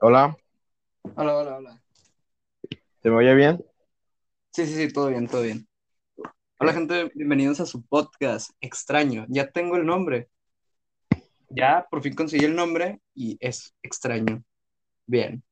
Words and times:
Hola, 0.00 0.36
Hola, 1.16 1.36
hola, 1.36 1.56
hola. 1.56 1.82
¿se 3.02 3.10
me 3.10 3.16
oye 3.16 3.34
bien? 3.34 3.64
Sí, 4.52 4.64
sí, 4.64 4.74
sí, 4.76 4.92
todo 4.92 5.08
bien, 5.08 5.26
todo 5.26 5.42
bien. 5.42 5.66
Hola, 6.60 6.72
gente, 6.72 7.10
bienvenidos 7.16 7.58
a 7.58 7.66
su 7.66 7.84
podcast 7.84 8.52
extraño. 8.60 9.26
Ya 9.28 9.50
tengo 9.50 9.74
el 9.74 9.84
nombre. 9.84 10.28
Ya 11.48 11.84
por 11.90 12.00
fin 12.00 12.14
conseguí 12.14 12.44
el 12.44 12.54
nombre 12.54 13.00
y 13.12 13.38
es 13.40 13.74
extraño. 13.82 14.44
Bien. 15.04 15.42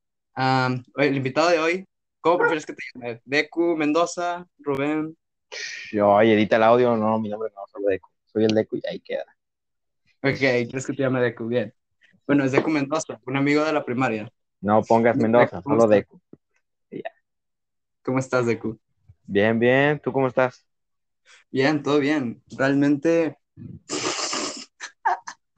Oye, 0.95 1.09
el 1.09 1.17
invitado 1.17 1.51
de 1.51 1.59
hoy, 1.59 1.85
¿cómo 2.21 2.39
prefieres 2.39 2.67
que 2.67 2.75
te 2.75 2.85
llame? 2.95 3.21
Deku, 3.25 3.77
Mendoza, 3.77 4.47
Rubén. 4.61 5.17
Yo, 5.91 6.21
edita 6.21 6.55
el 6.55 6.63
audio, 6.63 6.97
no, 6.97 7.19
mi 7.19 7.31
nombre 7.31 7.51
no, 7.53 7.63
solo 7.67 7.89
Deku. 7.89 8.09
Soy 8.27 8.45
el 8.45 8.55
Deku 8.55 8.77
y 8.77 8.83
ahí 8.89 9.01
queda. 9.01 9.27
Ok, 10.23 10.39
¿quieres 10.39 10.87
que 10.87 10.93
te 10.93 11.03
llame 11.03 11.21
Deku? 11.21 11.49
Bien. 11.49 11.75
Bueno, 12.29 12.45
es 12.45 12.53
Deku 12.53 12.71
Mendoza, 12.71 13.21
un 13.27 13.37
amigo 13.37 13.65
de 13.65 13.73
la 13.73 13.85
primaria. 13.85 14.31
No 14.61 14.83
pongas 14.83 15.17
Mendoza, 15.17 15.63
¿Cómo 15.63 15.81
solo? 15.81 15.89
Deku. 15.95 16.21
¿Cómo 18.03 18.19
estás, 18.19 18.47
Deku? 18.47 18.79
Bien, 19.25 19.59
bien, 19.59 20.01
¿tú 20.01 20.13
cómo 20.13 20.29
estás? 20.29 20.67
Bien, 21.51 21.83
todo 21.83 21.99
bien. 21.99 22.43
Realmente 22.57 23.37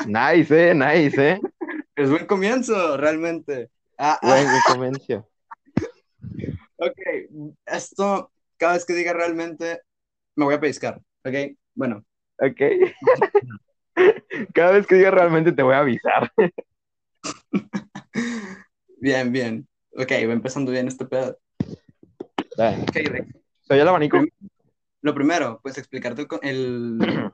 Nice, 0.06 0.70
eh, 0.70 0.74
nice, 0.74 1.30
eh. 1.32 1.40
es 1.96 2.10
buen 2.10 2.26
comienzo, 2.26 2.96
realmente. 2.96 3.70
Ah, 3.98 4.18
ah. 4.22 4.26
Buen, 4.26 4.44
buen 4.44 4.62
comienzo. 4.62 5.28
Ok, 6.80 6.96
esto, 7.66 8.30
cada 8.56 8.74
vez 8.74 8.86
que 8.86 8.94
diga 8.94 9.12
realmente, 9.12 9.80
me 10.36 10.44
voy 10.44 10.54
a 10.54 10.60
pescar, 10.60 11.02
¿ok? 11.24 11.34
Bueno, 11.74 12.04
Ok. 12.38 12.60
Cada 14.54 14.72
vez 14.72 14.86
que 14.86 14.94
diga 14.94 15.10
realmente 15.10 15.50
te 15.52 15.62
voy 15.62 15.74
a 15.74 15.80
avisar. 15.80 16.30
Bien, 19.00 19.32
bien. 19.32 19.68
Ok, 19.92 20.10
va 20.10 20.32
empezando 20.32 20.70
bien 20.70 20.88
este 20.88 21.06
pedo. 21.06 21.38
Dale. 22.56 22.82
Ok, 22.82 22.94
Rick, 22.94 23.36
Soy 23.62 23.78
el 23.78 23.88
abanico. 23.88 24.20
lo 25.02 25.14
primero, 25.14 25.60
pues 25.62 25.78
explicarte 25.78 26.26
el, 26.42 27.00
el, 27.02 27.32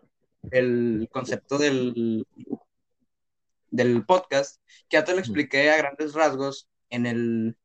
el 0.50 1.08
concepto 1.10 1.58
del, 1.58 2.26
del 3.70 4.04
podcast, 4.04 4.60
que 4.88 4.96
ya 4.98 5.04
te 5.04 5.12
lo 5.12 5.18
expliqué 5.18 5.70
a 5.70 5.76
grandes 5.76 6.14
rasgos 6.14 6.68
en 6.90 7.06
el 7.06 7.56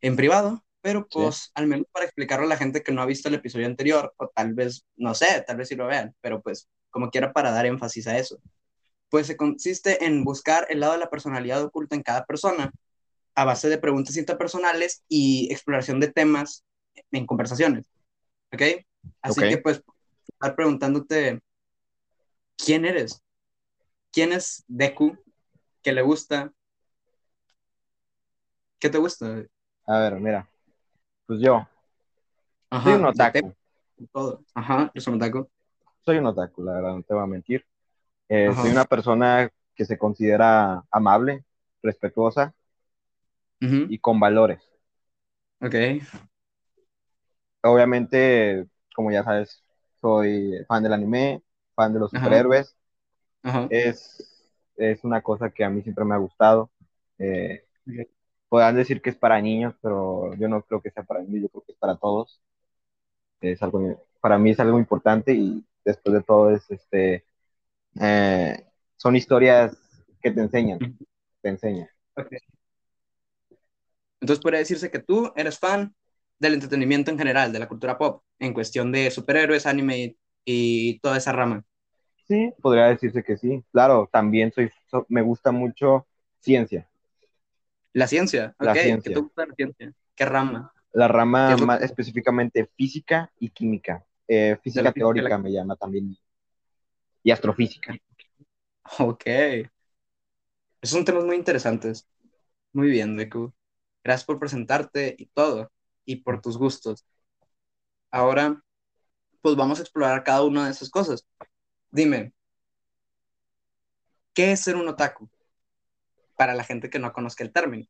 en 0.00 0.16
privado, 0.16 0.64
pero 0.82 1.06
pues 1.08 1.50
al 1.54 1.66
menos 1.66 1.86
para 1.90 2.04
explicarlo 2.04 2.44
a 2.44 2.48
la 2.48 2.58
gente 2.58 2.82
que 2.82 2.92
no 2.92 3.00
ha 3.00 3.06
visto 3.06 3.28
el 3.28 3.34
episodio 3.34 3.66
anterior, 3.66 4.12
o 4.18 4.28
tal 4.28 4.52
vez, 4.54 4.84
no 4.96 5.14
sé, 5.14 5.42
tal 5.46 5.56
vez 5.56 5.68
sí 5.68 5.76
lo 5.76 5.86
vean, 5.86 6.14
pero 6.20 6.42
pues 6.42 6.68
como 6.90 7.10
quiera 7.10 7.32
para 7.32 7.50
dar 7.50 7.66
énfasis 7.66 8.06
a 8.06 8.18
eso. 8.18 8.38
Pues 9.08 9.26
se 9.26 9.36
consiste 9.36 10.04
en 10.04 10.24
buscar 10.24 10.66
el 10.68 10.80
lado 10.80 10.92
de 10.92 10.98
la 10.98 11.10
personalidad 11.10 11.62
oculta 11.62 11.96
en 11.96 12.02
cada 12.02 12.24
persona 12.26 12.70
a 13.34 13.44
base 13.44 13.68
de 13.68 13.78
preguntas 13.78 14.16
interpersonales 14.16 15.04
y 15.08 15.48
exploración 15.52 16.00
de 16.00 16.12
temas 16.12 16.64
en 17.10 17.26
conversaciones. 17.26 17.86
¿Ok? 18.52 18.62
Así 19.22 19.40
que 19.40 19.58
pues 19.58 19.82
estar 20.28 20.54
preguntándote 20.54 21.40
quién 22.56 22.84
eres, 22.84 23.22
quién 24.12 24.32
es 24.32 24.64
Deku, 24.68 25.18
qué 25.82 25.92
le 25.92 26.02
gusta, 26.02 26.52
qué 28.78 28.88
te 28.88 28.98
gusta. 28.98 29.44
A 29.86 29.98
ver, 29.98 30.20
mira. 30.20 30.48
Pues 31.26 31.40
yo, 31.40 31.66
Ajá, 32.70 32.84
soy 32.84 32.92
un 32.94 33.06
otaku. 33.06 33.54
todo. 34.12 34.44
Ajá, 34.54 34.90
eres 34.94 35.06
un 35.06 35.14
otaku. 35.14 35.48
Soy 36.04 36.18
un 36.18 36.26
otaku, 36.26 36.62
la 36.62 36.74
verdad, 36.74 36.94
no 36.94 37.02
te 37.02 37.14
voy 37.14 37.22
a 37.22 37.26
mentir. 37.26 37.66
Eh, 38.28 38.54
soy 38.54 38.70
una 38.70 38.84
persona 38.84 39.50
que 39.74 39.84
se 39.84 39.98
considera 39.98 40.84
amable, 40.90 41.44
respetuosa 41.82 42.54
Y 43.86 43.98
con 43.98 44.20
valores. 44.20 44.60
Ok. 45.60 45.74
Obviamente, 47.62 48.66
como 48.94 49.10
ya 49.10 49.24
sabes, 49.24 49.62
soy 50.00 50.52
fan 50.68 50.82
del 50.82 50.92
anime, 50.92 51.42
fan 51.74 51.92
de 51.94 52.00
los 52.00 52.12
Ajá. 52.12 52.30
superhéroes. 52.30 52.76
Ajá. 53.42 53.70
Es, 53.70 54.46
es 54.76 55.04
una 55.04 55.22
cosa 55.22 55.50
que 55.50 55.64
a 55.64 55.70
mí 55.70 55.82
siempre 55.82 56.04
me 56.04 56.14
ha 56.14 56.18
gustado. 56.18 56.70
Eh, 57.18 57.64
podrán 58.48 58.76
decir 58.76 59.02
que 59.02 59.10
es 59.10 59.16
para 59.16 59.40
niños, 59.42 59.74
pero 59.82 60.34
yo 60.36 60.48
no 60.48 60.62
creo 60.64 60.82
que 60.82 60.90
sea 60.90 61.04
para 61.04 61.22
niños, 61.22 61.42
yo 61.44 61.48
creo 61.50 61.64
que 61.64 61.72
es 61.72 61.78
para 61.78 61.96
todos. 61.96 62.42
Es 63.40 63.62
algo, 63.62 64.02
para 64.20 64.38
mí 64.38 64.50
es 64.50 64.60
algo 64.60 64.78
importante 64.78 65.34
y 65.34 65.64
después 65.84 66.14
de 66.14 66.22
todo 66.22 66.50
es 66.50 66.70
este, 66.70 67.24
eh, 68.00 68.66
son 68.96 69.16
historias 69.16 69.76
que 70.22 70.32
te 70.32 70.40
enseñan, 70.42 70.84
te 71.42 71.50
enseñan. 71.50 71.88
Ok. 72.16 72.53
Entonces 74.24 74.42
podría 74.42 74.60
decirse 74.60 74.90
que 74.90 75.00
tú 75.00 75.32
eres 75.36 75.58
fan 75.58 75.94
del 76.38 76.54
entretenimiento 76.54 77.10
en 77.10 77.18
general, 77.18 77.52
de 77.52 77.58
la 77.60 77.68
cultura 77.68 77.98
pop, 77.98 78.22
en 78.38 78.54
cuestión 78.54 78.90
de 78.92 79.10
superhéroes, 79.10 79.66
anime 79.66 80.16
y, 80.46 80.98
toda 81.00 81.18
esa 81.18 81.32
rama. 81.32 81.64
Sí, 82.26 82.52
podría 82.60 82.86
decirse 82.86 83.22
que 83.22 83.36
sí. 83.36 83.64
Claro, 83.72 84.08
también 84.12 84.52
soy, 84.52 84.70
so- 84.90 85.06
me 85.08 85.22
gusta 85.22 85.52
mucho 85.52 86.06
ciencia, 86.40 86.88
La 87.92 88.06
ciencia, 88.08 88.54
La 88.58 88.72
ok. 88.72 88.76
¿Qué 89.02 89.10
ciencia. 89.10 89.10
te 89.10 89.20
gusta 89.20 89.46
la 89.46 89.54
ciencia? 89.54 89.92
¿Qué 90.14 90.24
rama? 90.26 90.72
la 90.92 91.08
¿Qué 91.44 91.56
rama 91.56 91.56
más 91.56 91.82
específicamente 91.82 92.66
física 92.76 93.30
y 93.38 93.50
química. 93.50 94.04
Eh, 94.26 94.56
física 94.62 94.92
teórica 94.92 95.36
la- 95.36 95.38
me 95.38 95.52
llama 95.52 95.76
también 95.76 96.16
y 97.24 97.30
astrofísica. 97.32 97.98
Ok. 98.98 99.24
Esos 99.26 99.70
son 100.82 101.04
temas 101.04 101.24
muy 101.24 101.34
interesantes. 101.36 102.08
Muy 102.74 102.88
bien, 102.90 103.16
Deku. 103.16 103.54
Gracias 104.04 104.26
por 104.26 104.38
presentarte 104.38 105.16
y 105.18 105.26
todo, 105.26 105.72
y 106.04 106.16
por 106.16 106.42
tus 106.42 106.58
gustos. 106.58 107.06
Ahora, 108.10 108.62
pues 109.40 109.56
vamos 109.56 109.78
a 109.78 109.82
explorar 109.82 110.22
cada 110.22 110.44
una 110.44 110.66
de 110.66 110.72
esas 110.72 110.90
cosas. 110.90 111.26
Dime, 111.90 112.34
¿qué 114.34 114.52
es 114.52 114.60
ser 114.60 114.76
un 114.76 114.88
otaku? 114.88 115.28
Para 116.36 116.54
la 116.54 116.64
gente 116.64 116.90
que 116.90 116.98
no 116.98 117.12
conozca 117.14 117.44
el 117.44 117.52
término. 117.52 117.86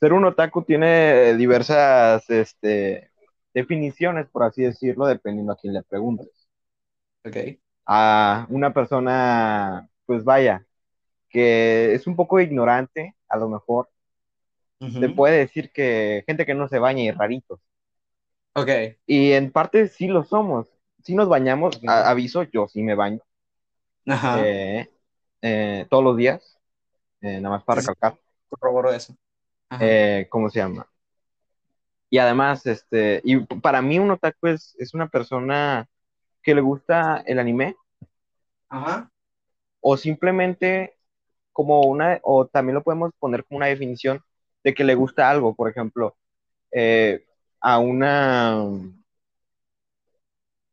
Ser 0.00 0.12
un 0.12 0.26
otaku 0.26 0.62
tiene 0.62 1.34
diversas 1.34 2.28
este, 2.28 3.10
definiciones, 3.54 4.28
por 4.28 4.42
así 4.42 4.62
decirlo, 4.62 5.06
dependiendo 5.06 5.52
a 5.52 5.56
quién 5.56 5.72
le 5.72 5.82
preguntes. 5.82 6.28
Ok. 7.24 7.36
A 7.86 8.46
una 8.50 8.74
persona, 8.74 9.88
pues 10.04 10.24
vaya, 10.24 10.66
que 11.30 11.94
es 11.94 12.06
un 12.06 12.16
poco 12.16 12.38
ignorante, 12.38 13.16
a 13.28 13.38
lo 13.38 13.48
mejor, 13.48 13.88
Te 14.98 15.08
puede 15.10 15.38
decir 15.38 15.70
que 15.72 16.24
gente 16.26 16.46
que 16.46 16.54
no 16.54 16.68
se 16.68 16.78
baña 16.78 17.02
y 17.04 17.10
raritos. 17.10 17.60
Ok. 18.54 18.98
Y 19.06 19.32
en 19.32 19.50
parte 19.50 19.88
sí 19.88 20.06
lo 20.06 20.24
somos. 20.24 20.68
Si 21.02 21.14
nos 21.14 21.28
bañamos, 21.28 21.80
a- 21.86 22.10
aviso, 22.10 22.42
yo 22.44 22.68
sí 22.68 22.82
me 22.82 22.94
baño 22.94 23.20
Ajá. 24.06 24.38
eh, 24.38 24.88
eh, 25.42 25.86
todos 25.90 26.04
los 26.04 26.16
días, 26.16 26.58
eh, 27.22 27.40
nada 27.40 27.56
más 27.56 27.64
para 27.64 27.80
recalcar. 27.82 28.18
Corroboro 28.48 28.92
eso. 28.92 29.14
Eh, 29.80 30.26
¿cómo 30.30 30.50
se 30.50 30.60
llama? 30.60 30.86
Y 32.10 32.18
además, 32.18 32.64
este, 32.66 33.20
y 33.24 33.38
para 33.60 33.82
mí 33.82 33.98
un 33.98 34.10
otaku 34.10 34.48
es, 34.48 34.74
es 34.78 34.94
una 34.94 35.08
persona 35.08 35.86
que 36.42 36.54
le 36.54 36.60
gusta 36.62 37.22
el 37.26 37.38
anime 37.38 37.76
Ajá. 38.70 39.10
o 39.80 39.96
simplemente 39.96 40.96
como 41.52 41.82
una, 41.82 42.20
o 42.22 42.46
también 42.46 42.74
lo 42.76 42.82
podemos 42.82 43.12
poner 43.18 43.44
como 43.46 43.58
una 43.58 43.66
definición 43.66 44.20
de 44.68 44.74
que 44.74 44.84
le 44.84 44.94
gusta 44.94 45.30
algo, 45.30 45.54
por 45.54 45.70
ejemplo, 45.70 46.16
eh, 46.70 47.24
a 47.60 47.78
una 47.78 48.62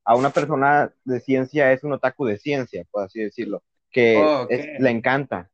a 0.04 0.16
una 0.16 0.30
persona 0.30 0.94
de 1.04 1.20
ciencia 1.20 1.72
es 1.72 1.84
un 1.84 1.94
otaku 1.94 2.26
de 2.26 2.38
ciencia, 2.38 2.84
por 2.92 3.04
así 3.04 3.22
decirlo, 3.22 3.64
que 3.92 4.16
Oh, 4.18 4.46
es- 4.50 4.80
le 4.80 4.90
encanta. 4.90 5.50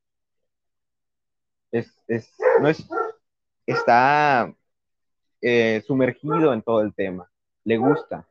Es, 1.71 1.87
es, 2.07 2.33
no 2.59 2.67
es, 2.67 2.85
está 3.65 4.53
eh, 5.41 5.81
sumergido 5.87 6.51
en 6.53 6.61
todo 6.61 6.81
el 6.81 6.93
tema, 6.93 7.29
le 7.63 7.77
gusta. 7.77 8.27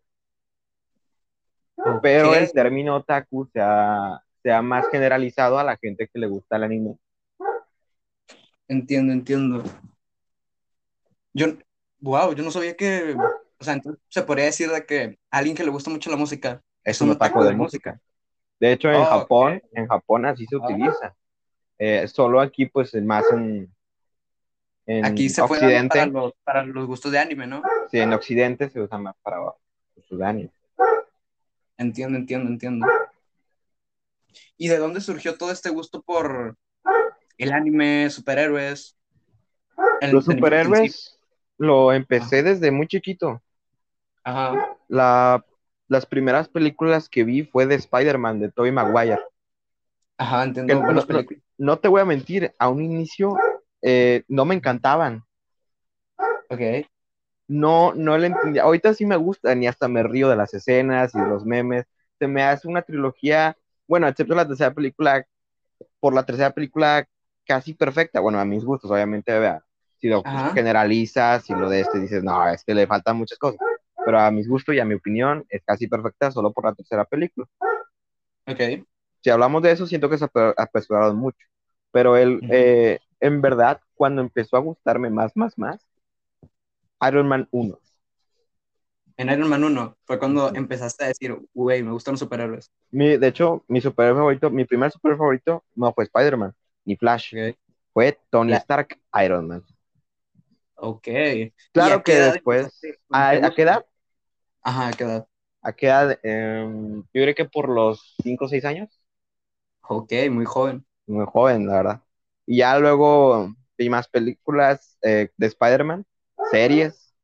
Pero 2.03 2.35
el 2.35 2.53
término 2.53 2.97
otaku 2.97 3.49
se 3.53 3.61
ha, 3.63 4.21
se 4.43 4.53
ha 4.53 4.61
más 4.61 4.87
generalizado 4.91 5.59
a 5.59 5.65
la 5.65 5.79
gente 5.79 6.09
que 6.13 6.19
le 6.19 6.27
gusta 6.27 6.57
el 6.57 6.65
anime. 6.65 6.97
Entiendo, 8.69 9.13
entiendo. 9.13 9.65
Yo, 11.33 11.47
wow, 12.01 12.35
yo 12.35 12.43
no 12.43 12.51
sabía 12.51 12.77
que, 12.77 13.17
o 13.59 13.65
sea, 13.65 13.75
entonces 13.75 14.03
se 14.09 14.23
podría 14.23 14.47
decir 14.47 14.71
de 14.71 14.85
que 14.85 15.19
alguien 15.31 15.57
que 15.57 15.65
le 15.65 15.71
gusta 15.71 15.91
mucho 15.91 16.11
la 16.11 16.17
música 16.17 16.63
Es 16.83 17.01
un 17.01 17.11
otaku 17.11 17.43
de 17.45 17.55
música. 17.55 18.01
De 18.59 18.73
hecho, 18.73 18.91
en 18.91 18.97
Oh, 19.01 19.05
Japón, 19.05 19.63
en 19.73 19.87
Japón 19.87 20.27
así 20.27 20.47
se 20.47 20.57
Ah. 20.57 20.61
utiliza. 20.65 21.15
Eh, 21.79 22.07
solo 22.09 22.41
aquí, 22.41 22.67
pues, 22.67 22.95
más 22.95 23.25
en, 23.33 23.73
en 24.87 25.05
Aquí 25.05 25.31
se 25.31 25.47
fue 25.47 25.59
para 25.89 26.07
los, 26.07 26.33
para 26.45 26.65
los 26.65 26.87
gustos 26.87 27.11
de 27.13 27.19
anime, 27.19 27.47
¿no? 27.47 27.63
Sí, 27.91 27.99
en 27.99 28.13
Occidente 28.13 28.69
se 28.69 28.81
usa 28.81 28.99
más 28.99 29.15
para 29.23 29.39
sus 30.07 30.21
anime. 30.21 30.51
Entiendo, 31.79 32.19
entiendo, 32.19 32.51
entiendo. 32.51 32.87
¿Y 34.59 34.69
de 34.69 34.77
dónde 34.77 35.01
surgió 35.01 35.39
todo 35.39 35.51
este 35.53 35.71
gusto 35.71 36.03
por 36.03 36.57
el 37.39 37.53
anime, 37.53 38.11
superhéroes. 38.11 38.99
el 40.03 40.13
Los 40.13 40.27
superhéroes 40.27 41.19
lo 41.61 41.93
empecé 41.93 42.43
desde 42.43 42.73
muy 42.73 42.89
chiquito. 42.89 43.41
Ajá, 44.25 44.77
La, 44.89 45.43
las 45.89 46.05
primeras 46.05 46.51
películas 46.51 47.09
que 47.09 47.25
vi 47.25 47.45
fue 47.45 47.65
de 47.65 47.77
Spider-Man, 47.77 48.41
de 48.41 48.51
Tobey 48.53 48.73
Maguire. 48.73 49.19
ajá, 50.19 50.45
entiendo. 50.45 50.81
no 51.59 51.79
te 51.79 51.89
voy 51.89 52.01
a 52.01 52.05
mentir, 52.05 52.55
a 52.59 52.69
un 52.69 52.83
inicio 52.83 53.37
eh, 53.83 54.25
no 54.29 54.45
me 54.45 54.55
encantaban. 54.55 55.25
Ok, 56.49 56.61
No, 57.49 57.93
no 57.95 58.17
le 58.19 58.29
entendía. 58.29 58.63
Ahorita 58.63 58.95
sí 58.95 59.05
me 59.07 59.17
gustan 59.17 59.63
y 59.63 59.67
hasta 59.67 59.89
me 59.89 60.03
río 60.03 60.29
de 60.29 60.37
las 60.37 60.55
escenas 60.55 61.15
y 61.15 61.21
de 61.21 61.27
los 61.27 61.45
memes. 61.45 61.85
Se 62.19 62.29
me 62.29 62.43
hace 62.45 62.69
una 62.69 62.83
trilogía, 62.83 63.57
bueno, 63.89 64.07
excepto 64.09 64.35
la 64.35 64.47
tercera 64.47 64.73
película, 64.75 65.27
por 66.01 66.15
la 66.15 66.25
tercera 66.27 66.53
película 66.53 67.07
casi 67.47 67.75
perfecta. 67.75 68.21
Bueno, 68.21 68.41
a 68.41 68.45
mis 68.47 68.65
gustos, 68.65 68.91
obviamente, 68.91 69.39
vea. 69.39 69.65
Si 70.01 70.09
lo 70.09 70.23
Ajá. 70.25 70.51
generalizas, 70.55 71.45
si 71.45 71.53
lo 71.55 71.69
de 71.69 71.81
este 71.81 72.01
dices, 72.01 72.23
no, 72.25 72.49
es 72.49 72.65
que 72.65 72.75
le 72.75 72.87
faltan 72.87 73.17
muchas 73.17 73.39
cosas. 73.39 73.61
Pero 74.05 74.19
a 74.19 74.31
mis 74.31 74.49
gustos 74.49 74.75
y 74.75 74.81
a 74.81 74.85
mi 74.85 74.95
opinión 74.95 75.45
es 75.51 75.63
casi 75.65 75.87
perfecta 75.87 76.31
solo 76.31 76.53
por 76.53 76.65
la 76.65 76.75
tercera 76.75 77.05
película. 77.05 77.47
ok. 78.47 78.85
Si 79.23 79.31
hablamos 79.31 79.63
de 79.63 79.73
eso, 79.73 79.87
siento 79.87 80.09
que 80.09 80.19
se 80.19 80.25
apre- 80.27 80.55
apresuraron 80.57 81.17
mucho. 81.17 81.47
Pero 81.93 82.17
él, 82.17 82.41
eh, 82.51 82.99
en 83.21 83.41
verdad, 83.43 83.81
cuando 83.95 84.23
empezó 84.23 84.57
a 84.57 84.61
gustarme 84.61 85.11
más, 85.11 85.37
más, 85.37 85.59
más, 85.59 85.87
Iron 87.03 87.29
Man 87.29 87.49
1. 87.51 87.79
En 89.17 89.29
Iron 89.29 89.49
Man 89.49 89.65
1 89.65 89.97
fue 90.05 90.19
cuando 90.19 90.49
empezaste 90.55 91.05
a 91.05 91.09
decir, 91.09 91.37
güey, 91.53 91.83
me 91.83 91.93
gustan 91.93 92.13
los 92.13 92.21
superhéroes. 92.21 92.71
Mi, 92.91 93.17
de 93.19 93.27
hecho, 93.29 93.65
mi 93.69 93.81
superhéroe 93.81 94.19
favorito, 94.19 94.51
mi 94.51 94.65
primer 94.65 94.91
superhéroe 94.91 95.19
favorito 95.19 95.65
no 95.75 95.93
fue 95.93 96.05
Spider-Man 96.05 96.55
ni 96.87 96.97
Flash, 96.97 97.35
fue 97.93 98.19
Tony 98.31 98.53
La- 98.53 98.59
Stark, 98.59 98.99
Iron 99.23 99.47
Man. 99.49 99.65
Ok. 100.83 101.09
¿Y 101.09 101.53
Claro 101.73 101.97
a 101.97 102.03
que 102.03 102.13
edad 102.15 102.35
después? 102.35 102.81
¿a, 103.11 103.31
¿Te 103.31 103.39
a 103.47 103.51
qué 103.55 103.63
edad? 103.63 103.85
Ajá, 104.63 104.89
¿a 104.89 104.93
qué 104.93 105.05
edad? 105.05 105.27
¿A 105.63 105.73
qué 105.73 105.87
edad? 105.87 106.19
Em, 106.23 107.03
yo 107.03 107.23
creo 107.23 107.35
que 107.35 107.45
por 107.47 107.69
los 107.69 108.15
5 108.23 108.45
o 108.47 108.49
6 108.49 108.65
años, 108.65 108.89
Ok, 109.89 110.13
muy 110.31 110.47
joven. 110.47 110.87
muy 111.07 111.27
joven, 111.27 111.67
la 111.67 111.75
verdad. 111.77 112.03
Y 112.47 112.59
ya 112.59 112.79
luego 112.79 113.55
vi 113.79 113.89
más 113.91 114.09
películas 114.09 114.99
eh, 115.03 115.31
de 115.37 115.47
Spider-Man, 115.47 116.05
series, 116.51 117.15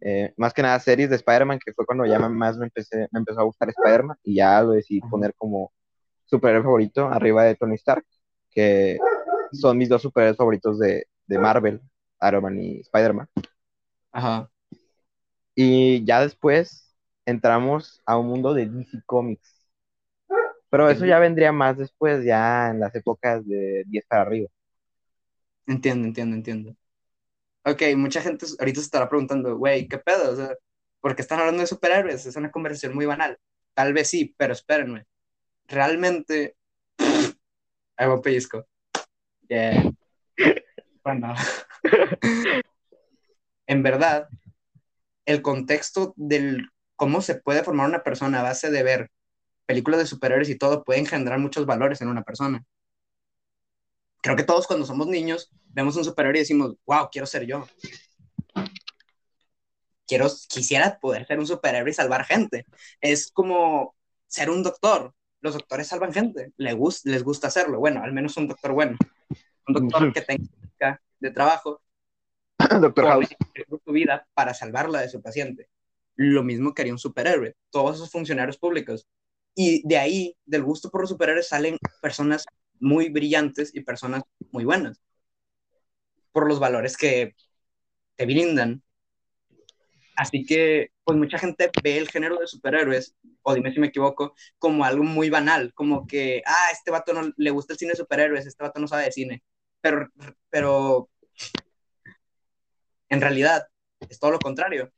eh, 0.00 0.34
más 0.36 0.54
que 0.54 0.62
nada 0.62 0.80
series 0.80 1.10
de 1.10 1.16
Spider-Man, 1.16 1.58
que 1.64 1.72
fue 1.74 1.86
cuando 1.86 2.06
ya 2.06 2.18
más 2.20 2.58
me, 2.58 2.66
empecé, 2.66 3.08
me 3.12 3.20
empezó 3.20 3.40
a 3.40 3.44
gustar 3.44 3.70
Spider-Man 3.70 4.18
y 4.24 4.36
ya 4.36 4.62
lo 4.62 4.72
decidí 4.72 5.00
poner 5.02 5.34
como 5.36 5.72
superhéroe 6.26 6.64
favorito 6.64 7.08
arriba 7.08 7.44
de 7.44 7.56
Tony 7.56 7.76
Stark, 7.76 8.06
que 8.50 8.98
son 9.52 9.78
mis 9.78 9.88
dos 9.88 10.02
superhéroes 10.02 10.36
favoritos 10.38 10.78
de, 10.78 11.06
de 11.26 11.38
Marvel, 11.38 11.82
Iron 12.22 12.42
Man 12.42 12.58
y 12.60 12.80
Spider-Man. 12.80 13.28
Ajá. 14.12 14.50
Y 15.54 16.04
ya 16.04 16.20
después 16.20 16.94
entramos 17.26 18.00
a 18.06 18.16
un 18.16 18.28
mundo 18.28 18.54
de 18.54 18.66
DC 18.66 19.02
Comics. 19.06 19.58
Pero 20.70 20.90
eso 20.90 21.06
ya 21.06 21.18
vendría 21.18 21.50
más 21.52 21.78
después, 21.78 22.24
ya 22.24 22.68
en 22.70 22.80
las 22.80 22.94
épocas 22.94 23.46
de 23.46 23.84
10 23.86 24.04
para 24.06 24.22
arriba. 24.22 24.48
Entiendo, 25.66 26.06
entiendo, 26.06 26.36
entiendo. 26.36 26.76
Ok, 27.64 27.82
mucha 27.96 28.22
gente 28.22 28.46
ahorita 28.58 28.80
se 28.80 28.84
estará 28.86 29.08
preguntando, 29.08 29.56
güey, 29.56 29.88
¿qué 29.88 29.98
pedo? 29.98 30.32
O 30.32 30.36
sea, 30.36 30.54
¿por 31.00 31.14
qué 31.14 31.22
están 31.22 31.40
hablando 31.40 31.60
de 31.60 31.66
superhéroes? 31.66 32.26
Es 32.26 32.36
una 32.36 32.50
conversación 32.50 32.94
muy 32.94 33.06
banal. 33.06 33.38
Tal 33.74 33.92
vez 33.92 34.08
sí, 34.08 34.34
pero 34.38 34.52
espérenme. 34.52 35.06
Realmente, 35.66 36.56
un 38.00 38.22
pellizco. 38.22 38.66
Yeah. 39.48 39.92
Bueno, 41.04 41.34
en 43.66 43.82
verdad, 43.82 44.28
el 45.26 45.42
contexto 45.42 46.14
del 46.16 46.68
cómo 46.96 47.20
se 47.20 47.36
puede 47.36 47.62
formar 47.62 47.88
una 47.88 48.02
persona 48.02 48.40
a 48.40 48.42
base 48.42 48.70
de 48.70 48.82
ver 48.82 49.10
películas 49.66 50.00
de 50.00 50.06
superhéroes 50.06 50.48
y 50.48 50.56
todo 50.56 50.82
pueden 50.82 51.06
generar 51.06 51.38
muchos 51.38 51.66
valores 51.66 52.00
en 52.00 52.08
una 52.08 52.22
persona. 52.22 52.64
Creo 54.22 54.34
que 54.34 54.42
todos 54.42 54.66
cuando 54.66 54.86
somos 54.86 55.06
niños 55.06 55.50
vemos 55.66 55.96
un 55.96 56.04
superhéroe 56.04 56.38
y 56.38 56.40
decimos, 56.40 56.74
wow, 56.86 57.08
quiero 57.12 57.26
ser 57.26 57.46
yo. 57.46 57.68
Quiero, 60.06 60.26
quisiera 60.48 60.98
poder 60.98 61.26
ser 61.26 61.38
un 61.38 61.46
superhéroe 61.46 61.90
y 61.90 61.94
salvar 61.94 62.24
gente. 62.24 62.64
Es 63.00 63.30
como 63.30 63.94
ser 64.26 64.48
un 64.48 64.62
doctor. 64.62 65.14
Los 65.40 65.54
doctores 65.54 65.86
salvan 65.86 66.14
gente. 66.14 66.52
Les, 66.56 66.74
gust, 66.74 67.06
les 67.06 67.22
gusta 67.22 67.48
hacerlo. 67.48 67.78
Bueno, 67.78 68.02
al 68.02 68.12
menos 68.12 68.36
un 68.38 68.48
doctor 68.48 68.72
bueno. 68.72 68.96
Un 69.68 69.74
doctor 69.74 70.12
que 70.14 70.22
tenga 70.22 70.48
de 71.20 71.30
trabajo 71.30 71.82
Doctor 72.80 73.06
House. 73.06 73.28
su 73.84 73.92
vida 73.92 74.26
para 74.34 74.54
salvarla 74.54 75.00
de 75.00 75.08
su 75.08 75.22
paciente. 75.22 75.68
Lo 76.16 76.42
mismo 76.42 76.74
que 76.74 76.82
haría 76.82 76.92
un 76.92 76.98
superhéroe. 76.98 77.54
Todos 77.70 77.96
esos 77.96 78.10
funcionarios 78.10 78.58
públicos. 78.58 79.06
Y 79.54 79.86
de 79.86 79.98
ahí, 79.98 80.36
del 80.44 80.62
gusto 80.62 80.90
por 80.90 81.00
los 81.02 81.10
superhéroes, 81.10 81.48
salen 81.48 81.78
personas 82.00 82.44
muy 82.80 83.08
brillantes 83.08 83.74
y 83.74 83.80
personas 83.80 84.22
muy 84.52 84.64
buenas. 84.64 85.00
Por 86.32 86.48
los 86.48 86.60
valores 86.60 86.96
que 86.96 87.34
te 88.16 88.26
brindan. 88.26 88.82
Así 90.16 90.44
que, 90.44 90.90
pues 91.04 91.16
mucha 91.16 91.38
gente 91.38 91.70
ve 91.82 91.98
el 91.98 92.08
género 92.08 92.38
de 92.38 92.48
superhéroes, 92.48 93.14
o 93.42 93.54
dime 93.54 93.72
si 93.72 93.78
me 93.78 93.86
equivoco, 93.86 94.34
como 94.58 94.84
algo 94.84 95.04
muy 95.04 95.30
banal, 95.30 95.72
como 95.74 96.08
que, 96.08 96.42
ah, 96.44 96.70
este 96.72 96.90
vato 96.90 97.12
no 97.12 97.32
le 97.36 97.50
gusta 97.50 97.72
el 97.72 97.78
cine 97.78 97.92
de 97.92 97.98
superhéroes, 97.98 98.44
este 98.44 98.64
vato 98.64 98.80
no 98.80 98.88
sabe 98.88 99.04
de 99.04 99.12
cine. 99.12 99.42
Pero, 99.80 100.08
pero 100.50 101.08
en 103.08 103.20
realidad 103.20 103.66
es 104.00 104.18
todo 104.18 104.32
lo 104.32 104.38
contrario. 104.38 104.92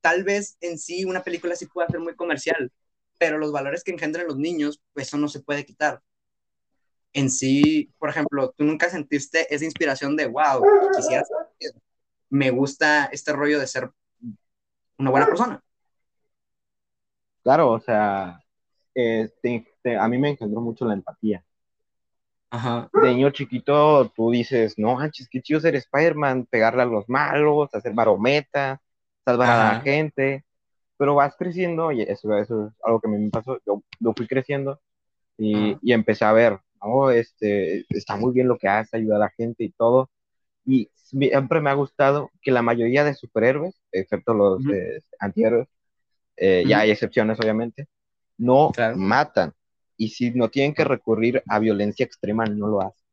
Tal 0.00 0.24
vez 0.24 0.56
en 0.60 0.78
sí 0.78 1.04
una 1.04 1.22
película 1.22 1.56
sí 1.56 1.66
pueda 1.66 1.88
ser 1.88 2.00
muy 2.00 2.14
comercial, 2.14 2.72
pero 3.18 3.38
los 3.38 3.52
valores 3.52 3.82
que 3.82 3.92
engendran 3.92 4.26
los 4.26 4.36
niños, 4.36 4.80
pues 4.92 5.08
eso 5.08 5.16
no 5.16 5.28
se 5.28 5.40
puede 5.40 5.64
quitar. 5.64 6.02
En 7.12 7.30
sí, 7.30 7.92
por 7.98 8.10
ejemplo, 8.10 8.52
tú 8.56 8.64
nunca 8.64 8.90
sentiste 8.90 9.52
esa 9.54 9.64
inspiración 9.64 10.16
de, 10.16 10.26
wow, 10.26 10.62
me 12.28 12.50
gusta 12.50 13.06
este 13.06 13.32
rollo 13.32 13.58
de 13.58 13.66
ser 13.66 13.90
una 14.98 15.10
buena 15.10 15.26
persona. 15.26 15.62
Claro, 17.42 17.70
o 17.70 17.80
sea, 17.80 18.40
eh, 18.94 19.30
a 19.98 20.08
mí 20.08 20.18
me 20.18 20.30
engendró 20.30 20.60
mucho 20.60 20.84
la 20.84 20.94
empatía. 20.94 21.45
Ajá, 22.56 22.88
De 23.02 23.08
niño 23.14 23.30
chiquito, 23.30 24.10
tú 24.14 24.30
dices, 24.30 24.74
no, 24.78 24.94
manches, 24.94 25.28
qué 25.30 25.42
chido 25.42 25.60
ser 25.60 25.74
Spider-Man, 25.76 26.46
pegarle 26.50 26.82
a 26.82 26.86
los 26.86 27.08
malos, 27.08 27.74
hacer 27.74 27.92
marometas, 27.94 28.78
salvar 29.24 29.50
a 29.50 29.74
la 29.74 29.80
gente. 29.82 30.44
Pero 30.98 31.14
vas 31.14 31.36
creciendo, 31.36 31.92
y 31.92 32.02
eso, 32.02 32.34
eso 32.38 32.68
es 32.68 32.72
algo 32.82 33.00
que 33.00 33.08
a 33.08 33.10
mí 33.10 33.18
me 33.18 33.30
pasó. 33.30 33.58
Yo, 33.66 33.82
yo 34.00 34.12
fui 34.16 34.26
creciendo 34.26 34.80
y, 35.38 35.76
y 35.82 35.92
empecé 35.92 36.24
a 36.24 36.32
ver, 36.32 36.58
no, 36.82 37.10
este, 37.10 37.84
está 37.90 38.16
muy 38.16 38.32
bien 38.32 38.48
lo 38.48 38.56
que 38.58 38.68
hace, 38.68 38.96
ayuda 38.96 39.16
a 39.16 39.20
la 39.20 39.30
gente 39.30 39.64
y 39.64 39.70
todo. 39.72 40.10
Y 40.64 40.90
siempre 40.94 41.60
me 41.60 41.70
ha 41.70 41.74
gustado 41.74 42.30
que 42.42 42.50
la 42.50 42.62
mayoría 42.62 43.04
de 43.04 43.14
superhéroes, 43.14 43.80
excepto 43.92 44.34
los 44.34 44.60
eh, 44.72 45.02
antihéroes, 45.18 45.68
eh, 46.36 46.64
ya 46.66 46.80
hay 46.80 46.90
excepciones 46.90 47.38
obviamente, 47.40 47.88
no 48.38 48.72
Claro. 48.74 48.96
matan. 48.96 49.52
Y 49.96 50.10
si 50.10 50.30
no 50.30 50.50
tienen 50.50 50.74
que 50.74 50.84
recurrir 50.84 51.42
a 51.48 51.58
violencia 51.58 52.04
extrema, 52.04 52.44
no 52.46 52.68
lo 52.68 52.82
hacen. 52.82 53.06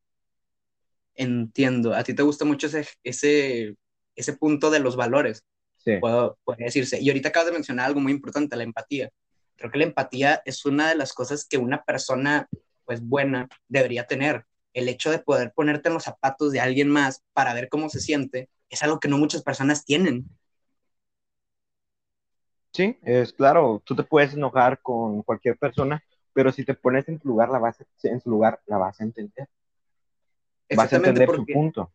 Entiendo. 1.15 1.93
A 1.93 2.03
ti 2.03 2.13
te 2.13 2.23
gusta 2.23 2.45
mucho 2.45 2.67
ese, 2.67 2.87
ese, 3.03 3.75
ese 4.15 4.33
punto 4.33 4.69
de 4.69 4.79
los 4.79 4.95
valores. 4.95 5.43
Sí. 5.77 5.97
puedo, 5.99 6.37
decirse. 6.57 7.01
Y 7.01 7.09
ahorita 7.09 7.29
acabas 7.29 7.47
de 7.47 7.53
mencionar 7.53 7.87
algo 7.87 7.99
muy 7.99 8.13
importante, 8.13 8.55
la 8.55 8.63
empatía. 8.63 9.09
Creo 9.55 9.69
que 9.69 9.77
la 9.77 9.83
empatía 9.85 10.41
es 10.45 10.65
una 10.65 10.89
de 10.89 10.95
las 10.95 11.13
cosas 11.13 11.45
que 11.45 11.57
una 11.57 11.83
persona, 11.83 12.47
pues 12.85 13.01
buena, 13.01 13.49
debería 13.67 14.07
tener. 14.07 14.45
El 14.73 14.87
hecho 14.87 15.11
de 15.11 15.19
poder 15.19 15.51
ponerte 15.53 15.89
en 15.89 15.93
los 15.93 16.03
zapatos 16.03 16.51
de 16.51 16.59
alguien 16.59 16.89
más 16.89 17.21
para 17.33 17.53
ver 17.53 17.69
cómo 17.69 17.89
se 17.89 17.99
siente 17.99 18.49
es 18.69 18.81
algo 18.81 18.99
que 18.99 19.07
no 19.07 19.17
muchas 19.17 19.43
personas 19.43 19.85
tienen. 19.85 20.25
Sí, 22.71 22.97
es 23.03 23.31
claro, 23.33 23.83
tú 23.85 23.95
te 23.95 24.03
puedes 24.03 24.33
enojar 24.33 24.81
con 24.81 25.21
cualquier 25.21 25.57
persona, 25.57 26.03
pero 26.33 26.51
si 26.51 26.65
te 26.65 26.73
pones 26.73 27.07
en 27.07 27.19
su 27.19 27.27
lugar, 27.27 27.49
la 27.49 27.59
vas 27.59 27.79
a, 27.79 27.85
en 28.03 28.19
su 28.19 28.29
lugar, 28.29 28.59
la 28.65 28.77
vas 28.77 28.99
a 28.99 29.03
entender. 29.03 29.47
Vas 30.75 30.91
a 30.91 30.95
entender 30.97 31.29
su 31.29 31.45
punto. 31.45 31.91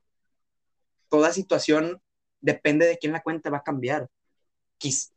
toda 1.09 1.33
situación 1.33 2.01
depende 2.41 2.87
de 2.87 2.99
quién 2.99 3.13
la 3.13 3.23
cuenta, 3.23 3.51
va 3.51 3.59
a 3.59 3.63
cambiar. 3.65 4.09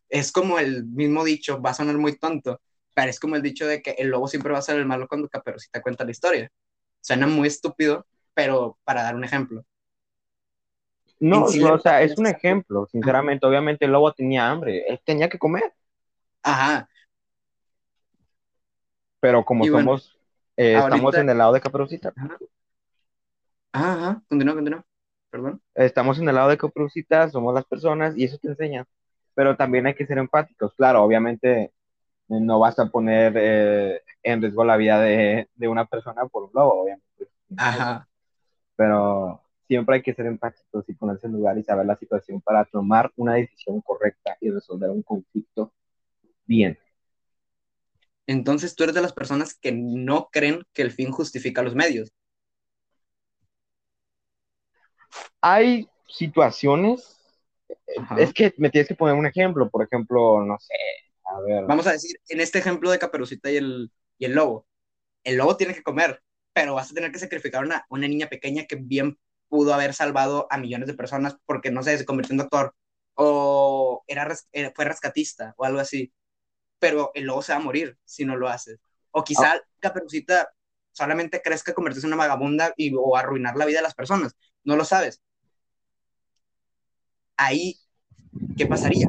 Es 0.10 0.32
como 0.32 0.58
el 0.60 0.86
mismo 0.86 1.24
dicho, 1.24 1.62
va 1.62 1.70
a 1.70 1.76
sonar 1.76 1.98
muy 1.98 2.18
tonto, 2.18 2.60
pero 2.96 3.10
es 3.10 3.20
como 3.20 3.36
el 3.36 3.44
dicho 3.44 3.68
de 3.68 3.82
que 3.82 3.92
el 3.92 4.10
lobo 4.10 4.28
siempre 4.28 4.52
va 4.52 4.60
a 4.60 4.64
ser 4.64 4.78
el 4.78 4.86
malo 4.86 5.08
cuando 5.08 5.30
Caperucita 5.30 5.82
cuenta 5.82 6.04
la 6.04 6.12
historia. 6.12 6.52
Suena 7.00 7.28
muy 7.28 7.48
estúpido, 7.48 8.08
pero 8.34 8.78
para 8.84 9.04
dar 9.04 9.16
un 9.16 9.24
ejemplo. 9.24 9.64
No, 11.20 11.48
sí, 11.48 11.60
no, 11.60 11.76
o 11.76 11.80
sea, 11.80 12.02
es 12.02 12.18
un 12.18 12.26
ejemplo, 12.26 12.88
sinceramente. 12.92 13.46
Obviamente 13.46 13.86
el 13.86 13.92
lobo 13.92 14.12
tenía 14.12 14.50
hambre, 14.50 14.84
él 14.88 15.00
tenía 15.06 15.30
que 15.30 15.38
comer, 15.38 15.72
Ajá, 16.44 16.90
pero 19.22 19.46
como 19.46 19.66
Y 19.66 19.70
bueno, 19.70 19.86
somos, 19.86 20.18
eh, 20.58 20.76
estamos 20.78 21.16
en 21.16 21.30
el 21.30 21.38
lado 21.38 21.54
de 21.54 21.62
Caperucita, 21.62 22.12
Ajá. 22.18 22.38
Ajá, 23.72 23.94
ajá, 23.94 24.22
continúa, 24.28 24.56
continúa. 24.56 24.86
Perdón. 25.30 25.62
Estamos 25.76 26.20
en 26.20 26.28
el 26.28 26.36
lado 26.36 26.50
de 26.50 26.58
Caperucita, 26.58 27.30
somos 27.30 27.54
las 27.54 27.64
personas 27.64 28.18
y 28.18 28.26
eso 28.26 28.38
te 28.38 28.50
enseña. 28.50 28.86
Pero 29.34 29.56
también 29.56 29.88
hay 29.88 29.94
que 29.94 30.06
ser 30.06 30.18
empáticos. 30.18 30.74
Claro, 30.76 31.04
obviamente 31.04 31.64
eh, 31.64 31.72
no 32.28 32.60
vas 32.60 32.78
a 32.80 32.88
poner 32.88 33.34
eh, 33.38 34.02
en 34.24 34.42
riesgo 34.42 34.66
la 34.66 34.76
vida 34.76 35.00
de, 35.00 35.50
de 35.56 35.68
una 35.70 35.86
persona 35.86 36.26
por 36.26 36.44
un 36.44 36.52
lobo, 36.54 36.84
obviamente. 36.84 37.30
Ajá. 37.56 38.08
Pero 38.76 39.42
siempre 39.68 39.96
hay 39.96 40.02
que 40.02 40.14
ser 40.14 40.26
empáticos 40.26 40.84
y 40.90 40.94
ponerse 40.94 41.28
en 41.28 41.34
lugar 41.34 41.58
y 41.58 41.64
saber 41.64 41.86
la 41.86 41.96
situación 41.96 42.42
para 42.42 42.66
tomar 42.66 43.10
una 43.16 43.36
decisión 43.36 43.80
correcta 43.80 44.36
y 44.42 44.50
resolver 44.50 44.90
un 44.90 45.02
conflicto 45.02 45.72
bien. 46.46 46.78
Entonces 48.32 48.76
tú 48.76 48.84
eres 48.84 48.96
de 48.96 49.02
las 49.02 49.12
personas 49.12 49.56
que 49.56 49.74
no 49.74 50.30
creen 50.32 50.64
que 50.74 50.82
el 50.84 50.92
fin 50.92 51.12
justifica 51.12 51.62
los 51.64 51.76
medios. 51.76 52.14
Hay 55.42 55.90
situaciones, 56.08 57.20
Ajá. 57.98 58.22
es 58.22 58.34
que 58.34 58.54
me 58.58 58.70
tienes 58.70 58.88
que 58.88 58.96
poner 58.96 59.16
un 59.16 59.26
ejemplo, 59.26 59.70
por 59.70 59.84
ejemplo, 59.84 60.46
no 60.46 60.58
sé, 60.60 60.74
a 61.26 61.42
ver, 61.42 61.66
Vamos 61.68 61.88
a 61.88 61.92
decir, 61.92 62.16
en 62.30 62.40
este 62.40 62.60
ejemplo 62.60 62.90
de 62.90 63.00
Caperucita 63.00 63.52
y 63.52 63.58
el, 63.58 63.92
y 64.18 64.26
el 64.26 64.34
lobo, 64.34 64.66
el 65.26 65.36
lobo 65.36 65.58
tiene 65.58 65.74
que 65.74 65.84
comer, 65.84 66.24
pero 66.54 66.76
vas 66.76 66.90
a 66.92 66.94
tener 66.94 67.12
que 67.12 67.20
sacrificar 67.20 67.64
a 67.64 67.66
una, 67.66 67.86
una 67.90 68.08
niña 68.08 68.28
pequeña 68.28 68.64
que 68.66 68.78
bien 68.78 69.18
pudo 69.50 69.74
haber 69.74 69.94
salvado 69.94 70.48
a 70.50 70.58
millones 70.58 70.88
de 70.88 70.94
personas 70.94 71.36
porque, 71.46 71.70
no 71.70 71.84
sé, 71.84 71.98
se 71.98 72.06
convirtió 72.06 72.32
en 72.34 72.38
doctor 72.38 72.74
o 73.16 74.04
era, 74.08 74.34
eh, 74.54 74.72
fue 74.74 74.86
rescatista 74.86 75.54
o 75.58 75.66
algo 75.66 75.80
así. 75.82 76.14
Pero 76.82 77.12
el 77.14 77.26
lobo 77.26 77.42
se 77.42 77.54
va 77.54 77.60
a 77.60 77.62
morir 77.62 77.98
si 78.04 78.26
no 78.26 78.36
lo 78.36 78.50
haces. 78.50 78.80
O 79.12 79.24
quizá 79.24 79.62
Caperucita 79.80 80.50
solamente 80.92 81.42
crezca 81.42 81.74
convertirse 81.74 82.08
en 82.08 82.14
una 82.14 82.24
vagabunda 82.24 82.74
y, 82.76 82.94
o 82.94 83.16
arruinar 83.16 83.56
la 83.56 83.66
vida 83.66 83.78
de 83.78 83.84
las 83.84 83.96
personas. 83.96 84.36
No 84.64 84.76
lo 84.76 84.84
sabes. 84.84 85.22
Ahí, 87.38 87.78
¿qué 88.58 88.66
pasaría? 88.66 89.08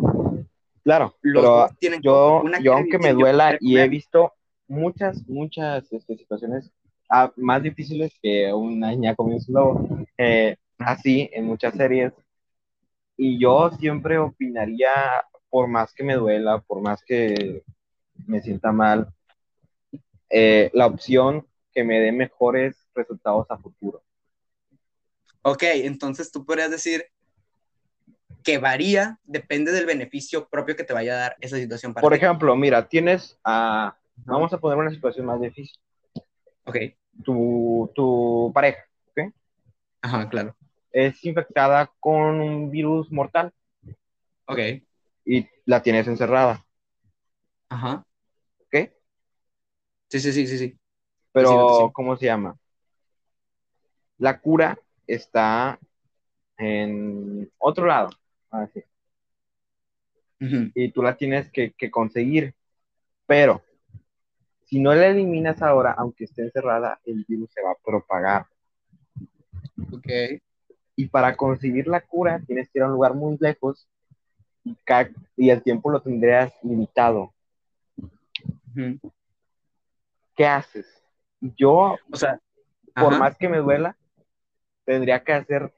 claro, 0.84 1.16
Los 1.22 1.42
pero 1.42 1.56
dos 1.56 1.78
tienen 1.78 2.02
yo, 2.02 2.42
una 2.42 2.60
yo 2.60 2.74
aunque 2.74 2.98
me 2.98 3.12
duela 3.12 3.56
y 3.60 3.78
he 3.78 3.88
visto 3.88 4.32
muchas, 4.68 5.26
muchas 5.28 5.92
este, 5.92 6.16
situaciones 6.16 6.72
ah, 7.08 7.32
más 7.36 7.62
difíciles 7.62 8.12
que 8.22 8.52
una 8.52 8.90
niña 8.90 9.14
comiendo 9.14 9.44
su 9.44 9.52
lobo, 9.52 10.04
eh, 10.18 10.56
así 10.78 11.30
en 11.32 11.46
muchas 11.46 11.74
series, 11.74 12.12
y 13.16 13.38
yo 13.38 13.70
siempre 13.78 14.18
opinaría, 14.18 14.90
por 15.52 15.68
más 15.68 15.92
que 15.92 16.02
me 16.02 16.14
duela, 16.14 16.60
por 16.62 16.80
más 16.80 17.04
que 17.04 17.62
me 18.26 18.40
sienta 18.40 18.72
mal, 18.72 19.12
eh, 20.30 20.70
la 20.74 20.86
opción 20.86 21.46
que 21.72 21.84
me 21.84 22.00
dé 22.00 22.10
mejores 22.10 22.88
resultados 22.94 23.46
a 23.50 23.58
futuro. 23.58 24.02
Ok, 25.42 25.62
entonces 25.62 26.30
tú 26.32 26.44
podrías 26.44 26.70
decir 26.70 27.04
que 28.44 28.58
varía, 28.58 29.18
depende 29.24 29.72
del 29.72 29.86
beneficio 29.86 30.48
propio 30.48 30.76
que 30.76 30.84
te 30.84 30.92
vaya 30.92 31.14
a 31.14 31.16
dar 31.18 31.36
esa 31.40 31.56
situación 31.56 31.94
para 31.94 32.04
Por 32.04 32.12
ti. 32.12 32.18
ejemplo, 32.18 32.56
mira, 32.56 32.88
tienes 32.88 33.38
a, 33.44 33.96
vamos 34.16 34.52
a 34.52 34.58
poner 34.58 34.78
una 34.78 34.90
situación 34.90 35.26
más 35.26 35.40
difícil, 35.40 35.78
Ok, 36.64 36.76
tu, 37.24 37.90
tu 37.94 38.50
pareja, 38.54 38.84
¿ok? 39.10 39.32
ajá, 40.02 40.28
claro. 40.28 40.56
Es 40.92 41.24
infectada 41.24 41.92
con 41.98 42.40
un 42.40 42.70
virus 42.70 43.10
mortal 43.10 43.52
Ok, 44.46 44.82
y 45.24 45.48
la 45.66 45.82
tienes 45.82 46.06
encerrada, 46.08 46.64
ajá. 47.68 48.04
¿ok? 48.60 48.74
Sí, 50.08 50.20
sí, 50.20 50.32
sí, 50.32 50.46
sí, 50.46 50.58
sí. 50.58 50.78
Pero, 51.32 51.50
Sí, 51.50 51.56
sí, 51.58 51.74
sí. 51.74 51.92
¿cómo 51.92 52.16
se 52.16 52.26
llama? 52.26 52.56
La 54.18 54.40
cura 54.40 54.78
está 55.06 55.78
en 56.58 57.50
otro 57.58 57.86
lado, 57.86 58.10
así, 58.50 58.82
y 60.74 60.90
tú 60.92 61.02
la 61.02 61.16
tienes 61.16 61.50
que, 61.50 61.72
que 61.72 61.90
conseguir, 61.90 62.54
pero 63.26 63.62
si 64.64 64.80
no 64.80 64.92
la 64.92 65.06
eliminas 65.06 65.62
ahora, 65.62 65.92
aunque 65.92 66.24
esté 66.24 66.42
encerrada, 66.42 67.00
el 67.04 67.24
virus 67.28 67.52
se 67.52 67.62
va 67.62 67.70
a 67.72 67.76
propagar. 67.84 68.46
Ok, 69.92 70.08
Y 70.96 71.08
para 71.08 71.36
conseguir 71.36 71.86
la 71.86 72.00
cura 72.00 72.40
tienes 72.46 72.70
que 72.70 72.78
ir 72.78 72.82
a 72.84 72.86
un 72.86 72.92
lugar 72.92 73.12
muy 73.14 73.36
lejos 73.40 73.88
y, 74.64 75.50
el 75.50 75.62
tiempo 75.62 75.90
lo 75.90 76.00
tendrías 76.00 76.52
limitado. 76.62 77.32
¿Qué 80.36 80.46
haces? 80.46 80.86
Yo, 81.40 81.96
O 82.10 82.16
sea, 82.16 82.40
por 82.94 83.14
ajá. 83.14 83.18
más 83.18 83.36
que 83.36 83.48
me 83.48 83.58
duela, 83.58 83.96
tendría 84.84 85.22
que 85.22 85.32
hacer 85.32 85.72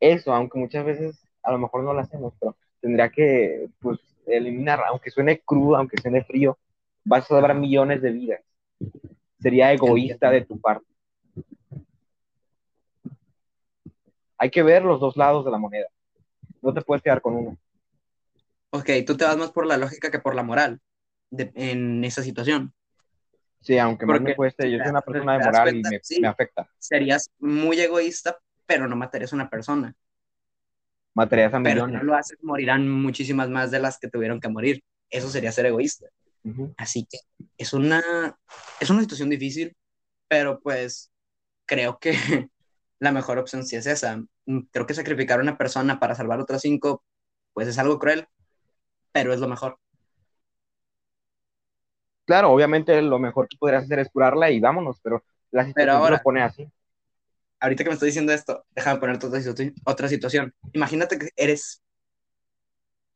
eso, 0.00 0.32
aunque 0.32 0.58
muchas 0.58 0.84
veces 0.84 1.28
a 1.42 1.52
lo 1.52 1.58
mejor 1.58 1.82
no 1.84 1.92
lo 1.92 2.00
hacemos, 2.00 2.32
pero 2.40 2.56
tendría 2.80 3.08
que 3.08 3.68
pues, 3.80 4.00
eliminar, 4.26 4.80
aunque 4.86 5.10
suene 5.10 5.40
crudo, 5.40 5.76
aunque 5.76 6.00
suene 6.00 6.24
frío, 6.24 6.58
vas 7.04 7.24
a 7.24 7.28
salvar 7.28 7.54
millones 7.54 8.02
de 8.02 8.10
vidas. 8.10 8.40
Sería 9.40 9.72
egoísta 9.72 10.30
de 10.30 10.42
tu 10.42 10.60
parte. 10.60 10.86
Hay 14.38 14.50
que 14.50 14.62
ver 14.62 14.84
los 14.84 14.98
dos 15.00 15.16
lados 15.16 15.44
de 15.44 15.50
la 15.50 15.58
moneda. 15.58 15.86
No 16.60 16.72
te 16.72 16.80
puedes 16.80 17.02
quedar 17.02 17.20
con 17.20 17.34
uno. 17.34 17.58
Ok, 18.72 18.90
tú 19.06 19.16
te 19.16 19.24
vas 19.24 19.36
más 19.36 19.50
por 19.52 19.66
la 19.66 19.76
lógica 19.76 20.10
que 20.10 20.18
por 20.18 20.34
la 20.34 20.42
moral 20.42 20.80
de- 21.30 21.52
en 21.54 22.04
esa 22.04 22.22
situación. 22.22 22.74
Sí, 23.60 23.78
aunque 23.78 24.06
más 24.06 24.20
me 24.20 24.34
cueste, 24.34 24.70
yo 24.70 24.78
soy 24.80 24.90
una 24.90 25.00
persona 25.02 25.32
de 25.34 25.38
moral 25.40 25.72
cuenta, 25.72 25.90
y 25.90 25.94
me, 25.94 26.00
sí. 26.02 26.20
me 26.20 26.28
afecta. 26.28 26.68
Serías 26.78 27.30
muy 27.38 27.80
egoísta, 27.80 28.38
pero 28.66 28.88
no 28.88 28.96
matarías 28.96 29.32
a 29.32 29.36
una 29.36 29.50
persona. 29.50 29.94
Matarías 31.14 31.54
a 31.54 31.58
Pero 31.62 31.82
si 31.82 31.92
no 31.92 31.98
millones. 31.98 32.02
lo 32.02 32.14
haces, 32.14 32.38
morirán 32.42 32.88
muchísimas 32.88 33.48
más 33.48 33.70
de 33.70 33.78
las 33.80 33.98
que 33.98 34.08
tuvieron 34.08 34.40
que 34.40 34.48
morir. 34.48 34.82
Eso 35.10 35.28
sería 35.30 35.52
ser 35.52 35.66
egoísta. 35.66 36.08
Ujú. 36.44 36.74
Así 36.76 37.06
que 37.10 37.18
es 37.58 37.72
una, 37.72 38.02
es 38.80 38.90
una 38.90 39.02
situación 39.02 39.30
difícil, 39.30 39.76
pero 40.28 40.60
pues 40.60 41.12
creo 41.66 41.98
que 42.00 42.12
la 43.00 43.12
mejor 43.12 43.38
opción 43.38 43.64
sí 43.66 43.76
es 43.76 43.86
esa. 43.86 44.18
Mm, 44.46 44.60
Creo 44.72 44.86
que 44.86 44.94
sacrificar 44.94 45.40
a 45.40 45.42
una 45.42 45.58
persona 45.58 46.00
para 46.00 46.14
salvar 46.16 46.40
otras 46.40 46.62
cinco, 46.62 47.04
pues 47.54 47.68
es 47.68 47.78
algo 47.78 47.98
cruel, 47.98 48.28
pero 49.12 49.32
es 49.32 49.40
lo 49.40 49.48
mejor. 49.48 49.78
Claro, 52.24 52.50
obviamente 52.52 53.00
lo 53.02 53.18
mejor 53.18 53.48
que 53.48 53.56
podrías 53.56 53.84
hacer 53.84 53.98
es 53.98 54.08
curarla 54.10 54.50
y 54.50 54.60
vámonos, 54.60 55.00
pero 55.02 55.24
la 55.50 55.66
situación 55.66 55.86
te 55.96 55.98
ahora- 55.98 56.16
lo 56.16 56.22
pone 56.22 56.42
así. 56.42 56.70
Ahorita 57.60 57.84
que 57.84 57.90
me 57.90 57.94
estoy 57.94 58.08
diciendo 58.08 58.32
esto, 58.32 58.64
déjame 58.74 58.98
ponerte 59.00 59.26
otra, 59.26 59.40
situ- 59.40 59.74
otra 59.84 60.08
situación. 60.08 60.54
Imagínate 60.72 61.18
que 61.18 61.28
eres 61.36 61.82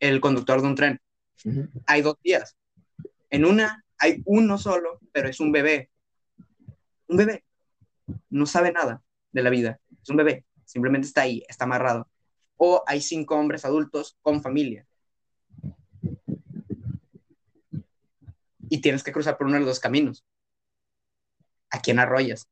el 0.00 0.20
conductor 0.20 0.60
de 0.60 0.66
un 0.68 0.74
tren. 0.74 1.00
Ujú. 1.44 1.68
Hay 1.86 2.02
dos 2.02 2.16
vías. 2.22 2.56
En 3.30 3.44
una 3.44 3.84
hay 3.98 4.22
uno 4.26 4.58
solo, 4.58 5.00
pero 5.12 5.28
es 5.28 5.40
un 5.40 5.52
bebé. 5.52 5.90
Un 7.08 7.16
bebé. 7.16 7.44
No 8.30 8.46
sabe 8.46 8.72
nada 8.72 9.02
de 9.32 9.42
la 9.42 9.50
vida. 9.50 9.80
Es 10.02 10.08
un 10.10 10.16
bebé. 10.16 10.44
Simplemente 10.64 11.06
está 11.08 11.22
ahí, 11.22 11.42
está 11.48 11.64
amarrado. 11.64 12.08
O 12.56 12.84
hay 12.86 13.00
cinco 13.00 13.36
hombres 13.36 13.64
adultos 13.64 14.16
con 14.22 14.42
familia. 14.42 14.86
Y 18.68 18.80
tienes 18.80 19.02
que 19.02 19.12
cruzar 19.12 19.36
por 19.36 19.46
uno 19.46 19.54
de 19.54 19.60
los 19.60 19.68
dos 19.68 19.80
caminos. 19.80 20.24
¿A 21.70 21.80
quién 21.80 21.98
arrollas? 21.98 22.48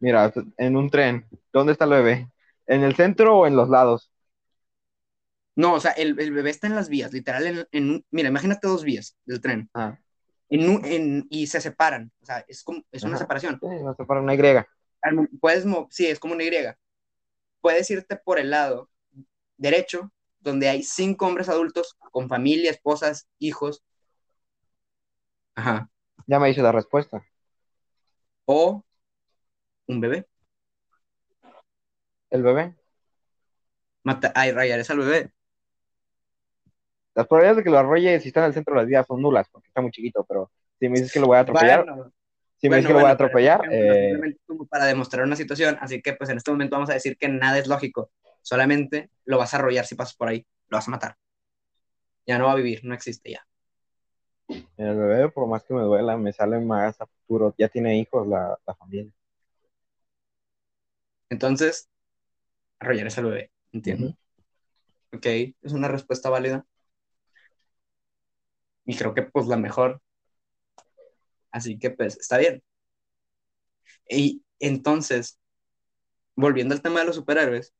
Mira, 0.00 0.32
en 0.58 0.76
un 0.76 0.90
tren, 0.90 1.26
¿dónde 1.52 1.72
está 1.72 1.84
el 1.84 1.90
bebé? 1.92 2.30
¿En 2.66 2.82
el 2.82 2.94
centro 2.94 3.38
o 3.38 3.46
en 3.46 3.56
los 3.56 3.68
lados? 3.68 4.10
No, 5.56 5.74
o 5.74 5.80
sea, 5.80 5.92
el, 5.92 6.18
el 6.18 6.32
bebé 6.32 6.50
está 6.50 6.66
en 6.66 6.74
las 6.74 6.88
vías, 6.88 7.12
literal. 7.12 7.46
En, 7.46 7.66
en 7.72 8.04
mira, 8.10 8.28
imagínate 8.28 8.66
dos 8.66 8.82
vías 8.84 9.16
del 9.24 9.40
tren. 9.40 9.70
Ah, 9.72 9.96
En 10.50 10.68
un- 10.68 10.84
en- 10.84 11.26
y 11.30 11.46
se 11.46 11.60
separan. 11.60 12.10
O 12.20 12.26
sea, 12.26 12.44
es, 12.48 12.62
como, 12.62 12.82
es 12.90 13.02
una 13.02 13.12
Ajá. 13.14 13.24
separación. 13.24 13.58
sí, 13.60 13.66
no 13.82 13.94
se 13.94 14.04
para 14.04 14.20
una 14.20 14.34
Y. 14.34 14.38
Puedes, 15.40 15.64
sí, 15.90 16.06
es 16.06 16.18
como 16.18 16.34
una 16.34 16.44
Y. 16.44 16.50
Puedes 17.60 17.90
irte 17.90 18.16
por 18.16 18.38
el 18.38 18.50
lado 18.50 18.90
derecho, 19.56 20.12
donde 20.44 20.68
hay 20.68 20.82
cinco 20.82 21.26
hombres 21.26 21.48
adultos 21.48 21.96
con 22.12 22.28
familia, 22.28 22.70
esposas, 22.70 23.26
hijos. 23.38 23.82
Ajá. 25.56 25.88
Ya 26.26 26.38
me 26.38 26.48
dice 26.48 26.62
la 26.62 26.72
respuesta. 26.72 27.24
O 28.44 28.84
un 29.86 30.00
bebé. 30.00 30.26
El 32.30 32.42
bebé. 32.42 32.74
Mata, 34.02 34.32
ay, 34.34 34.52
rayares 34.52 34.90
al 34.90 34.98
bebé. 34.98 35.32
Las 37.14 37.26
probabilidades 37.26 37.58
de 37.58 37.64
que 37.64 37.70
lo 37.70 37.78
arrolle 37.78 38.20
si 38.20 38.28
está 38.28 38.40
en 38.40 38.46
el 38.46 38.54
centro 38.54 38.74
de 38.74 38.80
las 38.80 38.88
vías 38.88 39.06
son 39.06 39.22
nulas, 39.22 39.48
porque 39.50 39.68
está 39.68 39.80
muy 39.80 39.92
chiquito, 39.92 40.24
pero 40.28 40.50
si 40.78 40.88
me 40.88 40.96
dices 40.96 41.12
que 41.12 41.20
lo 41.20 41.26
voy 41.26 41.36
a 41.36 41.40
atropellar, 41.40 41.84
Bueno, 41.84 42.12
si 42.56 42.68
me 42.68 42.76
bueno, 42.76 42.76
dices 42.76 42.86
que 42.88 42.92
lo 42.92 43.00
voy 43.00 43.08
a 43.08 43.12
atropellar, 43.12 43.60
es 43.64 43.70
ejemplo, 43.70 43.94
eh, 43.94 44.08
simplemente 44.08 44.40
como 44.46 44.66
para 44.66 44.84
demostrar 44.86 45.24
una 45.24 45.36
situación. 45.36 45.78
Así 45.80 46.02
que, 46.02 46.12
pues 46.14 46.28
en 46.30 46.38
este 46.38 46.50
momento 46.50 46.76
vamos 46.76 46.90
a 46.90 46.94
decir 46.94 47.16
que 47.16 47.28
nada 47.28 47.58
es 47.58 47.68
lógico. 47.68 48.10
Solamente 48.44 49.10
lo 49.24 49.38
vas 49.38 49.54
a 49.54 49.56
arrollar 49.56 49.86
si 49.86 49.94
pasas 49.94 50.14
por 50.14 50.28
ahí. 50.28 50.46
Lo 50.68 50.76
vas 50.76 50.86
a 50.86 50.90
matar. 50.90 51.16
Ya 52.26 52.38
no 52.38 52.44
va 52.44 52.52
a 52.52 52.56
vivir, 52.56 52.84
no 52.84 52.94
existe 52.94 53.30
ya. 53.32 53.46
El 54.76 54.96
bebé, 54.98 55.30
por 55.30 55.48
más 55.48 55.64
que 55.64 55.72
me 55.72 55.80
duela, 55.80 56.18
me 56.18 56.32
sale 56.32 56.60
más 56.60 57.00
a 57.00 57.06
futuro. 57.06 57.54
Ya 57.56 57.68
tiene 57.70 57.98
hijos 57.98 58.26
la, 58.26 58.58
la 58.66 58.74
familia. 58.74 59.10
Entonces, 61.30 61.88
arrollar 62.78 63.08
al 63.16 63.24
bebé, 63.24 63.50
entiendo. 63.72 64.14
Ok, 65.14 65.26
es 65.26 65.72
una 65.72 65.88
respuesta 65.88 66.28
válida. 66.28 66.66
Y 68.84 68.94
creo 68.94 69.14
que 69.14 69.22
pues 69.22 69.46
la 69.46 69.56
mejor. 69.56 70.02
Así 71.50 71.78
que 71.78 71.90
pues 71.90 72.18
está 72.18 72.36
bien. 72.36 72.62
Y 74.08 74.44
entonces, 74.58 75.38
volviendo 76.36 76.74
al 76.74 76.82
tema 76.82 77.00
de 77.00 77.06
los 77.06 77.16
superhéroes, 77.16 77.74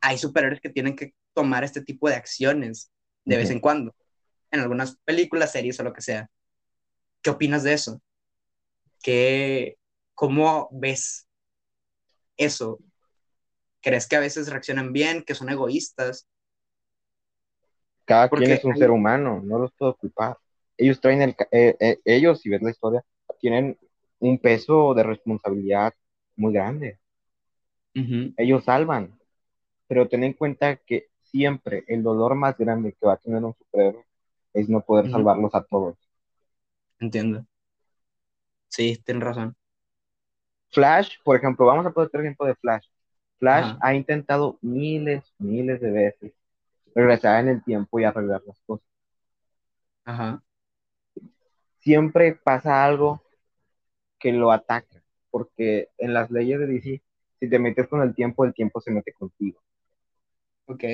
hay 0.00 0.18
superhéroes 0.18 0.60
que 0.60 0.70
tienen 0.70 0.96
que 0.96 1.14
tomar 1.34 1.64
este 1.64 1.82
tipo 1.82 2.08
de 2.08 2.16
acciones 2.16 2.90
de 3.24 3.36
vez 3.36 3.50
en 3.50 3.60
cuando, 3.60 3.94
en 4.50 4.60
algunas 4.60 4.96
películas, 5.04 5.52
series 5.52 5.80
o 5.80 5.84
lo 5.84 5.92
que 5.94 6.02
sea. 6.02 6.30
¿Qué 7.22 7.30
opinas 7.30 7.62
de 7.64 7.74
eso? 7.74 8.02
¿Qué, 9.02 9.76
¿Cómo 10.14 10.68
ves 10.72 11.28
eso? 12.36 12.78
¿Crees 13.82 14.08
que 14.08 14.16
a 14.16 14.20
veces 14.20 14.48
reaccionan 14.50 14.92
bien, 14.92 15.22
que 15.24 15.34
son 15.36 15.48
egoístas? 15.48 16.26
Cada 18.06 18.28
Porque 18.28 18.44
quien 18.44 18.52
es 18.52 18.64
un 18.64 18.76
hay- 18.76 18.78
ser 18.78 18.90
humano, 18.90 19.40
no 19.44 19.58
los 19.58 19.72
puedo 19.74 19.94
culpar. 19.96 20.36
Ellos 20.76 21.00
traen 21.00 21.22
el, 21.22 21.36
eh, 21.52 21.76
eh, 21.80 21.98
ellos, 22.04 22.40
si 22.40 22.48
ves 22.50 22.62
la 22.62 22.70
historia, 22.70 23.04
tienen 23.40 23.78
un 24.18 24.38
peso 24.38 24.94
de 24.94 25.02
responsabilidad 25.04 25.94
muy 26.36 26.52
grande. 26.52 26.98
Ellos 28.36 28.62
salvan, 28.64 29.18
pero 29.88 30.08
ten 30.08 30.24
en 30.24 30.34
cuenta 30.34 30.76
que 30.76 31.08
siempre 31.22 31.84
el 31.88 32.02
dolor 32.02 32.34
más 32.36 32.56
grande 32.58 32.92
que 32.94 33.06
va 33.06 33.14
a 33.14 33.16
tener 33.18 33.44
un 33.44 33.54
superhéroe 33.54 34.04
es 34.54 34.68
no 34.68 34.82
poder 34.82 35.08
salvarlos 35.08 35.54
a 35.54 35.64
todos. 35.64 35.96
entiendo. 37.00 37.46
Sí, 38.68 38.98
tienes 39.06 39.24
razón. 39.24 39.56
Flash, 40.72 41.16
por 41.24 41.36
ejemplo, 41.36 41.64
vamos 41.66 41.86
a 41.86 41.90
poner 41.90 42.10
el 42.12 42.20
ejemplo 42.20 42.46
de 42.46 42.54
Flash. 42.56 42.86
Flash 43.38 43.70
Ajá, 43.70 43.80
ha 43.80 43.94
intentado 43.94 44.58
miles, 44.62 45.24
miles 45.38 45.80
de 45.80 45.90
veces 45.90 46.32
regresar 46.94 47.40
en 47.42 47.48
el 47.50 47.64
tiempo 47.64 48.00
y 48.00 48.04
arreglar 48.04 48.42
las 48.46 48.60
cosas. 48.66 48.86
ajá, 50.04 50.42
Siempre 51.78 52.34
pasa 52.34 52.84
algo 52.84 53.22
que 54.20 54.32
lo 54.32 54.52
ataca, 54.52 55.02
porque 55.30 55.90
en 55.98 56.14
las 56.14 56.30
leyes 56.30 56.60
de 56.60 56.68
DC, 56.68 57.02
si 57.40 57.50
te 57.50 57.60
metes 57.60 57.88
con 57.88 58.02
el 58.02 58.14
tiempo, 58.14 58.44
el 58.46 58.54
tiempo 58.54 58.80
se 58.82 58.92
mete 58.92 59.14
contigo. 59.14 59.62
Ok, 60.66 60.84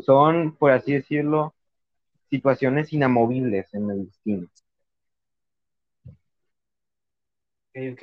Son, 0.00 0.56
por 0.56 0.72
así 0.72 0.92
decirlo, 0.94 1.54
situaciones 2.30 2.92
inamovibles 2.92 3.72
en 3.74 3.90
el 3.90 4.06
destino. 4.06 4.48
ok, 7.74 7.92
ok. 7.92 8.02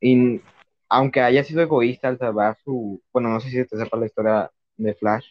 Y 0.00 0.40
aunque 0.88 1.20
haya 1.20 1.42
sido 1.44 1.62
egoísta 1.62 2.08
al 2.08 2.18
salvar 2.18 2.56
su, 2.64 3.02
bueno, 3.12 3.30
no 3.30 3.40
sé 3.40 3.50
si 3.50 3.64
te 3.66 3.76
sepa 3.76 3.96
la 3.96 4.06
historia 4.06 4.50
de 4.76 4.94
Flash. 4.94 5.26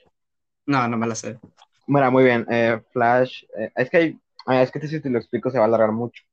No, 0.65 0.87
no 0.87 0.97
me 0.97 1.07
la 1.07 1.15
sé. 1.15 1.39
Mira, 1.87 2.09
muy 2.09 2.23
bien, 2.23 2.45
eh, 2.49 2.81
Flash, 2.91 3.43
eh, 3.57 3.71
es 3.75 3.89
que 3.89 3.97
hay, 3.97 4.19
ah, 4.45 4.61
es 4.61 4.71
que 4.71 4.79
si 4.87 5.01
te 5.01 5.09
lo 5.09 5.17
explico 5.19 5.49
se 5.51 5.57
va 5.57 5.65
a 5.65 5.67
alargar 5.67 5.91
mucho, 5.91 6.23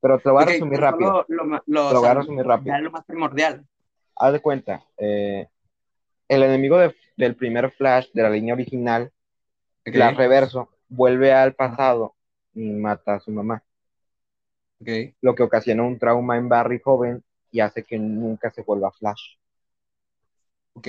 pero 0.00 0.18
te 0.18 0.28
lo 0.28 0.34
voy 0.34 0.42
a 0.42 0.46
resumir 0.46 0.80
pero 0.80 0.80
rápido, 0.80 1.24
lo, 1.28 1.44
ma- 1.44 1.62
lo, 1.66 1.82
te 1.88 1.94
lo 1.94 2.00
voy 2.00 2.10
a 2.10 2.14
resumir 2.14 2.46
rápido. 2.46 2.78
lo 2.82 2.90
más 2.90 3.04
primordial. 3.04 3.66
Haz 4.16 4.32
de 4.32 4.40
cuenta, 4.40 4.84
eh, 4.98 5.48
el 6.28 6.42
enemigo 6.42 6.78
de- 6.78 6.94
del 7.16 7.36
primer 7.36 7.72
Flash 7.72 8.08
de 8.12 8.22
la 8.22 8.30
línea 8.30 8.54
original, 8.54 9.12
Ok, 9.86 9.94
Flash 9.94 10.16
Reverso, 10.16 10.70
vuelve 10.88 11.32
al 11.34 11.54
pasado 11.54 12.16
y 12.54 12.70
mata 12.72 13.16
a 13.16 13.20
su 13.20 13.30
mamá, 13.32 13.64
ok, 14.80 15.14
lo 15.20 15.34
que 15.34 15.42
ocasiona 15.42 15.82
un 15.82 15.98
trauma 15.98 16.38
en 16.38 16.48
Barry 16.48 16.80
joven 16.82 17.22
y 17.50 17.60
hace 17.60 17.84
que 17.84 17.98
nunca 17.98 18.50
se 18.50 18.62
vuelva 18.62 18.90
Flash. 18.92 19.36
ok, 20.74 20.88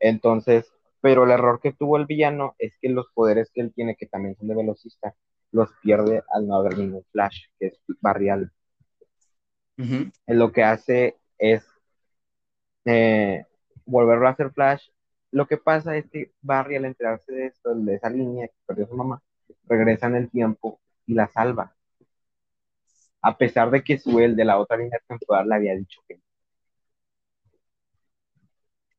Entonces, 0.00 0.70
pero 1.00 1.24
el 1.24 1.30
error 1.30 1.58
que 1.60 1.72
tuvo 1.72 1.96
el 1.96 2.04
villano 2.06 2.54
es 2.58 2.74
que 2.80 2.90
los 2.90 3.06
poderes 3.14 3.50
que 3.54 3.62
él 3.62 3.72
tiene, 3.74 3.96
que 3.96 4.06
también 4.06 4.36
son 4.36 4.48
de 4.48 4.54
velocista, 4.56 5.14
los 5.50 5.70
pierde 5.82 6.22
al 6.28 6.46
no 6.46 6.56
haber 6.56 6.76
ningún 6.78 7.04
Flash, 7.12 7.46
que 7.58 7.68
es 7.68 7.80
Barry 8.02 8.28
Allen. 8.28 8.50
lo 10.26 10.50
que 10.52 10.64
hace 10.64 11.16
es 11.38 11.64
eh, 12.84 13.44
volverlo 13.86 14.26
a 14.28 14.30
hacer 14.32 14.50
Flash. 14.52 14.88
Lo 15.30 15.46
que 15.46 15.56
pasa 15.58 15.96
es 15.96 16.08
que 16.10 16.32
Barry, 16.42 16.76
al 16.76 16.84
enterarse 16.86 17.32
de 17.32 17.46
esto, 17.46 17.74
de 17.74 17.94
esa 17.94 18.10
línea 18.10 18.48
que 18.48 18.54
perdió 18.66 18.86
su 18.86 18.94
mamá, 18.96 19.22
regresa 19.66 20.06
en 20.08 20.16
el 20.16 20.30
tiempo 20.30 20.80
y 21.06 21.14
la 21.14 21.28
salva. 21.28 21.74
A 23.22 23.36
pesar 23.38 23.70
de 23.70 23.82
que 23.82 23.98
su 23.98 24.20
él 24.20 24.36
de 24.36 24.44
la 24.44 24.58
otra 24.58 24.76
línea 24.76 25.00
temporal 25.08 25.48
le 25.48 25.54
había 25.54 25.74
dicho 25.74 26.00
que 26.06 26.16
no. 26.16 26.22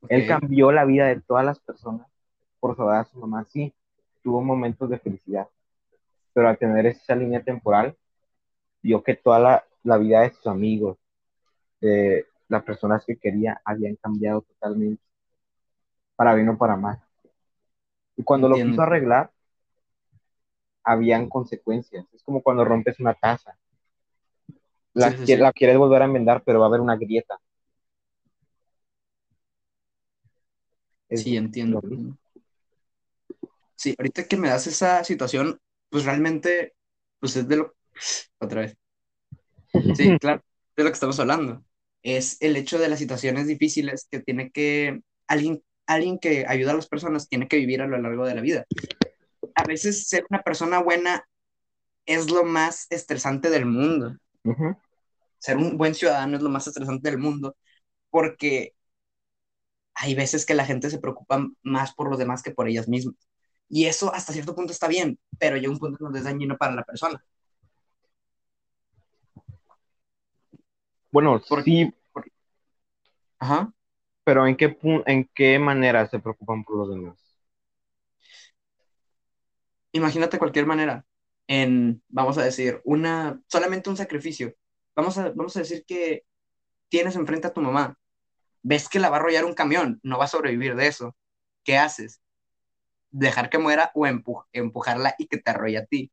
ok, 0.02 0.18
él 0.18 0.26
cambió 0.28 0.72
la 0.72 0.86
vida 0.86 1.08
de 1.08 1.22
todas 1.22 1.46
las 1.46 1.60
personas 1.60 2.08
por 2.60 2.76
salvar 2.76 2.98
a 3.02 3.06
su 3.06 3.20
mamá. 3.20 3.46
Sí, 3.46 3.74
tuvo 4.24 4.42
momentos 4.42 4.90
de 4.90 5.00
felicidad, 5.00 5.48
pero 6.34 6.50
al 6.50 6.58
tener 6.58 6.86
esa 6.88 7.16
línea 7.16 7.44
temporal, 7.44 7.98
vio 8.82 9.04
que 9.04 9.16
toda 9.16 9.40
la, 9.40 9.66
la 9.84 9.98
vida 9.98 10.22
de 10.22 10.32
sus 10.32 10.48
amigos, 10.48 10.98
de 11.82 12.28
las 12.54 12.64
personas 12.64 13.04
que 13.06 13.18
quería, 13.18 13.62
habían 13.66 13.98
cambiado 13.98 14.42
totalmente, 14.44 15.04
para 16.16 16.34
bien 16.36 16.50
o 16.50 16.58
para 16.58 16.76
mal. 16.76 17.00
Y 18.18 18.24
cuando 18.24 18.50
lo 18.50 18.56
entiendo. 18.56 18.72
quiso 18.72 18.82
arreglar, 18.82 19.32
habían 20.86 21.28
consecuencias. 21.28 22.06
Es 22.14 22.24
como 22.24 22.42
cuando 22.42 22.64
rompes 22.64 22.98
una 23.02 23.14
taza. 23.16 23.58
La, 25.02 25.10
Sí, 25.10 25.18
sí, 25.18 25.28
qui- 25.28 25.36
sí. 25.36 25.38
la 25.38 25.52
quieres 25.54 25.78
volver 25.78 26.02
a 26.02 26.06
enmendar, 26.06 26.42
pero 26.44 26.60
va 26.60 26.66
a 26.66 26.70
haber 26.70 26.82
una 26.82 26.96
grieta. 26.98 27.40
Es 31.10 31.24
Sí, 31.24 31.38
entiendo. 31.38 31.80
lo. 31.82 32.18
Sí, 33.76 33.96
ahorita 33.98 34.28
que 34.28 34.38
me 34.38 34.50
das 34.50 34.68
esa 34.68 35.04
situación, 35.04 35.60
pues 35.90 36.06
realmente, 36.06 36.74
pues 37.20 37.36
es 37.36 37.48
de 37.48 37.58
lo... 37.58 37.76
Otra 38.40 38.62
vez. 38.62 38.78
Sí, 39.92 40.18
claro, 40.20 40.44
de 40.76 40.84
lo 40.84 40.90
que 40.90 40.94
estamos 40.94 41.20
hablando. 41.20 41.64
Es 42.04 42.38
el 42.42 42.56
hecho 42.56 42.78
de 42.78 42.90
las 42.90 43.00
situaciones 43.00 43.48
difíciles 43.48 44.08
que 44.12 44.20
tiene 44.20 44.52
que... 44.52 45.02
Alguien, 45.28 45.64
alguien 45.88 46.20
que 46.20 46.46
ayuda 46.48 46.72
a 46.72 46.76
las 46.76 46.88
personas 46.88 47.28
tiene 47.28 47.48
que 47.48 47.58
vivir 47.58 47.82
a 47.82 47.88
lo 47.88 47.98
largo 47.98 48.26
de 48.26 48.36
la 48.36 48.42
vida. 48.42 48.66
A 49.56 49.64
veces 49.64 50.08
ser 50.08 50.26
una 50.30 50.44
persona 50.44 50.80
buena 50.80 51.26
es 52.06 52.30
lo 52.30 52.44
más 52.44 52.88
estresante 52.90 53.50
del 53.50 53.66
mundo. 53.66 54.18
Ser 55.40 55.58
un 55.58 55.78
buen 55.78 55.96
ciudadano 55.96 56.38
es 56.38 56.44
lo 56.44 56.50
más 56.50 56.68
estresante 56.68 57.10
del 57.10 57.20
mundo 57.20 57.56
porque 58.10 58.76
hay 59.96 60.16
veces 60.16 60.46
que 60.46 60.54
la 60.54 60.66
gente 60.66 60.90
se 60.90 61.00
preocupa 61.00 61.48
más 61.64 61.94
por 61.94 62.10
los 62.10 62.20
demás 62.20 62.44
que 62.44 62.52
por 62.52 62.68
ellas 62.68 62.88
mismas. 62.88 63.16
Y 63.70 63.86
eso 63.86 64.14
hasta 64.14 64.34
cierto 64.34 64.56
punto 64.56 64.72
está 64.72 64.88
bien, 64.88 65.18
pero 65.40 65.58
llega 65.58 65.72
un 65.72 65.80
punto 65.80 66.04
donde 66.04 66.20
es 66.20 66.26
dañino 66.26 66.58
para 66.58 66.76
la 66.76 66.84
persona. 66.84 67.24
Bueno, 71.14 71.40
sí, 71.64 71.94
Ajá. 73.40 73.72
pero 74.24 74.48
¿en 74.48 74.58
qué, 74.58 74.78
¿en 75.06 75.30
qué 75.36 75.60
manera 75.60 76.08
se 76.10 76.20
preocupan 76.20 76.64
por 76.64 76.78
los 76.78 76.90
demás? 76.90 77.16
Imagínate 79.92 80.40
cualquier 80.40 80.66
manera 80.66 81.06
en, 81.48 82.02
vamos 82.08 82.38
a 82.40 82.44
decir, 82.44 82.82
una, 82.84 83.40
solamente 83.48 83.92
un 83.92 83.98
sacrificio. 83.98 84.56
Vamos 84.96 85.18
a, 85.20 85.30
vamos 85.30 85.56
a 85.56 85.60
decir 85.60 85.86
que 85.86 86.26
tienes 86.90 87.16
enfrente 87.16 87.48
a 87.48 87.54
tu 87.54 87.62
mamá, 87.62 88.00
ves 88.64 88.90
que 88.90 89.00
la 89.00 89.10
va 89.10 89.18
a 89.18 89.20
arrollar 89.20 89.46
un 89.46 89.54
camión, 89.54 90.00
no 90.04 90.18
va 90.18 90.26
a 90.26 90.30
sobrevivir 90.30 90.76
de 90.76 90.88
eso. 90.88 91.16
¿Qué 91.64 91.78
haces? 91.78 92.22
¿Dejar 93.12 93.50
que 93.50 93.60
muera 93.60 93.92
o 93.96 94.08
empu- 94.08 94.46
empujarla 94.54 95.16
y 95.20 95.28
que 95.28 95.38
te 95.38 95.52
arrolle 95.52 95.78
a 95.80 95.86
ti? 95.86 96.12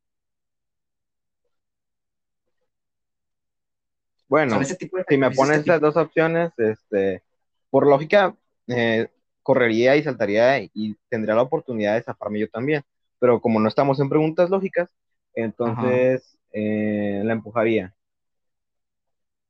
Bueno, 4.30 4.60
si 5.08 5.16
me 5.18 5.30
pones 5.32 5.58
estas 5.58 5.80
dos 5.80 5.96
opciones, 5.96 6.52
este, 6.56 7.22
por 7.68 7.84
lógica, 7.84 8.36
eh, 8.68 9.08
correría 9.42 9.96
y 9.96 10.04
saltaría 10.04 10.62
y 10.62 10.96
tendría 11.08 11.34
la 11.34 11.42
oportunidad 11.42 11.96
de 11.96 12.02
zafarme 12.04 12.38
yo 12.38 12.48
también. 12.48 12.82
Pero 13.18 13.40
como 13.40 13.58
no 13.58 13.68
estamos 13.68 13.98
en 13.98 14.08
preguntas 14.08 14.48
lógicas, 14.48 14.88
entonces 15.34 16.38
eh, 16.52 17.22
la 17.24 17.32
empujaría. 17.32 17.92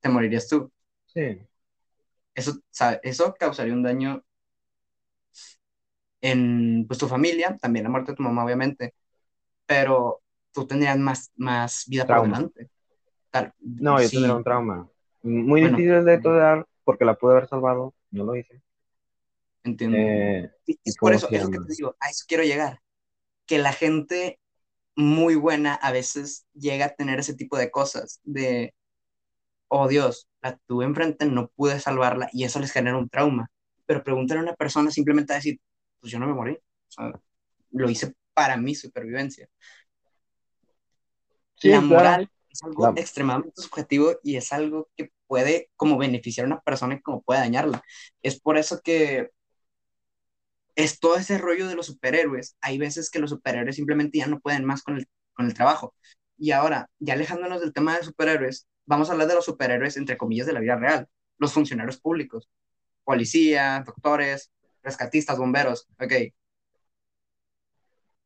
te 0.00 0.08
morirías 0.08 0.48
tú. 0.48 0.72
Sí. 1.04 1.38
Eso, 2.34 2.58
eso 3.02 3.34
causaría 3.38 3.74
un 3.74 3.82
daño 3.82 4.24
en 6.22 6.86
pues, 6.86 6.98
tu 6.98 7.06
familia, 7.06 7.56
también 7.60 7.84
la 7.84 7.90
muerte 7.90 8.12
de 8.12 8.16
tu 8.16 8.22
mamá, 8.22 8.44
obviamente, 8.46 8.94
pero 9.66 10.22
tú 10.52 10.66
tendrías 10.66 10.98
más, 10.98 11.30
más 11.36 11.84
vida 11.86 12.04
por 12.04 12.16
Trauma. 12.16 12.38
delante. 12.38 12.70
Tal- 13.30 13.52
No, 13.60 14.00
yo 14.00 14.08
sí, 14.08 14.16
tendría 14.16 14.36
un 14.36 14.44
trauma. 14.44 14.88
Muy 15.22 15.60
Bueno. 15.60 15.76
difícil 15.76 16.04
de 16.04 16.18
tolerar 16.20 16.66
porque 16.84 17.04
la 17.04 17.14
pude 17.14 17.32
haber 17.32 17.48
salvado, 17.48 17.94
no 18.10 18.24
lo 18.24 18.36
hice. 18.36 18.62
entiendo. 19.64 19.98
Eh, 19.98 20.50
Sí, 20.66 20.78
¿y 20.84 20.90
es 20.90 20.96
por 20.96 21.14
eso, 21.14 21.30
es 21.30 21.42
lo 21.44 21.50
que 21.50 21.58
te 21.58 21.74
digo, 21.74 21.96
a 22.00 22.10
eso 22.10 22.24
quiero 22.28 22.44
llegar. 22.44 22.80
Que 23.46 23.58
la 23.58 23.72
gente 23.72 24.40
muy 24.96 25.36
buena 25.36 25.74
a 25.74 25.92
veces 25.92 26.46
llega 26.54 26.86
a 26.86 26.94
tener 26.96 27.20
ese 27.20 27.34
tipo 27.34 27.58
de 27.58 27.70
cosas, 27.70 28.20
de, 28.24 28.74
oh 29.68 29.88
Dios, 29.88 30.28
la 30.42 30.58
tuve 30.66 30.84
enfrente, 30.86 31.26
no 31.26 31.48
pude 31.48 31.80
salvarla 31.80 32.28
y 32.32 32.44
eso 32.44 32.60
les 32.60 32.72
genera 32.72 32.98
un 32.98 33.08
trauma. 33.08 33.50
Pero 33.86 34.04
pregúntale 34.04 34.40
a 34.40 34.44
una 34.44 34.54
persona 34.56 34.90
simplemente 34.90 35.32
a 35.32 35.36
decir, 35.36 35.60
pues 36.00 36.12
yo 36.12 36.18
no 36.18 36.26
me 36.26 36.34
morí, 36.34 36.54
o 36.54 36.60
sea, 36.90 37.12
lo 37.72 37.90
hice 37.90 38.14
para 38.34 38.56
mi 38.56 38.74
supervivencia. 38.74 39.48
la 41.62 41.80
moral 41.80 42.30
es 42.50 42.62
algo 42.62 42.92
extremadamente 42.96 43.62
subjetivo 43.62 44.16
y 44.22 44.36
es 44.36 44.52
algo 44.52 44.88
que 44.96 45.12
puede 45.26 45.70
como 45.76 45.98
beneficiar 45.98 46.44
a 46.44 46.48
una 46.48 46.60
persona 46.60 46.94
y 46.94 47.00
como 47.00 47.22
puede 47.22 47.40
dañarla. 47.40 47.82
Es 48.22 48.40
por 48.40 48.58
eso 48.58 48.80
que 48.82 49.30
es 50.74 50.98
todo 51.00 51.16
ese 51.16 51.38
rollo 51.38 51.68
de 51.68 51.74
los 51.74 51.86
superhéroes. 51.86 52.56
Hay 52.60 52.78
veces 52.78 53.10
que 53.10 53.18
los 53.18 53.30
superhéroes 53.30 53.76
simplemente 53.76 54.18
ya 54.18 54.26
no 54.26 54.40
pueden 54.40 54.64
más 54.64 54.82
con 54.82 54.96
el, 54.96 55.08
con 55.34 55.46
el 55.46 55.54
trabajo. 55.54 55.94
Y 56.36 56.52
ahora, 56.52 56.90
ya 56.98 57.14
alejándonos 57.14 57.60
del 57.60 57.72
tema 57.72 57.96
de 57.96 58.04
superhéroes, 58.04 58.66
vamos 58.86 59.08
a 59.08 59.12
hablar 59.12 59.28
de 59.28 59.34
los 59.34 59.44
superhéroes, 59.44 59.96
entre 59.96 60.16
comillas, 60.16 60.46
de 60.46 60.52
la 60.54 60.60
vida 60.60 60.76
real. 60.76 61.08
Los 61.38 61.52
funcionarios 61.52 62.00
públicos. 62.00 62.48
Policía, 63.04 63.82
doctores, 63.86 64.50
rescatistas, 64.82 65.38
bomberos. 65.38 65.86
Ok. 66.00 66.12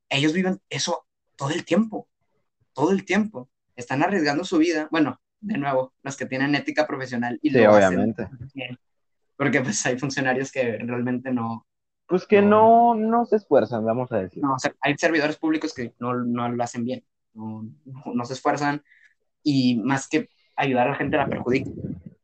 Ellos 0.08 0.32
viven 0.32 0.60
eso 0.68 1.06
todo 1.36 1.50
el 1.50 1.64
tiempo. 1.64 2.08
Todo 2.72 2.92
el 2.92 3.04
tiempo. 3.04 3.50
Están 3.76 4.02
arriesgando 4.02 4.44
su 4.44 4.58
vida. 4.58 4.88
Bueno, 4.90 5.20
de 5.40 5.58
nuevo, 5.58 5.94
los 6.02 6.16
que 6.16 6.26
tienen 6.26 6.54
ética 6.54 6.86
profesional 6.86 7.38
y 7.42 7.50
sí, 7.50 7.66
obviamente. 7.66 8.28
porque 9.36 9.60
pues 9.60 9.84
hay 9.86 9.98
funcionarios 9.98 10.50
que 10.50 10.78
realmente 10.78 11.32
no, 11.32 11.66
pues 12.06 12.26
que 12.26 12.42
no, 12.42 12.94
no 12.94 13.24
se 13.24 13.36
esfuerzan, 13.36 13.84
vamos 13.84 14.12
a 14.12 14.18
decir. 14.18 14.42
No, 14.42 14.54
o 14.54 14.58
sea, 14.58 14.74
hay 14.80 14.96
servidores 14.96 15.36
públicos 15.36 15.72
que 15.72 15.94
no, 15.98 16.14
no 16.14 16.48
lo 16.48 16.62
hacen 16.62 16.84
bien, 16.84 17.04
no, 17.32 17.66
no, 17.84 18.24
se 18.24 18.34
esfuerzan 18.34 18.82
y 19.42 19.76
más 19.76 20.08
que 20.08 20.28
ayudar 20.56 20.86
a 20.86 20.90
la 20.90 20.96
gente 20.96 21.16
la 21.16 21.28
perjudica. 21.28 21.70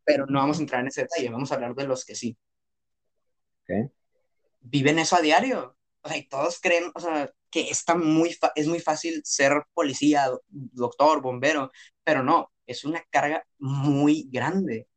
Pero 0.04 0.26
no 0.26 0.40
vamos 0.40 0.58
a 0.58 0.62
entrar 0.62 0.80
en 0.82 0.88
ese 0.88 1.02
detalle, 1.02 1.30
vamos 1.30 1.50
a 1.50 1.54
hablar 1.54 1.74
de 1.74 1.86
los 1.86 2.04
que 2.04 2.14
sí. 2.14 2.36
Okay. 3.64 3.90
Viven 4.60 4.98
eso 4.98 5.16
a 5.16 5.20
diario. 5.20 5.76
O 6.02 6.08
sea, 6.08 6.16
y 6.16 6.28
todos 6.28 6.60
creen, 6.60 6.90
o 6.94 7.00
sea, 7.00 7.30
que 7.50 7.70
está 7.70 7.94
muy 7.96 8.36
es 8.56 8.66
muy 8.68 8.80
fácil 8.80 9.22
ser 9.24 9.64
policía, 9.74 10.30
doctor, 10.48 11.20
bombero, 11.22 11.70
pero 12.04 12.22
no, 12.22 12.52
es 12.66 12.84
una 12.84 13.02
carga 13.10 13.44
muy 13.58 14.28
grande. 14.30 14.88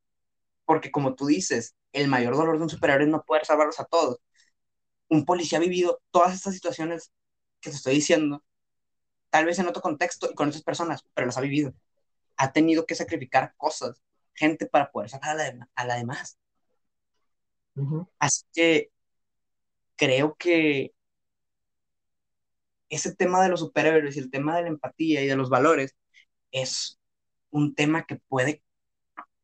Porque 0.66 0.92
como 0.92 1.16
tú 1.16 1.28
dices, 1.28 1.76
el 1.94 2.08
mayor 2.10 2.36
dolor 2.38 2.58
de 2.58 2.64
un 2.64 2.70
superhéroe 2.70 3.06
es 3.06 3.10
no 3.12 3.24
poder 3.24 3.46
salvarlos 3.46 3.80
a 3.80 3.86
todos 3.86 4.20
un 5.10 5.26
policía 5.26 5.58
ha 5.60 5.62
vivido 5.62 6.02
todas 6.12 6.34
estas 6.34 6.54
situaciones 6.56 7.12
que 7.62 7.70
te 7.70 7.76
estoy 7.78 7.96
diciendo, 7.96 8.44
tal 9.30 9.46
vez 9.46 9.60
en 9.60 9.68
otro 9.68 9.82
contexto 9.82 10.30
y 10.32 10.36
con 10.36 10.50
otras 10.50 10.64
personas, 10.64 11.04
pero 11.14 11.28
las 11.28 11.38
ha 11.38 11.42
vivido. 11.42 11.74
Ha 12.38 12.54
tenido 12.54 12.86
que 12.86 12.96
sacrificar 12.96 13.54
cosas, 13.58 14.02
gente 14.34 14.66
para 14.68 14.92
poder 14.92 15.12
a 15.22 15.36
la, 15.36 15.70
a 15.76 15.86
la 15.86 15.96
demás. 15.96 16.38
Así 18.20 18.44
que 18.54 18.92
creo 19.96 20.36
que 20.36 20.93
ese 22.96 23.16
tema 23.16 23.44
de 23.44 23.50
los 23.50 23.60
superhéroes 23.62 24.16
y 24.16 24.20
el 24.20 24.32
tema 24.32 24.56
de 24.58 24.64
la 24.64 24.70
empatía 24.70 25.22
y 25.24 25.28
de 25.28 25.36
los 25.36 25.50
valores 25.50 25.96
es 26.52 27.00
un 27.52 27.76
tema 27.76 28.06
que 28.06 28.18
puede 28.30 28.64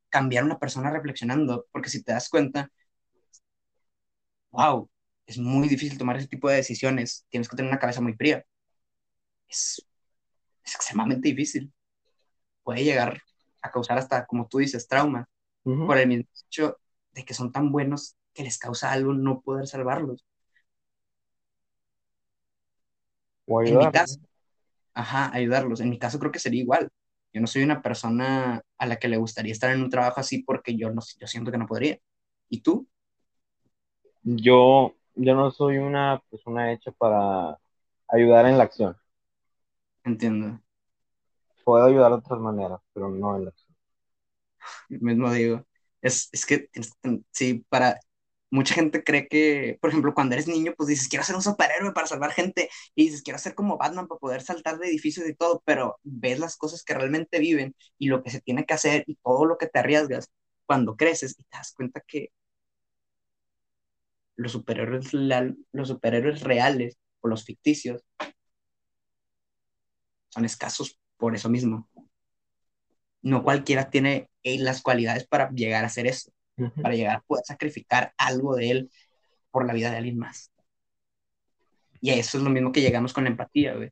cambiar 0.10 0.44
a 0.44 0.48
una 0.48 0.60
persona 0.60 0.92
reflexionando, 0.92 1.68
porque 1.72 1.90
si 1.90 2.04
te 2.04 2.14
das 2.14 2.30
cuenta, 2.30 2.72
wow, 4.52 4.90
es 5.26 5.38
muy 5.38 5.68
difícil 5.68 5.98
tomar 5.98 6.18
ese 6.18 6.28
tipo 6.28 6.50
de 6.50 6.56
decisiones. 6.58 7.26
Tienes 7.30 7.50
que 7.50 7.56
tener 7.56 7.72
una 7.72 7.80
cabeza 7.80 8.02
muy 8.02 8.14
fría. 8.14 8.46
Es, 9.48 9.86
es 10.66 10.76
extremadamente 10.76 11.30
difícil. 11.30 11.74
Puede 12.64 12.84
llegar 12.86 13.22
a 13.62 13.72
causar 13.72 13.98
hasta, 14.00 14.26
como 14.28 14.48
tú 14.48 14.60
dices, 14.60 14.88
trauma 14.88 15.30
por 15.86 15.98
el 16.00 16.08
mismo 16.10 16.26
hecho 16.48 16.80
de 17.14 17.26
que 17.26 17.36
son 17.36 17.52
tan 17.54 17.72
buenos 17.72 18.18
que 18.34 18.44
les 18.44 18.60
causa 18.60 18.92
algo 18.94 19.14
no 19.14 19.42
poder 19.42 19.68
salvarlos. 19.68 20.26
O 23.50 23.64
en 23.64 23.78
mi 23.78 23.92
caso, 23.92 24.20
ajá, 24.94 25.32
ayudarlos. 25.34 25.82
En 25.82 25.90
mi 25.90 26.00
caso 26.00 26.20
creo 26.20 26.32
que 26.32 26.40
sería 26.40 26.62
igual. 26.62 26.90
Yo 27.34 27.42
no 27.42 27.48
soy 27.48 27.64
una 27.64 27.82
persona 27.82 28.62
a 28.78 28.86
la 28.86 28.98
que 28.98 29.08
le 29.08 29.18
gustaría 29.18 29.52
estar 29.52 29.72
en 29.72 29.82
un 29.82 29.90
trabajo 29.90 30.20
así 30.20 30.44
porque 30.44 30.76
yo, 30.76 30.92
no, 30.92 31.02
yo 31.20 31.28
siento 31.28 31.52
que 31.52 31.58
no 31.58 31.68
podría. 31.68 31.98
¿Y 32.48 32.62
tú? 32.62 32.88
Yo 34.24 34.96
yo 35.22 35.36
no 35.36 35.52
soy 35.52 35.78
una 35.78 36.24
persona 36.30 36.72
hecha 36.72 36.92
para 36.92 37.60
ayudar 38.08 38.46
en 38.46 38.58
la 38.58 38.64
acción. 38.64 38.96
Entiendo. 40.04 40.62
Puedo 41.66 41.86
ayudar 41.86 42.12
de 42.12 42.18
otras 42.18 42.40
maneras, 42.40 42.80
pero 42.94 43.10
no 43.10 43.36
en 43.36 43.46
la 43.46 43.50
acción. 43.50 43.76
Mismo 44.88 45.32
digo. 45.32 45.66
Es, 46.02 46.30
es 46.32 46.46
que, 46.46 46.70
sí, 47.32 47.66
para 47.68 48.00
mucha 48.52 48.74
gente 48.76 49.04
cree 49.04 49.28
que, 49.28 49.78
por 49.82 49.90
ejemplo, 49.92 50.14
cuando 50.14 50.36
eres 50.36 50.48
niño, 50.48 50.74
pues 50.78 50.90
dices, 50.90 51.08
quiero 51.08 51.24
ser 51.26 51.36
un 51.36 51.42
superhéroe 51.42 51.94
para 51.94 52.08
salvar 52.08 52.32
gente, 52.32 52.70
y 52.96 53.06
dices, 53.06 53.22
quiero 53.24 53.40
ser 53.40 53.56
como 53.56 53.78
Batman 53.78 54.08
para 54.08 54.20
poder 54.20 54.42
saltar 54.42 54.80
de 54.80 54.88
edificios 54.90 55.28
y 55.28 55.36
todo, 55.36 55.62
pero 55.66 56.00
ves 56.04 56.40
las 56.40 56.58
cosas 56.58 56.84
que 56.84 56.94
realmente 56.94 57.40
viven 57.40 57.76
y 57.98 58.08
lo 58.08 58.24
que 58.24 58.32
se 58.32 58.42
tiene 58.42 58.66
que 58.66 58.74
hacer 58.74 59.04
y 59.08 59.16
todo 59.16 59.46
lo 59.46 59.58
que 59.58 59.68
te 59.68 59.80
arriesgas 59.80 60.32
cuando 60.66 60.96
creces 60.96 61.36
y 61.40 61.44
te 61.44 61.58
das 61.58 61.74
cuenta 61.74 62.02
que 62.08 62.30
los 64.36 64.52
superhéroes, 64.54 65.14
los 65.14 65.88
superhéroes 65.90 66.42
reales 66.42 66.98
o 67.22 67.28
los 67.28 67.44
ficticios 67.46 68.04
son 70.30 70.46
escasos 70.46 71.00
por 71.18 71.36
eso 71.36 71.50
mismo. 71.50 71.90
No 73.22 73.44
cualquiera 73.44 73.90
tiene 73.90 74.30
las 74.44 74.82
cualidades 74.82 75.28
para 75.28 75.50
llegar 75.52 75.84
a 75.84 75.88
hacer 75.88 76.08
eso, 76.08 76.32
para 76.82 76.96
llegar 76.96 77.18
a 77.18 77.22
poder 77.22 77.44
sacrificar 77.46 78.14
algo 78.18 78.56
de 78.56 78.72
él 78.72 78.92
por 79.52 79.66
la 79.66 79.74
vida 79.74 79.92
de 79.92 79.98
alguien 79.98 80.18
más. 80.18 80.52
Y 82.02 82.12
a 82.12 82.16
eso 82.16 82.38
es 82.38 82.44
lo 82.44 82.50
mismo 82.50 82.72
que 82.72 82.82
llegamos 82.82 83.14
con 83.14 83.26
la 83.26 83.30
empatía, 83.30 83.76
güey. 83.76 83.92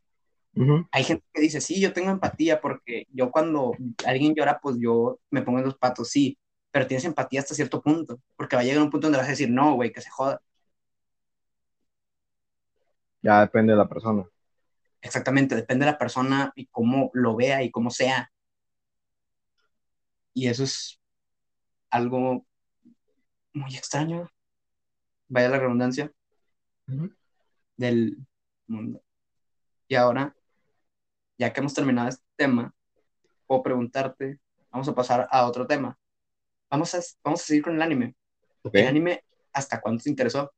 Hay 0.92 1.04
gente 1.04 1.24
que 1.32 1.42
dice, 1.42 1.62
sí, 1.62 1.80
yo 1.80 1.94
tengo 1.94 2.10
empatía 2.10 2.60
porque 2.60 3.06
yo 3.12 3.30
cuando 3.30 3.74
alguien 4.06 4.34
llora, 4.34 4.60
pues 4.60 4.78
yo 4.80 5.20
me 5.30 5.44
pongo 5.44 5.60
en 5.60 5.66
los 5.66 5.78
patos, 5.78 6.10
sí, 6.10 6.38
pero 6.72 6.88
tienes 6.88 7.06
empatía 7.06 7.42
hasta 7.42 7.54
cierto 7.54 7.82
punto, 7.82 8.20
porque 8.36 8.56
va 8.56 8.64
a 8.64 8.66
llegar 8.66 8.82
un 8.82 8.90
punto 8.90 9.06
donde 9.06 9.20
vas 9.20 9.28
a 9.28 9.32
decir, 9.32 9.52
no, 9.52 9.76
güey, 9.76 9.92
que 9.92 10.02
se 10.02 10.10
joda. 10.10 10.42
Ya 13.22 13.42
depende 13.42 13.74
de 13.74 13.78
la 13.78 13.88
persona. 13.88 14.26
Exactamente, 15.02 15.56
depende 15.56 15.86
de 15.86 15.92
la 15.92 15.98
persona 15.98 16.52
y 16.56 16.66
cómo 16.68 17.12
lo 17.14 17.36
vea 17.36 17.62
y 17.62 17.70
cómo 17.70 17.92
sea. 17.92 18.32
Y 20.34 20.48
eso 20.48 20.64
es 20.64 21.00
algo 21.90 22.46
muy 23.58 23.76
extraño, 23.76 24.30
vaya 25.28 25.50
la 25.50 25.60
redundancia, 25.60 26.12
del 27.76 28.18
mundo. 28.68 29.02
Y 29.88 29.96
ahora, 29.96 30.36
ya 31.38 31.54
que 31.54 31.60
hemos 31.60 31.74
terminado 31.74 32.10
este 32.10 32.24
tema, 32.36 32.74
puedo 33.48 33.64
preguntarte, 33.64 34.40
vamos 34.72 34.88
a 34.88 34.96
pasar 34.96 35.28
a 35.32 35.46
otro 35.48 35.68
tema 35.68 35.98
vamos 36.70 36.94
a, 36.96 37.00
vamos 37.24 37.42
a 37.42 37.46
seguir 37.46 37.64
con 37.64 37.76
el 37.76 37.82
anime. 37.82 38.16
¿El 38.74 38.88
anime 38.88 39.24
hasta 39.54 39.80
cuándo 39.80 40.04
te 40.04 40.10
interesó? 40.10 40.52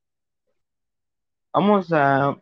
Vamos 1.53 1.91
a... 1.93 2.37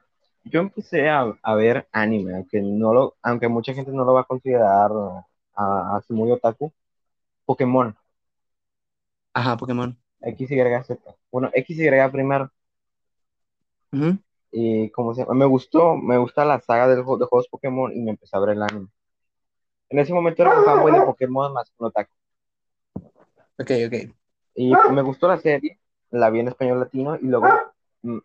Yo 0.46 0.62
empecé 0.62 1.10
a, 1.10 1.38
a, 1.42 1.56
ver 1.56 1.90
anime, 1.92 2.34
aunque, 2.36 2.62
no 2.62 2.94
lo, 2.94 3.18
aunque 3.22 3.50
mucha 3.50 3.74
gente 3.74 3.92
no 3.92 4.06
lo 4.06 4.14
va 4.14 4.22
a 4.22 4.24
considerar 4.24 4.92
a, 5.56 5.98
así 5.98 6.14
muy 6.14 6.32
otaku. 6.32 6.72
Pokémon. 7.46 7.94
Ajá, 9.34 9.58
Pokémon. 9.58 9.98
XYZ. 10.22 10.98
Bueno, 11.32 11.52
XY 11.54 11.90
primero. 12.12 12.52
Y 14.52 14.90
como 14.92 15.14
se 15.14 15.26
me 15.26 15.46
gustó, 15.46 15.96
me 15.96 16.18
gusta 16.18 16.46
la 16.46 16.60
saga 16.60 16.88
de, 16.88 16.96
de 16.96 17.04
juegos 17.04 17.48
Pokémon 17.50 17.92
y 17.94 18.02
me 18.02 18.12
empecé 18.12 18.36
a 18.36 18.40
ver 18.40 18.52
el 18.52 18.64
anime. 18.64 18.88
En 19.90 20.00
ese 20.00 20.14
momento 20.14 20.42
era 20.42 20.58
un 20.58 20.66
fanboy 20.66 20.92
de 20.92 21.02
Pokémon 21.02 21.54
más 21.54 21.72
un 21.78 21.88
otaku. 21.88 22.12
Ok, 23.60 23.72
ok. 23.88 24.14
Y 24.56 24.74
me 24.92 25.02
gustó 25.02 25.28
la 25.28 25.38
serie, 25.38 25.80
la 26.10 26.30
vi 26.30 26.40
en 26.40 26.48
español 26.48 26.80
latino 26.80 27.16
y 27.16 27.28
luego 27.28 27.48
mm, 28.02 28.18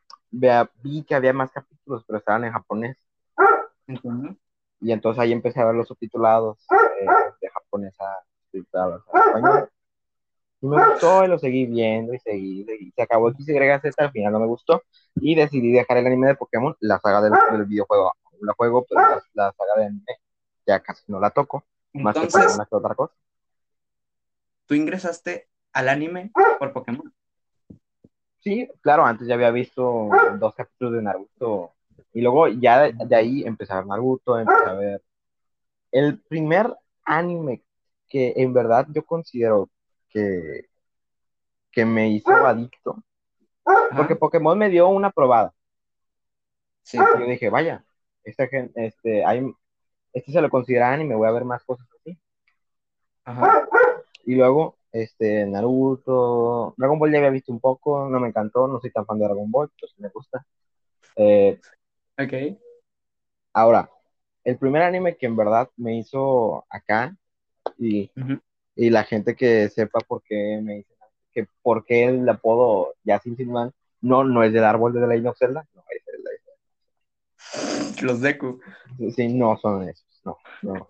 vi 0.82 1.02
que 1.04 1.14
había 1.14 1.32
más 1.32 1.50
capítulos, 1.50 2.04
pero 2.06 2.18
estaban 2.18 2.44
en 2.44 2.52
japonés. 2.52 2.96
Y 4.80 4.92
entonces 4.92 5.20
ahí 5.20 5.32
empecé 5.32 5.60
a 5.60 5.66
ver 5.66 5.74
los 5.74 5.88
subtitulados 5.88 6.58
eh, 7.00 7.06
de 7.40 7.48
japonés 7.50 7.94
a 8.00 8.24
subtitulados 8.50 9.02
a 9.12 9.18
español. 9.20 9.70
Y 10.62 10.66
me 10.66 10.88
gustó 10.88 11.24
y 11.24 11.28
lo 11.28 11.38
seguí 11.38 11.66
viendo 11.66 12.14
y 12.14 12.18
seguí, 12.20 12.64
y 12.80 12.92
Se 12.92 13.02
acabó 13.02 13.30
XYZ, 13.30 13.98
al 13.98 14.10
final 14.10 14.32
no 14.32 14.40
me 14.40 14.46
gustó. 14.46 14.82
Y 15.16 15.34
decidí 15.34 15.72
dejar 15.72 15.98
el 15.98 16.06
anime 16.06 16.28
de 16.28 16.36
Pokémon, 16.36 16.74
la 16.80 16.98
saga 17.00 17.20
del, 17.20 17.32
del 17.50 17.66
videojuego. 17.66 18.12
La 18.40 18.54
juego, 18.54 18.84
pero 18.88 19.00
la, 19.34 19.52
saga 19.52 19.72
de 19.76 19.86
anime 19.86 20.18
ya 20.66 20.80
casi 20.80 21.02
no 21.08 21.20
la 21.20 21.30
toco. 21.30 21.64
más 21.92 22.14
que 22.14 22.28
una 22.34 22.64
que 22.64 22.76
otra 22.76 22.94
cosa 22.94 23.14
tú 24.72 24.74
ingresaste 24.74 25.48
al 25.74 25.90
anime 25.90 26.30
por 26.58 26.72
Pokémon. 26.72 27.12
Sí, 28.40 28.66
claro, 28.80 29.04
antes 29.04 29.28
ya 29.28 29.34
había 29.34 29.50
visto 29.50 30.08
dos 30.38 30.54
capítulos 30.54 30.94
de 30.94 31.02
Naruto 31.02 31.74
Y 32.14 32.22
luego 32.22 32.48
ya 32.48 32.80
de, 32.80 32.94
de 33.06 33.16
ahí 33.16 33.44
empecé 33.44 33.72
a 33.72 33.76
ver 33.76 33.86
Naruto, 33.86 34.38
empecé 34.38 34.68
a 34.68 34.72
ver... 34.72 35.02
El 35.90 36.18
primer 36.20 36.74
anime 37.04 37.62
que 38.08 38.32
en 38.36 38.54
verdad 38.54 38.86
yo 38.90 39.04
considero 39.04 39.68
que, 40.12 40.68
que 41.70 41.84
me 41.84 42.08
hizo 42.10 42.30
adicto, 42.46 43.02
porque 43.96 44.14
Ajá, 44.14 44.18
Pokémon 44.18 44.58
me 44.58 44.68
dio 44.70 44.88
una 44.88 45.10
probada. 45.10 45.54
sí. 46.82 46.98
Yo 46.98 47.26
dije, 47.26 47.50
vaya, 47.50 47.84
esta 48.24 48.46
gente, 48.48 48.86
este, 48.86 49.24
hay, 49.24 49.42
este 50.12 50.32
se 50.32 50.40
lo 50.40 50.50
considera 50.50 50.92
anime, 50.92 51.14
voy 51.16 51.28
a 51.28 51.32
ver 51.32 51.44
más 51.44 51.64
cosas 51.64 51.86
así. 52.00 52.18
Ajá. 53.24 53.68
Y 54.24 54.34
luego, 54.34 54.78
este, 54.92 55.46
Naruto, 55.46 56.74
Dragon 56.76 56.98
Ball 56.98 57.12
ya 57.12 57.18
había 57.18 57.30
visto 57.30 57.52
un 57.52 57.60
poco, 57.60 58.08
no 58.08 58.20
me 58.20 58.28
encantó, 58.28 58.68
no 58.68 58.80
soy 58.80 58.90
tan 58.92 59.06
fan 59.06 59.18
de 59.18 59.24
Dragon 59.24 59.50
Ball, 59.50 59.70
pero 59.74 59.88
sí 59.88 60.02
me 60.02 60.08
gusta. 60.10 60.44
Eh, 61.16 61.60
Ok. 62.18 62.32
ahora, 63.52 63.90
el 64.44 64.58
primer 64.58 64.82
anime 64.82 65.16
que 65.16 65.26
en 65.26 65.36
verdad 65.36 65.68
me 65.76 65.96
hizo 65.98 66.64
acá, 66.68 67.16
y. 67.78 68.10
y 68.74 68.90
la 68.90 69.04
gente 69.04 69.34
que 69.36 69.68
sepa 69.68 70.00
por 70.00 70.22
qué 70.22 70.60
me 70.62 70.76
dice 70.76 70.94
que 71.32 71.46
por 71.62 71.84
qué 71.84 72.04
el 72.04 72.28
apodo 72.28 72.94
Yasin 73.04 73.36
Sinman 73.36 73.72
no, 74.00 74.24
no 74.24 74.42
es 74.42 74.52
del 74.52 74.64
árbol 74.64 74.92
de 74.92 75.28
of 75.28 75.38
Zelda, 75.38 75.66
no, 75.74 75.82
es 75.90 76.02
el- 76.08 76.22
Los 78.06 78.20
Deku. 78.20 78.60
sí, 79.14 79.28
no 79.28 79.56
son 79.58 79.88
esos, 79.88 80.06
no, 80.24 80.36
no. 80.62 80.86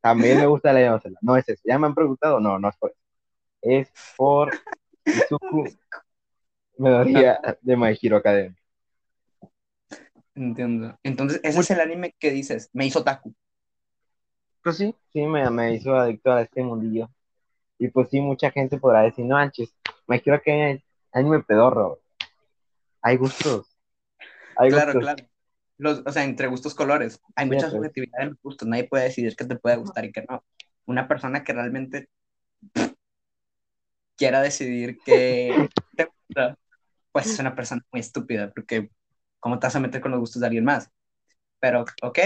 También 0.00 0.38
me 0.38 0.46
gusta 0.46 0.70
of 0.94 1.02
Zelda, 1.02 1.18
no 1.22 1.36
es 1.36 1.48
eso. 1.48 1.62
¿Ya 1.64 1.78
me 1.78 1.86
han 1.86 1.94
preguntado? 1.94 2.40
No, 2.40 2.58
no 2.58 2.68
es 2.68 2.76
por 2.76 2.90
eso. 2.90 3.00
Es 3.62 3.88
por 4.16 4.52
Izuku, 5.04 5.68
melodía 6.78 7.40
de 7.62 7.76
My 7.76 7.98
Hero 8.00 8.16
Academia. 8.18 8.56
Entiendo. 10.34 10.98
Entonces, 11.02 11.40
ese 11.42 11.60
es 11.60 11.70
el 11.70 11.80
anime 11.80 12.14
que 12.18 12.30
dices, 12.30 12.68
me 12.72 12.86
hizo 12.86 13.02
Taku. 13.02 13.34
Pues 14.62 14.76
sí, 14.76 14.94
sí, 15.12 15.22
me, 15.22 15.48
me 15.50 15.74
hizo 15.74 15.94
adicto 15.94 16.32
a 16.32 16.42
este 16.42 16.62
mundillo. 16.62 17.08
Y 17.78 17.88
pues 17.88 18.08
sí, 18.10 18.20
mucha 18.20 18.50
gente 18.50 18.78
podrá 18.78 19.02
decir, 19.02 19.24
no 19.24 19.34
manches, 19.34 19.74
me 20.06 20.20
quiero 20.20 20.40
que 20.42 20.82
anime 21.12 21.42
pedorro. 21.42 22.00
Hay 23.02 23.16
gustos. 23.16 23.76
Hay 24.56 24.70
Claro, 24.70 24.92
gustos. 24.92 25.02
claro. 25.02 25.28
Los, 25.78 26.02
o 26.06 26.12
sea, 26.12 26.24
entre 26.24 26.46
gustos 26.46 26.74
colores. 26.74 27.20
Hay 27.34 27.46
mucha 27.46 27.70
subjetividad 27.70 28.22
en 28.22 28.28
los 28.30 28.42
gustos. 28.42 28.66
Nadie 28.66 28.88
puede 28.88 29.04
decidir 29.04 29.36
qué 29.36 29.44
te 29.44 29.56
puede 29.56 29.76
gustar 29.76 30.04
y 30.06 30.12
qué 30.12 30.24
no. 30.28 30.42
Una 30.86 31.06
persona 31.06 31.44
que 31.44 31.52
realmente 31.52 32.08
quiera 34.16 34.40
decidir 34.40 34.98
qué 35.04 35.68
te 35.94 36.04
gusta, 36.06 36.58
pues 37.12 37.26
es 37.26 37.38
una 37.38 37.54
persona 37.54 37.84
muy 37.92 38.00
estúpida, 38.00 38.50
porque 38.54 38.90
¿cómo 39.38 39.58
te 39.58 39.66
vas 39.66 39.76
a 39.76 39.80
meter 39.80 40.00
con 40.00 40.12
los 40.12 40.20
gustos 40.20 40.40
de 40.40 40.46
alguien 40.46 40.64
más? 40.64 40.90
Pero, 41.60 41.84
ok, 42.02 42.18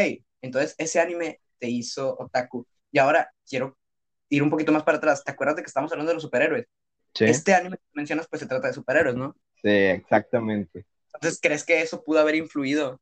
entonces 0.43 0.77
ese 0.79 1.01
anime 1.01 1.41
te 1.59 1.69
hizo 1.69 2.17
otaku. 2.19 2.67
Y 2.93 2.99
ahora 2.99 3.33
quiero 3.49 3.77
ir 4.31 4.43
un 4.45 4.51
poquito 4.51 4.73
más 4.73 4.85
para 4.85 4.99
atrás. 4.99 5.25
¿Te 5.25 5.33
acuerdas 5.33 5.57
de 5.57 5.63
que 5.63 5.69
estamos 5.69 5.93
hablando 5.93 6.11
de 6.11 6.15
los 6.17 6.25
superhéroes? 6.25 6.67
Sí, 7.15 7.27
Este 7.27 7.55
anime 7.55 7.79
que 7.79 7.85
mencionas, 7.95 8.29
pues 8.29 8.41
se 8.41 8.49
trata 8.49 8.69
de 8.69 8.75
superhéroes, 8.75 9.17
¿no? 9.17 9.37
sí, 9.63 9.69
exactamente. 9.71 10.87
Entonces, 11.15 11.41
¿crees 11.43 11.65
que 11.65 11.81
eso 11.83 12.03
pudo 12.03 12.21
haber 12.21 12.35
influido 12.37 13.01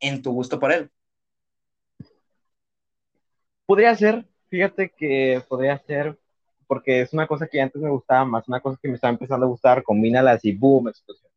en 0.00 0.22
tu 0.22 0.32
gusto 0.32 0.60
por 0.60 0.72
él? 0.72 0.90
Podría 3.66 3.94
ser, 3.94 4.26
fíjate 4.48 4.90
que 4.96 5.42
podría 5.48 5.78
ser, 5.78 6.18
porque 6.66 7.02
es 7.02 7.12
una 7.12 7.26
cosa 7.26 7.46
que 7.46 7.60
antes 7.60 7.80
me 7.82 7.90
gustaba 7.90 8.24
más, 8.24 8.48
una 8.48 8.60
cosa 8.60 8.78
que 8.80 8.88
me 8.88 8.94
estaba 8.94 9.12
empezando 9.12 9.46
a 9.46 9.48
gustar, 9.50 9.82
combínalas 9.82 10.44
y 10.44 10.52
boom, 10.56 10.88
explosión. 10.88 11.30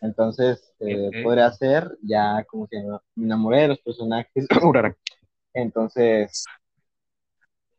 Entonces, 0.00 0.72
eh, 0.80 1.10
podría 1.22 1.50
ser, 1.52 1.96
ya 2.02 2.44
como 2.44 2.68
llama, 2.70 3.02
me 3.16 3.24
enamoré 3.24 3.62
de 3.62 3.68
los 3.68 3.80
personajes. 3.80 4.46
Entonces, 5.54 6.44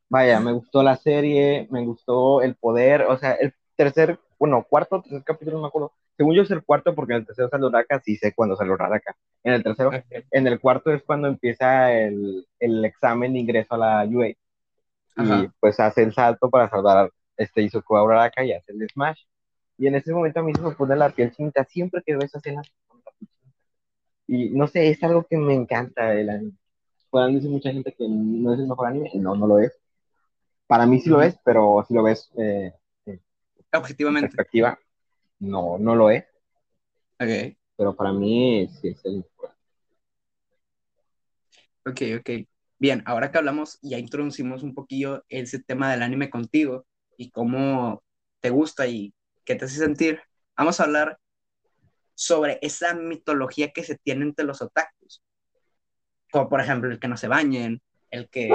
vaya, 0.10 0.40
me 0.40 0.52
gustó 0.54 0.84
la 0.84 0.98
serie, 0.98 1.68
me 1.72 1.86
gustó 1.86 2.42
el 2.42 2.56
poder, 2.56 3.04
o 3.04 3.18
sea, 3.18 3.34
el 3.34 3.54
tercer, 3.76 4.20
bueno, 4.40 4.66
cuarto 4.70 5.02
tercer 5.02 5.24
capítulo, 5.24 5.58
no 5.58 5.64
me 5.64 5.68
acuerdo. 5.70 5.94
Según 6.18 6.36
yo 6.36 6.42
es 6.44 6.52
el 6.52 6.64
cuarto, 6.64 6.96
porque 6.96 7.14
en 7.14 7.20
el 7.20 7.26
tercero 7.26 7.50
sale 7.50 7.66
Uraka, 7.66 8.02
sí 8.02 8.18
sé 8.18 8.34
cuándo 8.34 8.56
sale 8.58 8.72
Uraka. 8.72 9.16
En 9.44 9.54
el 9.54 9.64
tercero, 9.64 9.92
en 10.32 10.48
el 10.48 10.60
cuarto 10.60 10.92
es 10.92 11.04
cuando 11.04 11.30
empieza 11.30 11.94
el, 11.94 12.46
el 12.60 12.84
examen 12.86 13.34
de 13.34 13.40
ingreso 13.40 13.76
a 13.76 13.78
la 13.78 14.06
UA. 14.06 14.30
Y 15.18 15.50
pues 15.60 15.80
hace 15.80 16.04
el 16.04 16.14
salto 16.14 16.50
para 16.50 16.70
salvar 16.70 17.12
este 17.38 17.62
Izuku 17.64 17.98
a 17.98 18.04
Uraraka 18.04 18.44
y 18.46 18.54
hace 18.54 18.74
el 18.74 18.88
smash. 18.90 19.22
Y 19.78 19.88
en 19.88 19.96
ese 19.96 20.14
momento 20.14 20.42
a 20.42 20.44
mí 20.44 20.54
se 20.54 20.62
me 20.62 20.72
pone 20.72 20.96
la 20.96 21.10
piel 21.10 21.32
chinita 21.34 21.64
siempre 21.66 22.04
que 22.06 22.14
veo 22.14 22.24
esa 22.26 22.40
escena. 22.40 22.62
Y 24.28 24.50
no 24.52 24.68
sé, 24.68 24.90
es 24.90 25.04
algo 25.04 25.26
que 25.26 25.38
me 25.38 25.54
encanta 25.56 26.14
el 26.14 26.30
anime. 26.30 26.54
Mucha 27.12 27.72
gente 27.72 27.94
que 27.94 28.08
no 28.10 28.54
es 28.54 28.60
el 28.60 28.68
mejor 28.68 28.88
anime. 28.88 29.12
No, 29.16 29.36
no 29.36 29.48
lo 29.48 29.60
es. 29.60 29.79
Para 30.70 30.86
mí 30.86 31.00
sí 31.00 31.10
lo 31.10 31.20
es, 31.24 31.36
pero 31.44 31.84
si 31.88 31.96
lo 31.96 32.04
ves 32.04 32.30
eh, 32.38 32.72
en 33.08 33.20
Objetivamente. 33.74 34.28
perspectiva, 34.28 34.78
no, 35.40 35.80
no 35.80 35.96
lo 35.96 36.12
es. 36.12 36.26
Ok. 37.20 37.58
Pero 37.76 37.96
para 37.96 38.14
mí 38.14 38.70
sí 38.80 38.90
es 38.90 39.04
el 39.04 39.18
mejor. 39.18 39.56
Ok, 41.88 42.02
ok. 42.20 42.30
Bien, 42.78 43.02
ahora 43.08 43.32
que 43.32 43.40
hablamos, 43.40 43.80
ya 43.82 43.98
introducimos 43.98 44.62
un 44.62 44.76
poquillo 44.76 45.26
ese 45.28 45.58
tema 45.58 45.90
del 45.90 46.04
anime 46.04 46.30
contigo 46.30 46.86
y 47.18 47.32
cómo 47.32 48.04
te 48.40 48.52
gusta 48.52 48.86
y 48.86 49.12
qué 49.46 49.56
te 49.56 49.66
hace 49.66 49.78
sentir. 49.78 50.22
Vamos 50.56 50.80
a 50.80 50.84
hablar 50.84 51.18
sobre 52.14 52.60
esa 52.62 52.94
mitología 52.94 53.72
que 53.72 53.82
se 53.82 53.98
tiene 53.98 54.24
entre 54.24 54.46
los 54.46 54.62
otakus. 54.62 55.24
Como 56.32 56.48
por 56.48 56.62
ejemplo 56.62 56.92
el 56.92 57.00
que 57.00 57.08
no 57.08 57.18
se 57.18 57.28
bañen, 57.28 57.82
el 58.12 58.30
que 58.30 58.50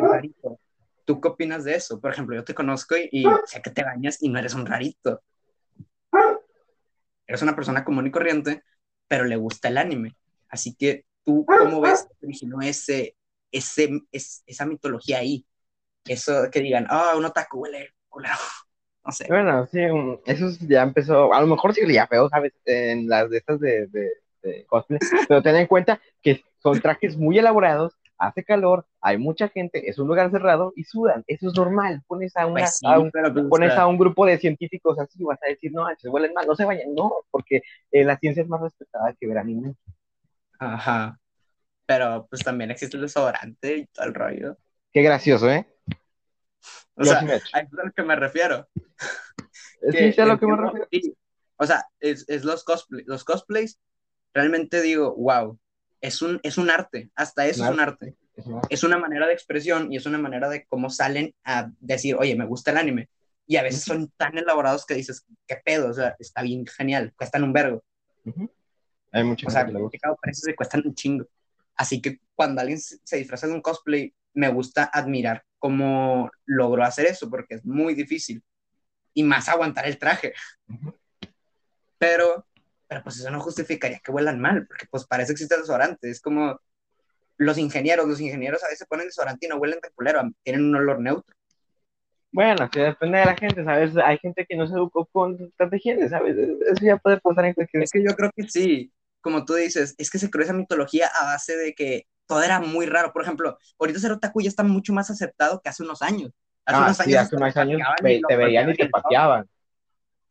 rarito. 0.00 0.58
¿Tú 1.04 1.20
qué 1.20 1.28
opinas 1.28 1.64
de 1.64 1.74
eso? 1.76 2.00
Por 2.00 2.12
ejemplo, 2.12 2.36
yo 2.36 2.44
te 2.44 2.54
conozco 2.54 2.96
y, 2.96 3.08
y 3.12 3.24
sé 3.46 3.62
que 3.62 3.70
te 3.70 3.84
bañas 3.84 4.22
y 4.22 4.28
no 4.28 4.38
eres 4.38 4.54
un 4.54 4.66
rarito. 4.66 5.22
Eres 7.26 7.42
una 7.42 7.54
persona 7.56 7.84
común 7.84 8.06
y 8.06 8.10
corriente, 8.10 8.62
pero 9.08 9.24
le 9.24 9.36
gusta 9.36 9.68
el 9.68 9.78
anime. 9.78 10.16
Así 10.48 10.74
que, 10.74 11.06
¿tú 11.24 11.46
cómo 11.46 11.80
ves 11.80 12.06
que 12.20 12.26
originó 12.26 12.60
ese, 12.60 13.16
ese, 13.50 14.02
es- 14.10 14.42
esa 14.46 14.66
mitología 14.66 15.18
ahí? 15.18 15.46
Eso 16.06 16.50
que 16.50 16.60
digan, 16.60 16.86
ah, 16.90 17.14
un 17.16 17.24
otaku 17.24 17.60
huele. 17.60 17.90
No 19.04 19.10
sé. 19.10 19.26
Bueno, 19.28 19.66
sí, 19.66 19.80
eso 20.26 20.46
ya 20.68 20.82
empezó, 20.84 21.34
a 21.34 21.40
lo 21.40 21.48
mejor 21.48 21.74
sí 21.74 21.80
ya 21.92 22.06
feo, 22.06 22.28
¿sabes? 22.28 22.52
En 22.64 23.08
las 23.08 23.28
de 23.30 23.38
estas 23.38 23.58
de, 23.58 23.88
de, 23.88 24.10
de 24.44 24.64
cosplay, 24.66 25.00
pero 25.26 25.42
ten 25.42 25.56
en 25.56 25.66
cuenta 25.66 26.00
que 26.22 26.44
son 26.62 26.80
trajes 26.80 27.16
muy 27.16 27.36
elaborados, 27.36 27.94
hace 28.18 28.44
calor, 28.44 28.86
hay 29.00 29.18
mucha 29.18 29.48
gente, 29.48 29.88
es 29.88 29.98
un 29.98 30.08
lugar 30.08 30.30
cerrado 30.30 30.72
y 30.76 30.84
sudan, 30.84 31.24
eso 31.26 31.48
es 31.48 31.56
normal, 31.56 32.02
pones 32.06 32.36
a, 32.36 32.46
una, 32.46 32.60
Pues 32.60 32.78
sí, 32.78 32.86
a 32.86 32.98
un, 32.98 33.10
pues, 33.10 33.46
pones 33.48 33.72
a 33.72 33.86
un 33.86 33.98
grupo 33.98 34.26
de 34.26 34.38
científicos 34.38 34.98
así, 34.98 35.22
vas 35.24 35.42
a 35.42 35.48
decir, 35.48 35.72
no, 35.72 35.86
se 35.98 36.08
huelen 36.08 36.32
mal, 36.32 36.46
no 36.46 36.54
se 36.54 36.64
vayan, 36.64 36.94
no, 36.94 37.12
porque 37.30 37.62
eh, 37.90 38.04
la 38.04 38.16
ciencia 38.18 38.42
es 38.42 38.48
más 38.48 38.60
respetada 38.60 39.14
que 39.18 39.26
ver 39.26 39.38
anime. 39.38 39.74
Ajá. 40.58 41.18
Pero 41.86 42.26
pues 42.30 42.42
también 42.42 42.70
existe 42.70 42.96
el 42.96 43.02
desodorante 43.02 43.76
y 43.78 43.86
todo 43.86 44.06
el 44.06 44.14
rollo. 44.14 44.56
Qué 44.92 45.02
gracioso, 45.02 45.50
¿eh? 45.50 45.66
O 46.94 47.02
Yo 47.02 47.10
sea, 47.10 47.20
sí 47.20 47.26
a 47.30 47.36
eso 47.36 47.46
es 47.54 47.78
a 47.78 47.84
lo 47.84 47.92
que 47.92 48.02
me 48.02 48.16
refiero. 48.16 48.68
Sí, 49.90 50.12
sé 50.12 50.22
a 50.22 50.26
lo 50.26 50.38
que 50.38 50.46
me 50.46 50.56
refiero. 50.56 50.86
o 51.56 51.66
sea, 51.66 51.84
es, 51.98 52.24
es 52.28 52.44
los, 52.44 52.62
cosplay, 52.62 53.04
los 53.06 53.24
cosplays, 53.24 53.80
realmente 54.32 54.80
digo, 54.80 55.14
wow, 55.16 55.58
es 56.02 56.20
un, 56.20 56.40
es 56.42 56.58
un 56.58 56.68
arte, 56.68 57.10
hasta 57.14 57.46
eso 57.46 57.64
es 57.64 57.70
un 57.70 57.80
arte. 57.80 58.16
Es 58.68 58.82
una- 58.82 58.98
manera 58.98 59.26
de 59.26 59.32
expresión 59.32 59.92
y 59.92 59.96
es 59.96 60.04
una 60.06 60.18
manera 60.18 60.48
de 60.48 60.66
cómo 60.66 60.90
salen 60.90 61.34
a 61.44 61.70
decir, 61.80 62.16
oye, 62.16 62.34
me 62.34 62.44
gusta 62.44 62.72
el 62.72 62.78
anime. 62.78 63.08
Y 63.46 63.56
a 63.56 63.62
veces 63.62 63.82
son 63.84 64.10
tan 64.16 64.36
elaborados 64.36 64.84
que 64.84 64.94
dices, 64.94 65.24
qué 65.46 65.56
pedo, 65.64 65.90
o 65.90 65.94
sea, 65.94 66.16
está 66.18 66.42
bien 66.42 66.66
genial, 66.66 67.12
cuestan 67.16 67.44
un 67.44 67.52
vergo. 67.52 67.84
Ujú. 68.24 68.50
Hay 69.12 69.24
mucha 69.24 69.46
O 69.46 69.50
sea, 69.50 69.66
precios 69.66 70.44
se 70.44 70.56
cuestan 70.56 70.82
un 70.84 70.94
chingo. 70.94 71.26
Así 71.76 72.00
que 72.00 72.20
cuando 72.34 72.60
alguien 72.60 72.80
se 72.80 73.16
disfraza 73.16 73.46
de 73.46 73.52
un 73.54 73.60
cosplay, 73.62 74.12
me 74.34 74.48
gusta 74.48 74.90
admirar 74.92 75.44
cómo 75.58 76.30
logró 76.46 76.82
hacer 76.82 77.06
eso, 77.06 77.30
porque 77.30 77.56
es 77.56 77.64
muy 77.64 77.94
difícil. 77.94 78.42
Y 79.14 79.22
más 79.22 79.48
aguantar 79.48 79.86
el 79.86 79.98
traje. 79.98 80.32
Ujú. 80.68 80.94
Pero, 81.98 82.46
pero 82.92 83.04
pues 83.04 83.18
eso 83.18 83.30
no 83.30 83.40
justificaría 83.40 84.00
que 84.00 84.12
huelan 84.12 84.38
mal, 84.38 84.66
porque 84.66 84.84
pues 84.90 85.06
para 85.06 85.22
eso 85.22 85.32
existe 85.32 85.54
el 85.54 85.62
desodorante. 85.62 86.10
Es 86.10 86.20
como 86.20 86.60
los 87.38 87.56
ingenieros, 87.56 88.06
los 88.06 88.20
ingenieros 88.20 88.62
a 88.62 88.68
veces 88.68 88.86
ponen 88.86 89.06
desodorante 89.06 89.46
y 89.46 89.48
no 89.48 89.56
huelen 89.56 89.80
tan 89.80 89.92
culero, 89.94 90.20
tienen 90.42 90.66
un 90.66 90.76
olor 90.76 91.00
neutro. 91.00 91.34
Bueno, 92.30 92.68
sí, 92.70 92.80
depende 92.80 93.16
de 93.18 93.24
la 93.24 93.34
gente, 93.34 93.64
¿sabes? 93.64 93.96
Hay 93.96 94.18
gente 94.18 94.44
que 94.46 94.56
no 94.56 94.66
se 94.66 94.74
educó 94.74 95.06
con 95.06 95.50
tanta 95.52 95.74
higiene, 95.74 96.06
¿sabes? 96.06 96.36
Eso 96.36 96.84
ya 96.84 96.98
puede 96.98 97.18
pasar 97.18 97.46
en 97.46 97.54
cualquier... 97.54 97.82
Es 97.82 97.90
que 97.90 98.04
yo 98.04 98.14
creo 98.14 98.30
que 98.36 98.46
sí, 98.46 98.92
como 99.22 99.46
tú 99.46 99.54
dices, 99.54 99.94
es 99.96 100.10
que 100.10 100.18
se 100.18 100.28
creó 100.28 100.44
esa 100.44 100.52
mitología 100.52 101.10
a 101.18 101.24
base 101.24 101.56
de 101.56 101.72
que 101.72 102.06
todo 102.26 102.42
era 102.42 102.60
muy 102.60 102.84
raro. 102.84 103.10
Por 103.14 103.22
ejemplo, 103.22 103.56
ahorita 103.78 104.00
ser 104.00 104.12
otaku 104.12 104.42
ya 104.42 104.50
está 104.50 104.64
mucho 104.64 104.92
más 104.92 105.08
aceptado 105.10 105.62
que 105.62 105.70
hace 105.70 105.82
unos 105.82 106.02
años. 106.02 106.30
Hace 106.66 106.76
Ah, 106.76 106.84
unos 106.84 106.96
sí, 106.98 107.02
años 107.04 107.26
hace 107.26 107.36
unos 107.36 107.56
años 107.56 107.80
te 108.28 108.36
veían 108.36 108.68
y 108.68 108.74
te 108.74 108.88
pateaban. 108.90 109.48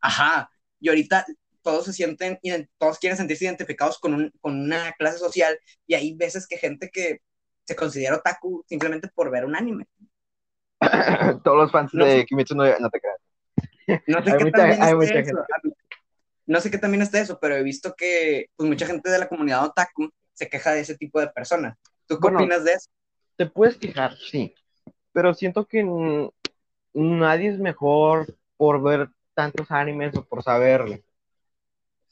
Ajá. 0.00 0.48
Y 0.78 0.88
ahorita 0.88 1.26
todos 1.62 1.84
se 1.86 1.92
sienten, 1.92 2.38
todos 2.78 2.98
quieren 2.98 3.16
sentirse 3.16 3.44
identificados 3.44 3.98
con, 3.98 4.14
un, 4.14 4.32
con 4.40 4.60
una 4.60 4.92
clase 4.92 5.18
social 5.18 5.58
y 5.86 5.94
hay 5.94 6.14
veces 6.14 6.46
que 6.46 6.58
gente 6.58 6.90
que 6.90 7.20
se 7.64 7.76
considera 7.76 8.16
otaku 8.16 8.64
simplemente 8.68 9.08
por 9.14 9.30
ver 9.30 9.44
un 9.44 9.56
anime. 9.56 9.86
todos 11.44 11.56
los 11.56 11.72
fans 11.72 11.92
de 11.92 12.24
Kimetsu 12.26 12.54
no, 12.54 12.64
no 12.78 12.90
te 12.90 13.00
creas. 13.00 14.02
No 14.06 14.24
sé 14.24 14.36
qué 14.36 14.50
también 14.50 14.82
hay 14.82 14.94
eso. 15.02 15.44
No 16.46 16.60
sé 16.60 16.70
qué 16.70 16.78
también 16.78 17.02
está 17.02 17.20
eso, 17.20 17.38
pero 17.40 17.56
he 17.56 17.62
visto 17.62 17.94
que 17.96 18.46
pues, 18.56 18.68
mucha 18.68 18.86
gente 18.86 19.10
de 19.10 19.18
la 19.18 19.28
comunidad 19.28 19.64
otaku 19.64 20.10
se 20.32 20.48
queja 20.48 20.72
de 20.72 20.80
ese 20.80 20.96
tipo 20.96 21.20
de 21.20 21.28
personas. 21.28 21.78
¿Tú 22.06 22.18
qué 22.18 22.28
opinas 22.28 22.64
de 22.64 22.72
eso? 22.72 22.90
Te 23.36 23.46
puedes 23.46 23.76
quejar, 23.76 24.16
sí, 24.16 24.54
pero 25.12 25.34
siento 25.34 25.66
que 25.66 25.84
nadie 26.92 27.48
es 27.48 27.58
mejor 27.58 28.36
por 28.56 28.82
ver 28.82 29.08
tantos 29.34 29.70
animes 29.70 30.16
o 30.16 30.24
por 30.24 30.42
saberlo. 30.42 30.98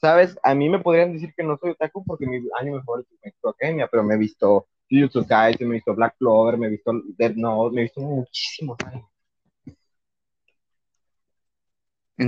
¿Sabes? 0.01 0.39
A 0.43 0.55
mí 0.55 0.69
me 0.69 0.79
podrían 0.79 1.13
decir 1.13 1.35
que 1.37 1.43
no 1.43 1.59
soy 1.59 1.71
otaku 1.71 2.03
porque 2.05 2.27
mi 2.27 2.41
anime 2.59 2.79
mejor 2.79 3.05
es 3.23 3.35
Academia, 3.45 3.87
pero 3.87 4.03
me 4.03 4.15
he 4.15 4.19
visto 4.19 4.67
Jujutsu 4.91 5.27
Kaisen, 5.27 5.69
me 5.69 5.75
he 5.75 5.79
visto 5.79 5.95
Black 5.95 6.17
Clover, 6.19 6.57
me 6.57 6.69
he 6.69 6.71
visto 6.71 6.93
Dead 7.19 7.35
Note, 7.37 7.75
me 7.75 7.83
he 7.83 7.85
visto 7.85 8.01
muchísimos 8.01 8.79
animes. 8.87 9.07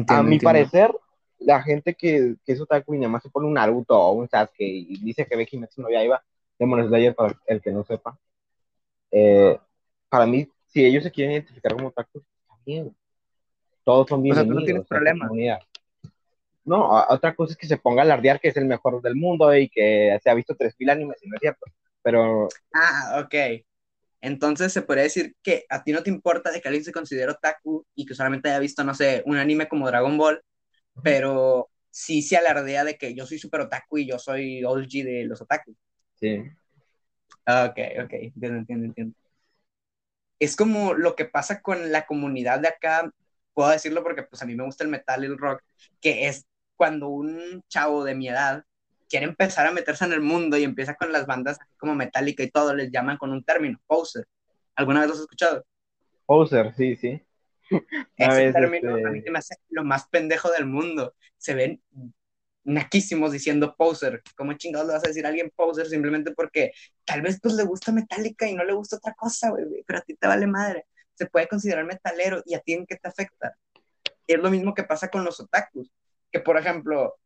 a 0.09 0.23
mi 0.23 0.39
parecer, 0.39 0.95
la 1.39 1.63
gente 1.63 1.95
que, 1.95 2.37
que 2.45 2.53
es 2.53 2.61
otaku 2.61 2.95
y 2.95 2.99
nada 2.99 3.11
más 3.11 3.23
se 3.23 3.31
pone 3.31 3.47
un 3.47 3.55
Naruto 3.55 3.99
o 3.99 4.13
un 4.13 4.29
Sasuke 4.29 4.61
y 4.61 5.03
dice 5.03 5.27
que 5.27 5.37
ve 5.37 5.47
Kimetsu 5.47 5.81
no 5.81 5.91
Yaiba, 5.91 6.23
Demon 6.59 6.87
Slayer 6.87 7.15
para 7.15 7.35
el 7.47 7.61
que 7.63 7.73
no 7.73 7.85
sepa, 7.85 8.19
eh, 9.11 9.59
para 10.09 10.27
mí, 10.27 10.47
si 10.67 10.85
ellos 10.85 11.03
se 11.03 11.11
quieren 11.11 11.33
identificar 11.33 11.73
como 11.75 11.89
otaku, 11.89 12.19
está 12.19 12.55
bien. 12.67 12.95
Todos 13.85 14.09
son 14.09 14.23
bienvenidos. 14.23 14.61
no 14.61 14.65
tienes 14.65 14.87
problema. 14.87 15.31
No, 16.65 17.05
otra 17.09 17.35
cosa 17.35 17.53
es 17.53 17.59
que 17.59 17.67
se 17.67 17.77
ponga 17.77 18.03
a 18.03 18.05
alardear 18.05 18.41
que 18.41 18.49
es 18.49 18.57
el 18.57 18.67
mejor 18.67 19.03
del 19.03 19.17
mundo 19.17 19.55
y 19.57 19.69
que 19.69 20.19
se 20.23 20.31
ha 20.31 20.35
visto 20.35 20.55
3.000 20.55 20.91
animes 20.91 21.19
y 21.23 21.29
no 21.29 21.37
es 21.37 21.41
cierto. 21.41 21.67
Pero... 22.03 22.49
Ah, 22.73 23.23
ok. 23.25 23.65
Entonces 24.21 24.73
se 24.73 24.83
podría 24.83 25.03
decir 25.05 25.35
que 25.43 25.65
a 25.69 25.83
ti 25.83 25.93
no 25.93 26.03
te 26.03 26.11
importa 26.11 26.53
de 26.53 26.61
que 26.61 26.69
alguien 26.69 26.85
se 26.85 26.93
considere 26.93 27.33
otaku 27.33 27.85
y 27.97 28.07
que 28.07 28.15
solamente 28.15 28.49
haya 28.49 28.61
visto, 28.61 28.85
no 28.85 28.95
sé, 28.95 29.23
un 29.27 29.37
anime 29.37 29.67
como 29.67 29.89
Dragon 29.89 30.17
Ball, 30.17 30.41
pero 31.03 31.69
sí 31.91 32.23
se 32.23 32.37
alardea 32.37 32.85
de 32.85 32.97
que 32.97 33.15
yo 33.15 33.27
soy 33.27 33.39
super 33.39 33.63
otaku 33.63 33.99
y 33.99 34.07
yo 34.07 34.21
soy 34.21 34.65
OG 34.65 35.05
de 35.05 35.25
los 35.25 35.43
otaku. 35.43 35.77
Sí. 36.15 36.39
Ok, 37.47 37.79
ok, 38.05 38.13
entiendo, 38.13 38.59
entiendo, 38.59 38.87
entiendo. 38.87 39.17
Es 40.39 40.55
como 40.55 40.95
lo 40.95 41.17
que 41.17 41.25
pasa 41.25 41.61
con 41.61 41.91
la 41.91 42.07
comunidad 42.07 42.61
de 42.61 42.69
acá, 42.69 43.11
puedo 43.55 43.71
decirlo 43.71 44.05
porque 44.05 44.23
pues 44.23 44.41
a 44.41 44.47
mí 44.47 44.55
me 44.55 44.65
gusta 44.65 44.85
el 44.85 44.91
metal 44.91 45.25
y 45.25 45.27
el 45.27 45.39
rock, 45.39 45.63
que 46.01 46.29
es 46.29 46.47
cuando 46.83 47.11
un 47.11 47.63
chavo 47.69 48.03
de 48.03 48.17
mi 48.17 48.29
edad 48.29 48.65
quiere 49.09 49.27
empezar 49.27 49.69
a 49.69 49.71
meterse 49.71 50.05
en 50.05 50.15
el 50.15 50.21
mundo 50.21 50.59
y 50.59 50.65
empieza 50.65 50.97
con 50.97 51.13
las 51.13 51.27
bandas 51.27 51.57
como 51.79 51.95
Metallica 51.95 52.43
y 52.43 52.51
todo, 52.51 52.75
les 52.75 52.91
llaman 52.91 53.19
con 53.19 53.31
un 53.31 53.45
término, 53.45 53.81
poser. 53.87 54.27
¿Alguna 54.75 54.99
vez 54.99 55.11
lo 55.11 55.15
has 55.15 55.21
escuchado? 55.21 55.65
Poser, 56.27 56.75
sí, 56.75 56.97
sí. 56.97 57.25
Ese 58.17 58.53
término 58.53 58.97
a 58.97 59.11
mí 59.13 59.23
me 59.31 59.39
hace 59.39 59.55
lo 59.71 59.85
más 59.85 60.09
pendejo 60.09 60.51
del 60.51 60.67
mundo. 60.67 61.15
Se 61.39 61.55
ven 61.55 61.81
naquísimos 62.65 63.31
diciendo 63.31 63.77
poser. 63.79 64.21
¿Cómo 64.37 64.55
chingados 64.55 64.89
le 64.89 64.95
vas 64.95 65.05
a 65.05 65.09
decir 65.09 65.25
a 65.25 65.29
alguien 65.29 65.53
poser 65.55 65.87
simplemente 65.87 66.33
porque 66.33 66.73
tal 67.05 67.23
vez 67.23 67.39
pues 67.41 67.55
le 67.55 67.63
gusta 67.63 67.93
Metallica 67.93 68.49
y 68.49 68.57
no 68.57 68.65
le 68.65 68.73
gusta 68.73 68.97
otra 68.97 69.15
cosa, 69.15 69.51
güey, 69.51 69.85
pero 69.87 70.01
a 70.01 70.03
ti 70.03 70.17
te 70.17 70.27
vale 70.27 70.49
madre? 70.49 70.87
Se 71.15 71.27
puede 71.27 71.47
considerar 71.47 71.85
metalero 71.85 72.43
y 72.45 72.55
a 72.55 72.59
ti 72.59 72.73
en 72.73 72.87
qué 72.87 72.97
te 72.97 73.09
afecta. 73.09 73.57
es 74.27 74.39
lo 74.41 74.51
mismo 74.51 74.75
que 74.75 74.83
pasa 74.83 75.07
con 75.07 75.25
los 75.25 75.39
otakus, 75.39 75.89
que 76.33 76.41
por 76.41 76.57
ejemplo, 76.57 77.17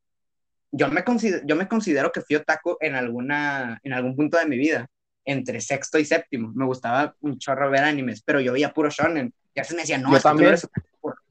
yo 0.73 0.88
me 0.88 1.05
considero, 1.05 1.42
yo 1.47 1.57
me 1.57 1.69
considero 1.69 2.11
que 2.11 2.21
fui 2.21 2.37
otaku 2.37 2.77
en, 2.81 2.95
alguna, 2.97 3.81
en 3.83 3.92
algún 3.92 4.16
punto 4.16 4.37
de 4.37 4.47
mi 4.47 4.59
vida, 4.59 4.87
entre 5.25 5.61
sexto 5.61 5.99
y 5.99 6.05
séptimo. 6.05 6.53
Me 6.55 6.66
gustaba 6.66 7.14
un 7.21 7.38
chorro 7.38 7.71
ver 7.71 7.85
animes, 7.85 8.23
pero 8.23 8.40
yo 8.40 8.53
veía 8.53 8.73
puro 8.73 8.90
shonen. 8.90 9.33
Y 9.55 9.61
a 9.61 9.62
veces 9.62 9.77
me 9.77 9.83
decían, 9.83 10.03
no, 10.03 10.12
yo 10.12 10.21
también, 10.21 10.57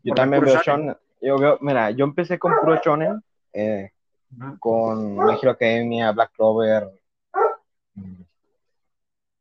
yo 0.04 0.14
también 0.14 0.44
veo 0.44 0.62
shonen. 0.62 0.96
Yo 1.22 1.38
veo, 1.38 1.58
mira, 1.62 1.92
yo 1.92 2.06
empecé 2.06 2.40
con 2.40 2.54
puro 2.60 2.80
shonen, 2.84 3.22
eh, 3.54 3.92
con 4.60 5.16
My 5.16 5.34
Hero 5.42 5.52
Academia, 5.52 6.12
Black 6.12 6.32
Clover, 6.34 6.90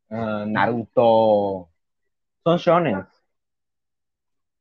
uh, 0.09 0.45
Naruto, 0.45 1.69
son 2.43 2.57
shonen. 2.57 3.05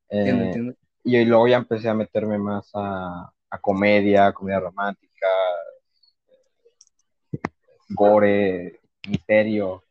Eh, 0.08 0.74
y 1.04 1.24
luego 1.24 1.48
ya 1.48 1.56
empecé 1.56 1.88
a 1.88 1.94
meterme 1.94 2.38
más 2.38 2.70
a, 2.74 3.33
a 3.54 3.58
comedia, 3.60 4.32
comedia 4.32 4.58
romántica, 4.58 5.28
gore, 7.88 8.80
misterio. 9.06 9.84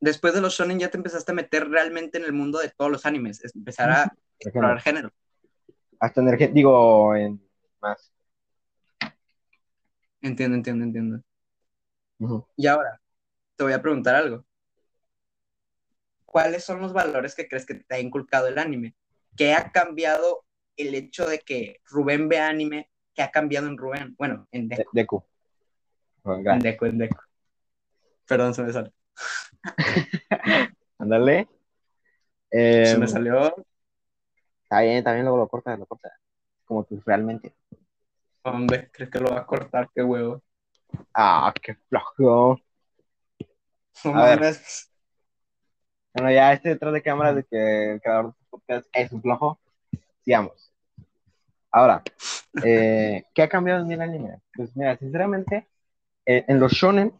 Después 0.00 0.34
de 0.34 0.40
los 0.40 0.52
shonen 0.54 0.80
ya 0.80 0.90
te 0.90 0.96
empezaste 0.96 1.30
a 1.30 1.34
meter 1.36 1.68
realmente 1.68 2.18
en 2.18 2.24
el 2.24 2.32
mundo 2.32 2.58
de 2.58 2.70
todos 2.70 2.90
los 2.90 3.06
animes, 3.06 3.40
empezar 3.54 3.90
a 3.90 4.12
explorar 4.40 4.80
género. 4.80 5.12
Hasta 6.00 6.20
en 6.20 6.54
digo, 6.54 7.14
en 7.14 7.40
más. 7.80 8.12
Entiendo, 10.20 10.56
entiendo, 10.56 10.84
entiendo. 10.84 11.22
Y 12.56 12.66
ahora, 12.66 13.00
te 13.54 13.62
voy 13.62 13.72
a 13.74 13.82
preguntar 13.82 14.16
algo. 14.16 14.44
¿Cuáles 16.24 16.64
son 16.64 16.80
los 16.80 16.92
valores 16.92 17.36
que 17.36 17.46
crees 17.46 17.64
que 17.64 17.74
te 17.74 17.94
ha 17.94 18.00
inculcado 18.00 18.48
el 18.48 18.58
anime? 18.58 18.96
¿Qué 19.36 19.54
ha 19.54 19.70
cambiado 19.70 20.44
el 20.78 20.94
hecho 20.94 21.26
de 21.26 21.40
que 21.40 21.80
Rubén 21.84 22.28
ve 22.28 22.38
anime? 22.38 22.90
¿Qué 23.14 23.22
ha 23.22 23.30
cambiado 23.30 23.66
en 23.66 23.76
Rubén? 23.76 24.14
Bueno, 24.16 24.46
en 24.52 24.68
Deku. 24.68 24.90
Deku. 24.92 25.24
en 26.24 26.58
Deku, 26.60 26.86
en 26.86 26.98
Deku. 26.98 27.18
Perdón, 28.26 28.54
se 28.54 28.62
me 28.62 28.72
salió. 28.72 28.92
Ándale. 30.98 31.48
se 32.50 32.96
me 32.98 33.04
em, 33.04 33.08
salió. 33.08 33.54
Está 34.62 34.82
bien, 34.82 35.02
también 35.02 35.24
luego 35.24 35.38
lo 35.38 35.48
corta, 35.48 35.76
lo 35.76 35.86
corta. 35.86 36.12
Como 36.64 36.84
tú 36.84 37.00
realmente. 37.04 37.54
Hombre, 38.42 38.90
¿crees 38.92 39.10
que 39.10 39.18
lo 39.18 39.30
va 39.30 39.40
a 39.40 39.46
cortar? 39.46 39.88
Qué 39.94 40.02
huevo. 40.02 40.42
Ah, 41.14 41.52
qué 41.62 41.74
flojo. 41.88 42.60
ver. 44.04 44.56
Bueno, 46.14 46.30
ya 46.32 46.52
este 46.52 46.70
detrás 46.70 46.92
de 46.92 47.02
cámaras 47.02 47.36
de 47.36 47.44
que 47.44 47.92
el 47.92 48.00
creador 48.00 48.26
de 48.26 48.46
podcast 48.50 48.86
es 48.92 49.12
un 49.12 49.22
flojo. 49.22 49.60
Sigamos. 50.24 50.67
Ahora, 51.70 52.02
eh, 52.64 53.24
¿qué 53.34 53.42
ha 53.42 53.48
cambiado 53.48 53.84
en 53.84 53.92
el 53.92 54.00
anime? 54.00 54.40
Pues 54.54 54.74
mira, 54.76 54.96
sinceramente, 54.96 55.68
eh, 56.26 56.44
en 56.48 56.60
los 56.60 56.72
shonen, 56.72 57.12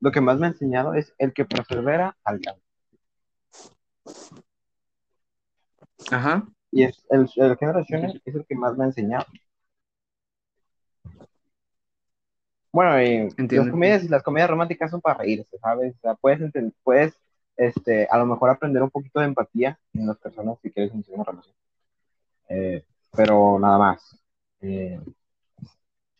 lo 0.00 0.10
que 0.12 0.20
más 0.20 0.38
me 0.38 0.46
ha 0.46 0.50
enseñado 0.50 0.94
es 0.94 1.14
el 1.18 1.32
que 1.32 1.44
persevera 1.44 2.16
alcanza. 2.24 2.60
Ajá. 6.10 6.46
Y 6.70 6.84
es 6.84 7.04
el, 7.10 7.28
el 7.36 7.56
género 7.56 7.82
shonen 7.82 8.20
es 8.24 8.34
el 8.34 8.44
que 8.46 8.54
más 8.54 8.76
me 8.76 8.84
ha 8.84 8.86
enseñado. 8.88 9.26
Bueno, 12.72 13.02
y 13.02 13.28
las 13.56 13.68
comedias, 13.68 14.04
las 14.08 14.22
comedias 14.22 14.50
románticas 14.50 14.90
son 14.90 15.00
para 15.00 15.18
reírse, 15.18 15.58
¿sabes? 15.58 15.94
O 15.96 16.00
sea, 16.00 16.14
puedes, 16.14 16.40
puedes 16.84 17.18
este, 17.56 18.06
a 18.10 18.16
lo 18.18 18.26
mejor 18.26 18.50
aprender 18.50 18.82
un 18.82 18.90
poquito 18.90 19.18
de 19.20 19.26
empatía 19.26 19.78
en 19.92 20.06
las 20.06 20.18
personas 20.18 20.58
si 20.62 20.70
quieres 20.70 20.94
iniciar 20.94 21.16
una 21.16 21.24
relación. 21.24 21.56
Eh, 22.48 22.84
pero 23.12 23.58
nada 23.58 23.78
más. 23.78 24.16
Eh, 24.60 25.00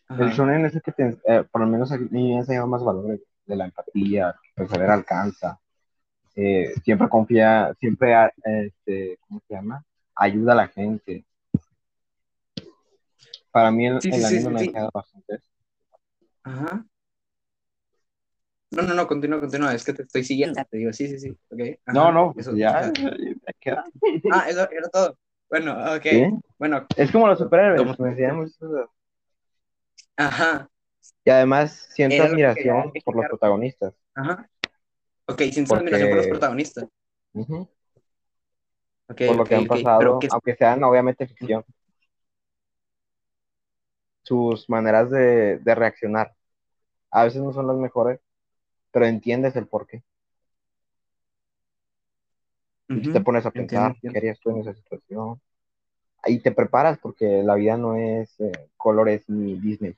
el 0.09 0.29
shonen 0.31 0.65
es 0.65 0.75
el 0.75 0.81
que 0.81 0.91
te, 0.91 1.17
eh, 1.25 1.43
por 1.49 1.61
lo 1.61 1.67
menos 1.67 1.91
a 1.91 1.97
mí 1.97 2.07
me 2.11 2.35
ha 2.35 2.39
enseñado 2.39 2.67
más 2.67 2.83
valores 2.83 3.21
de 3.45 3.55
la 3.55 3.65
empatía, 3.65 4.35
perseverar 4.55 5.03
pues, 5.03 5.11
alcanza, 5.11 5.59
siempre 6.83 7.09
confía, 7.09 7.73
siempre, 7.79 8.13
este, 8.43 9.17
¿cómo 9.27 9.41
se 9.47 9.53
llama? 9.53 9.85
Ayuda 10.15 10.53
a 10.53 10.55
la 10.55 10.67
gente. 10.67 11.25
Para 13.51 13.71
mí 13.71 13.85
el, 13.85 13.95
anime 13.95 14.49
me 14.49 14.59
ha 14.59 14.63
enseñado 14.63 14.89
bastante 14.93 15.39
Ajá. 16.43 16.85
No, 18.71 18.83
no, 18.83 18.93
no, 18.93 19.05
continúa, 19.05 19.41
continúa, 19.41 19.73
es 19.73 19.83
que 19.83 19.93
te 19.93 20.03
estoy 20.03 20.23
siguiendo. 20.23 20.63
Te 20.69 20.77
digo, 20.77 20.93
sí, 20.93 21.07
sí, 21.07 21.19
sí. 21.19 21.37
Okay. 21.49 21.77
no, 21.87 22.11
no, 22.11 22.33
eso, 22.37 22.55
ya, 22.55 22.91
queda. 23.59 23.83
Ah, 24.31 24.45
eso 24.47 24.61
era 24.71 24.89
todo. 24.89 25.17
Bueno, 25.51 25.73
ok. 25.95 26.05
Bueno. 26.57 26.87
Es 26.95 27.11
como 27.11 27.27
los 27.27 27.37
superhéroes, 27.37 27.95
como 27.95 28.09
decíamos. 28.09 28.57
Ajá. 30.15 30.69
Y 31.25 31.29
además 31.29 31.87
siento 31.91 32.23
admiración 32.23 32.91
por 33.03 33.15
los 33.17 33.25
protagonistas. 33.27 33.93
Ajá. 34.15 34.49
Ok, 35.27 35.41
siento 35.51 35.75
admiración 35.75 36.09
por 36.09 36.17
los 36.17 36.27
protagonistas. 36.27 36.87
okay, 39.09 39.27
por 39.27 39.35
lo 39.35 39.43
que 39.43 39.55
han 39.55 39.67
pasado, 39.67 40.19
aunque 40.31 40.55
sean 40.55 40.83
obviamente 40.83 41.27
ficción 41.27 41.63
sus 44.23 44.69
maneras 44.69 45.09
de, 45.09 45.59
reaccionar. 45.65 46.33
A 47.09 47.25
veces 47.25 47.41
no 47.41 47.51
son 47.51 47.67
las 47.67 47.75
mejores, 47.75 48.21
pero 48.91 49.05
entiendes 49.05 49.55
el 49.57 49.67
te 53.13 53.21
pones 53.21 53.45
a 53.45 53.51
pensar, 53.51 53.95
¿qué 54.01 54.09
harías 54.17 54.39
tú 54.39 54.49
en 54.51 54.61
esa 54.61 54.73
situación? 54.73 55.39
ahí 56.23 56.39
te 56.39 56.51
preparas 56.51 56.99
porque 56.99 57.43
la 57.43 57.55
vida 57.55 57.77
no 57.77 57.95
es 57.95 58.39
eh, 58.39 58.69
colores 58.77 59.23
ni 59.27 59.59
Disney. 59.59 59.95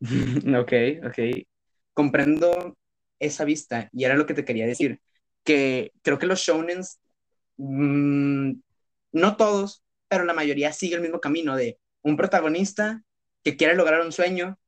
ok, 0.60 0.72
ok. 1.06 1.46
Comprendo 1.94 2.76
esa 3.18 3.44
vista 3.44 3.88
y 3.92 4.04
era 4.04 4.16
lo 4.16 4.26
que 4.26 4.34
te 4.34 4.44
quería 4.44 4.66
decir, 4.66 5.00
que 5.44 5.92
creo 6.02 6.18
que 6.18 6.26
los 6.26 6.40
shounens, 6.40 7.00
mm, 7.56 8.52
no 9.12 9.36
todos, 9.36 9.84
pero 10.08 10.24
la 10.24 10.34
mayoría 10.34 10.72
sigue 10.72 10.96
el 10.96 11.02
mismo 11.02 11.20
camino 11.20 11.56
de 11.56 11.78
un 12.02 12.16
protagonista 12.16 13.02
que 13.44 13.56
quiere 13.56 13.74
lograr 13.74 14.00
un 14.00 14.12
sueño 14.12 14.58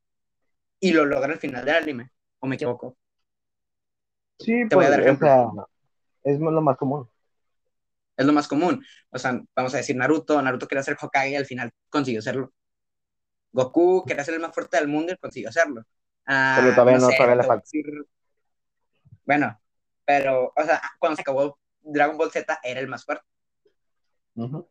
y 0.81 0.93
lo 0.93 1.05
logra 1.05 1.33
al 1.33 1.39
final 1.39 1.65
del 1.65 1.77
anime, 1.77 2.11
¿o 2.41 2.47
me 2.47 2.57
equivoco? 2.57 2.97
Sí, 4.45 4.69
Te 4.69 4.77
voy 4.77 4.85
a 4.85 4.91
dar 4.91 5.01
pues, 5.01 5.07
ejemplo. 5.07 5.69
es 6.23 6.39
lo 6.39 6.61
más 6.61 6.77
común. 6.77 7.09
Es 8.17 8.27
lo 8.27 8.33
más 8.33 8.47
común. 8.47 8.85
O 9.11 9.19
sea, 9.19 9.41
vamos 9.57 9.75
a 9.75 9.79
decir 9.79 9.97
Naruto, 9.97 10.41
Naruto 10.41 10.69
quería 10.69 10.83
ser 10.83 10.97
Hokage 11.01 11.31
y 11.31 11.37
al 11.37 11.47
final 11.47 11.73
consiguió 11.89 12.23
serlo. 12.23 12.53
Goku 13.53 14.05
quería 14.05 14.25
ser 14.25 14.35
el 14.35 14.41
más 14.41 14.53
fuerte 14.53 14.77
del 14.77 14.89
mundo 14.89 15.13
y 15.13 15.17
consiguió 15.17 15.49
hacerlo. 15.49 15.83
Ah, 16.27 16.57
pero 16.61 16.75
todavía 16.75 16.99
no, 16.99 17.09
todavía 17.09 17.37
le 17.37 17.45
falta. 17.45 17.69
Bueno, 19.25 19.61
pero, 20.05 20.53
o 20.55 20.63
sea, 20.65 20.81
cuando 20.99 21.17
se 21.17 21.23
acabó 21.23 21.59
Dragon 21.83 22.17
Ball 22.17 22.31
Z 22.31 22.61
era 22.63 22.81
el 22.81 22.89
más 22.89 23.05
fuerte. 23.05 23.25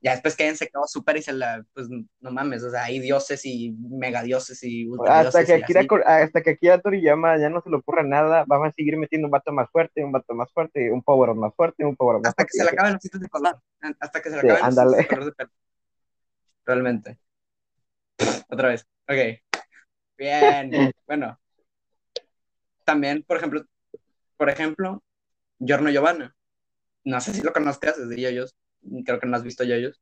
Ya 0.01 0.11
después 0.11 0.36
que 0.36 0.43
hayan 0.43 0.57
secado 0.57 0.86
Super 0.88 1.16
y 1.16 1.22
se 1.22 1.32
la, 1.32 1.66
pues 1.74 1.88
no 1.89 2.32
mames, 2.32 2.64
o 2.64 2.70
sea, 2.70 2.84
hay 2.84 2.99
dioses 2.99 3.45
y 3.45 3.72
megadioses 3.72 4.61
y 4.61 4.89
hasta 5.07 5.45
que 5.45 5.53
Akira, 5.53 5.86
hasta 6.05 6.41
que 6.41 6.49
Akira 6.51 6.82
Toriyama 6.82 7.38
ya 7.38 7.49
no 7.49 7.61
se 7.61 7.70
le 7.70 7.78
ocurra 7.78 8.03
nada, 8.03 8.43
vamos 8.45 8.68
a 8.68 8.74
seguir 8.74 8.97
metiendo 8.97 9.28
un 9.28 9.32
vato 9.32 9.53
más 9.53 9.70
fuerte, 9.72 10.03
un 10.03 10.11
vato 10.11 10.34
más 10.34 10.51
fuerte, 10.51 10.91
un 10.91 11.01
power 11.01 11.34
más 11.34 11.55
fuerte, 11.55 11.86
un 11.86 11.95
power 11.95 12.18
más 12.18 12.30
hasta 12.30 12.43
fuerte. 12.43 12.51
que 12.51 12.57
se 12.57 12.64
le 12.66 12.72
acaben 12.72 12.93
los 12.93 13.01
sitios 13.01 13.22
de 13.22 13.30
color, 13.30 13.61
hasta 14.01 14.22
que 14.22 14.30
se 14.30 14.43
le 14.43 14.51
acaben 14.51 14.76
los 14.76 14.97
de 14.97 15.07
color 15.07 15.26
de 15.26 15.32
pelo. 15.32 15.49
Realmente. 16.66 17.20
Otra 18.49 18.68
vez. 18.68 18.86
Ok. 19.07 19.61
Bien. 20.18 20.72
bueno. 21.07 21.39
También, 22.84 23.24
por 23.24 23.38
ejemplo, 23.38 23.64
por 24.36 24.49
ejemplo, 24.49 25.01
Giorno 25.57 25.89
Giovanna. 25.89 26.36
No 27.05 27.22
sé 27.22 27.34
si 27.34 27.41
lo 27.41 27.53
conozcas, 27.53 27.97
es 27.97 28.09
de 28.09 28.16
ellos 28.16 28.55
creo 29.05 29.19
que 29.19 29.27
no 29.27 29.36
has 29.38 29.43
visto 29.43 29.63
Yoyos. 29.63 30.01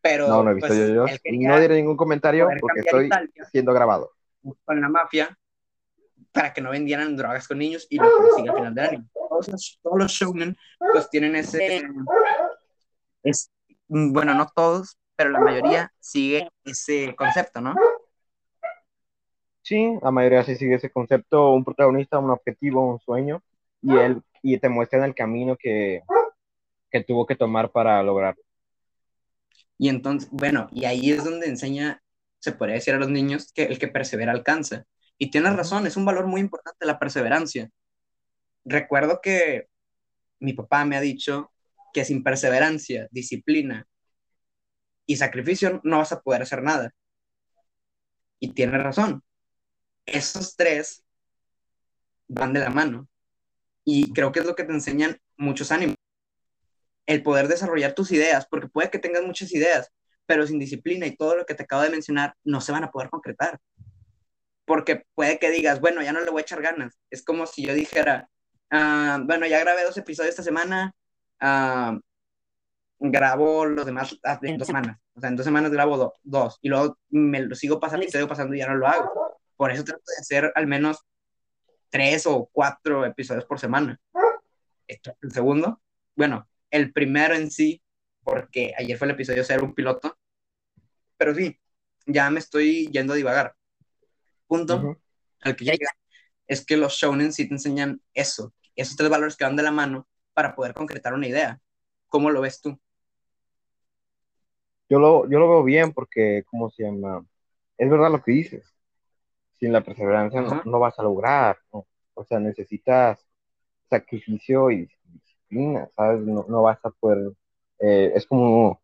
Pero, 0.00 0.28
no, 0.28 0.42
no 0.42 0.50
he 0.50 0.54
visto 0.54 0.68
pues, 0.68 0.80
Yoyos. 0.80 1.10
No 1.24 1.60
diré 1.60 1.76
ningún 1.76 1.96
comentario 1.96 2.48
porque 2.60 2.80
estoy 2.80 3.08
siendo 3.50 3.72
grabado. 3.72 4.12
Con 4.64 4.80
la 4.80 4.88
mafia 4.88 5.36
para 6.32 6.52
que 6.52 6.60
no 6.60 6.70
vendieran 6.70 7.16
drogas 7.16 7.48
con 7.48 7.58
niños 7.58 7.86
y 7.88 7.96
lo 7.96 8.10
consiga 8.10 8.52
al 8.52 8.58
final 8.58 8.74
del 8.74 8.86
año. 8.86 9.08
Todos 9.12 9.48
los, 9.48 9.80
todos 9.82 9.98
los 9.98 10.12
showmen 10.12 10.56
pues 10.92 11.08
tienen 11.08 11.34
ese... 11.34 11.82
Es, 13.22 13.50
bueno, 13.88 14.34
no 14.34 14.46
todos, 14.54 14.98
pero 15.16 15.30
la 15.30 15.40
mayoría 15.40 15.92
sigue 15.98 16.48
ese 16.64 17.14
concepto, 17.16 17.60
¿no? 17.60 17.74
Sí, 19.62 19.98
la 20.02 20.10
mayoría 20.10 20.44
sí 20.44 20.54
sigue 20.54 20.76
ese 20.76 20.90
concepto, 20.90 21.52
un 21.52 21.64
protagonista, 21.64 22.18
un 22.18 22.30
objetivo, 22.30 22.88
un 22.88 23.00
sueño, 23.00 23.42
y 23.82 23.96
él 23.96 24.22
y 24.42 24.58
te 24.58 24.68
muestran 24.68 25.02
el 25.02 25.14
camino 25.14 25.56
que, 25.56 26.02
que 26.90 27.04
tuvo 27.04 27.26
que 27.26 27.36
tomar 27.36 27.70
para 27.70 28.02
lograrlo. 28.02 28.42
Y 29.78 29.88
entonces, 29.88 30.28
bueno, 30.32 30.68
y 30.72 30.84
ahí 30.84 31.10
es 31.10 31.24
donde 31.24 31.48
enseña, 31.48 32.02
se 32.38 32.52
podría 32.52 32.76
decir 32.76 32.94
a 32.94 32.98
los 32.98 33.10
niños, 33.10 33.52
que 33.52 33.64
el 33.64 33.78
que 33.78 33.88
persevera 33.88 34.32
alcanza. 34.32 34.84
Y 35.18 35.30
tienes 35.30 35.54
razón, 35.54 35.86
es 35.86 35.96
un 35.96 36.04
valor 36.04 36.26
muy 36.26 36.40
importante 36.40 36.86
la 36.86 36.98
perseverancia. 36.98 37.70
Recuerdo 38.64 39.20
que 39.22 39.68
mi 40.40 40.52
papá 40.52 40.84
me 40.84 40.96
ha 40.96 41.00
dicho 41.00 41.52
que 41.92 42.04
sin 42.04 42.22
perseverancia, 42.22 43.08
disciplina 43.10 43.86
y 45.06 45.16
sacrificio 45.16 45.80
no 45.84 45.98
vas 45.98 46.12
a 46.12 46.20
poder 46.20 46.42
hacer 46.42 46.62
nada. 46.62 46.92
Y 48.38 48.52
tiene 48.52 48.78
razón. 48.78 49.22
Esos 50.04 50.56
tres 50.56 51.04
van 52.28 52.52
de 52.52 52.60
la 52.60 52.70
mano. 52.70 53.08
Y 53.84 54.12
creo 54.12 54.32
que 54.32 54.40
es 54.40 54.46
lo 54.46 54.56
que 54.56 54.64
te 54.64 54.72
enseñan 54.72 55.18
muchos 55.36 55.70
ánimos 55.72 55.95
el 57.06 57.22
poder 57.22 57.48
desarrollar 57.48 57.94
tus 57.94 58.12
ideas, 58.12 58.46
porque 58.50 58.68
puede 58.68 58.90
que 58.90 58.98
tengas 58.98 59.22
muchas 59.22 59.52
ideas, 59.52 59.92
pero 60.26 60.46
sin 60.46 60.58
disciplina 60.58 61.06
y 61.06 61.16
todo 61.16 61.36
lo 61.36 61.46
que 61.46 61.54
te 61.54 61.62
acabo 61.62 61.82
de 61.82 61.90
mencionar 61.90 62.34
no 62.44 62.60
se 62.60 62.72
van 62.72 62.84
a 62.84 62.90
poder 62.90 63.10
concretar. 63.10 63.58
Porque 64.64 65.04
puede 65.14 65.38
que 65.38 65.50
digas, 65.50 65.80
bueno, 65.80 66.02
ya 66.02 66.12
no 66.12 66.20
le 66.20 66.30
voy 66.30 66.40
a 66.40 66.42
echar 66.42 66.60
ganas. 66.60 66.98
Es 67.10 67.22
como 67.22 67.46
si 67.46 67.64
yo 67.64 67.74
dijera, 67.74 68.28
ah, 68.70 69.20
bueno, 69.24 69.46
ya 69.46 69.60
grabé 69.60 69.84
dos 69.84 69.96
episodios 69.96 70.30
esta 70.30 70.42
semana, 70.42 70.92
uh, 71.40 72.00
grabo 72.98 73.66
los 73.66 73.86
demás 73.86 74.18
ah, 74.24 74.38
en 74.42 74.58
dos 74.58 74.66
semanas. 74.66 74.98
O 75.14 75.20
sea, 75.20 75.30
en 75.30 75.36
dos 75.36 75.44
semanas 75.44 75.70
grabo 75.70 76.14
dos 76.22 76.58
y 76.62 76.68
luego 76.68 76.98
me 77.10 77.40
lo 77.40 77.54
sigo 77.54 77.80
pasando 77.80 78.04
y 78.06 78.10
sigo 78.10 78.28
pasando 78.28 78.54
y 78.54 78.58
ya 78.58 78.68
no 78.68 78.74
lo 78.76 78.86
hago. 78.88 79.38
Por 79.56 79.70
eso 79.70 79.84
trato 79.84 80.02
de 80.06 80.20
hacer 80.20 80.52
al 80.54 80.66
menos 80.66 80.98
tres 81.88 82.26
o 82.26 82.48
cuatro 82.52 83.04
episodios 83.04 83.44
por 83.44 83.58
semana. 83.58 83.98
Esto 84.86 85.10
es 85.10 85.16
el 85.22 85.32
segundo. 85.32 85.80
Bueno, 86.14 86.48
el 86.76 86.92
primero 86.92 87.34
en 87.34 87.50
sí, 87.50 87.82
porque 88.22 88.72
ayer 88.78 88.96
fue 88.98 89.06
el 89.06 89.14
episodio 89.14 89.44
ser 89.44 89.62
un 89.62 89.74
piloto, 89.74 90.16
pero 91.16 91.34
sí, 91.34 91.58
ya 92.06 92.30
me 92.30 92.38
estoy 92.38 92.88
yendo 92.88 93.14
a 93.14 93.16
divagar. 93.16 93.54
Punto 94.46 94.98
al 95.40 95.56
que 95.56 95.64
llega 95.64 95.88
es 96.46 96.64
que 96.64 96.76
los 96.76 96.94
shonen 96.94 97.32
sí 97.32 97.48
te 97.48 97.54
enseñan 97.54 98.00
eso, 98.14 98.52
esos 98.74 98.96
tres 98.96 99.10
valores 99.10 99.36
que 99.36 99.44
van 99.44 99.56
de 99.56 99.62
la 99.62 99.72
mano 99.72 100.06
para 100.34 100.54
poder 100.54 100.74
concretar 100.74 101.14
una 101.14 101.26
idea. 101.26 101.60
¿Cómo 102.08 102.30
lo 102.30 102.40
ves 102.40 102.60
tú? 102.60 102.78
Yo 104.88 105.00
lo, 105.00 105.28
yo 105.28 105.40
lo 105.40 105.48
veo 105.48 105.64
bien 105.64 105.92
porque, 105.92 106.44
¿cómo 106.46 106.70
se 106.70 106.84
llama? 106.84 107.24
Es 107.76 107.90
verdad 107.90 108.10
lo 108.10 108.22
que 108.22 108.32
dices. 108.32 108.72
Sin 109.58 109.72
la 109.72 109.82
perseverancia 109.82 110.42
no, 110.42 110.78
vas 110.78 110.98
a 110.98 111.02
lograr. 111.02 111.58
O 111.70 112.24
sea, 112.24 112.38
necesitas 112.38 113.26
sacrificio 113.88 114.70
y 114.70 114.88
¿sabes? 115.94 116.20
No, 116.20 116.46
no 116.48 116.62
vas 116.62 116.78
a 116.84 116.90
poder, 116.90 117.32
eh, 117.80 118.12
es 118.14 118.26
como, 118.26 118.80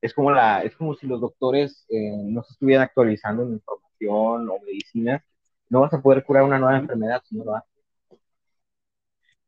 es 0.00 0.14
como 0.14 0.30
la, 0.30 0.62
es 0.62 0.76
como 0.76 0.94
si 0.94 1.06
los 1.06 1.20
doctores 1.20 1.86
eh, 1.88 2.12
no 2.24 2.42
se 2.42 2.52
estuvieran 2.52 2.84
actualizando 2.84 3.42
en 3.42 3.54
información 3.54 4.48
o 4.48 4.60
medicina, 4.64 5.24
no 5.68 5.80
vas 5.80 5.92
a 5.92 6.00
poder 6.00 6.24
curar 6.24 6.44
una 6.44 6.58
nueva 6.58 6.78
enfermedad 6.78 7.22
si 7.24 7.36
no 7.36 7.44
lo 7.44 7.56
haces. 7.56 7.70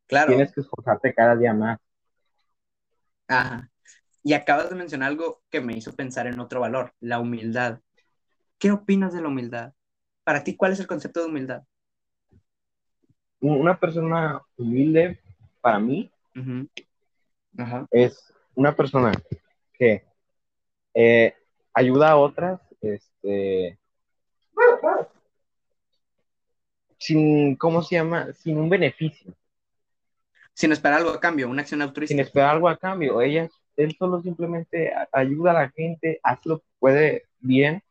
Claro. 0.07 0.28
Tienes 0.28 0.53
que 0.53 0.61
esforzarte 0.61 1.14
cada 1.14 1.37
día 1.37 1.55
más. 1.55 1.78
Ajá. 3.28 3.70
Y 4.22 4.35
acabas 4.35 4.68
de 4.68 4.76
mencionar 4.76 5.09
algo 5.09 5.43
que 5.51 5.61
me 5.61 5.76
hizo 5.76 5.95
pensar 5.95 6.26
en 6.26 6.41
otro 6.41 6.61
valor, 6.61 6.93
la 7.01 7.20
humildad. 7.20 7.81
¿Qué 8.59 8.70
opinas 8.70 9.14
de 9.14 9.22
la 9.22 9.28
humildad? 9.28 9.72
Para 10.24 10.45
ti, 10.45 10.57
¿cuál 10.57 10.72
es 10.72 10.81
el 10.81 10.87
concepto 10.87 11.20
de 11.20 11.26
humildad? 11.26 11.62
Una 13.41 13.78
persona 13.78 14.43
humilde, 14.59 15.20
para 15.62 15.78
mí, 15.78 16.11
es 17.91 18.33
una 18.55 18.74
persona 18.74 19.12
que 19.72 20.05
eh, 20.95 21.35
ayuda 21.74 22.11
a 22.11 22.16
otras, 22.16 22.61
este, 22.81 23.78
sin, 26.99 27.57
¿cómo 27.57 27.83
se 27.83 27.97
llama? 27.97 28.33
Sin 28.35 28.59
un 28.59 28.68
beneficio. 28.68 29.35
Sin 30.55 30.72
esperar 30.72 30.99
algo 30.99 31.11
a 31.11 31.20
cambio, 31.20 31.49
una 31.49 31.62
acción 31.62 31.83
altruista. 31.83 32.12
Sin 32.12 32.20
esperar 32.20 32.51
algo 32.51 32.68
a 32.68 32.76
cambio. 32.76 33.20
Ella, 33.22 33.49
él 33.76 33.97
solo 33.99 34.20
simplemente 34.20 34.93
ayuda 35.12 35.53
a 35.53 35.55
la 35.55 35.70
gente, 35.70 36.20
hace 36.22 36.49
lo 36.49 36.59
que 36.59 36.66
puede 36.78 37.24
bien 37.39 37.83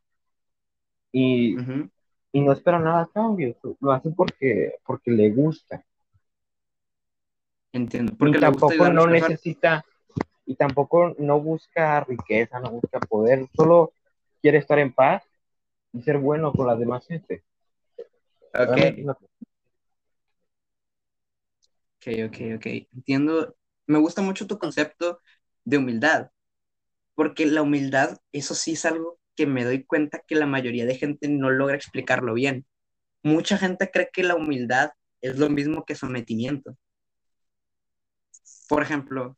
y, 1.11 1.57
y 2.31 2.41
no 2.41 2.51
espera 2.51 2.77
nada 2.79 3.01
a 3.01 3.07
cambio. 3.07 3.55
Lo 3.79 3.91
hace 3.91 4.11
porque, 4.11 4.75
porque 4.85 5.11
le 5.11 5.31
gusta. 5.31 5.83
Entiendo. 7.71 8.15
Porque 8.17 8.39
tampoco 8.39 8.89
no 8.89 9.07
necesita, 9.07 9.85
y 10.45 10.55
tampoco 10.55 11.15
no 11.19 11.39
busca 11.39 11.99
riqueza, 12.01 12.59
no 12.59 12.71
busca 12.71 12.99
poder, 12.99 13.47
solo 13.55 13.93
quiere 14.41 14.57
estar 14.57 14.79
en 14.79 14.91
paz 14.91 15.23
y 15.93 16.01
ser 16.01 16.17
bueno 16.17 16.51
con 16.51 16.65
las 16.65 16.79
demás 16.79 17.05
gente. 17.05 17.43
Ok. 18.53 19.15
Ok, 21.97 22.07
ok, 22.27 22.37
ok. 22.55 22.65
Entiendo. 22.95 23.55
Me 23.85 23.99
gusta 23.99 24.23
mucho 24.23 24.47
tu 24.47 24.57
concepto 24.57 25.19
de 25.65 25.77
humildad, 25.77 26.31
porque 27.13 27.45
la 27.45 27.61
humildad, 27.61 28.17
eso 28.31 28.55
sí 28.55 28.71
es 28.71 28.85
algo 28.85 29.19
que 29.35 29.45
me 29.45 29.65
doy 29.65 29.83
cuenta 29.83 30.23
que 30.25 30.35
la 30.35 30.47
mayoría 30.47 30.85
de 30.85 30.95
gente 30.95 31.27
no 31.27 31.51
logra 31.51 31.75
explicarlo 31.75 32.33
bien. 32.33 32.65
Mucha 33.21 33.57
gente 33.57 33.91
cree 33.91 34.09
que 34.11 34.23
la 34.23 34.35
humildad 34.35 34.91
es 35.21 35.37
lo 35.37 35.49
mismo 35.49 35.85
que 35.85 35.93
sometimiento. 35.93 36.75
Por 38.69 38.83
ejemplo, 38.83 39.35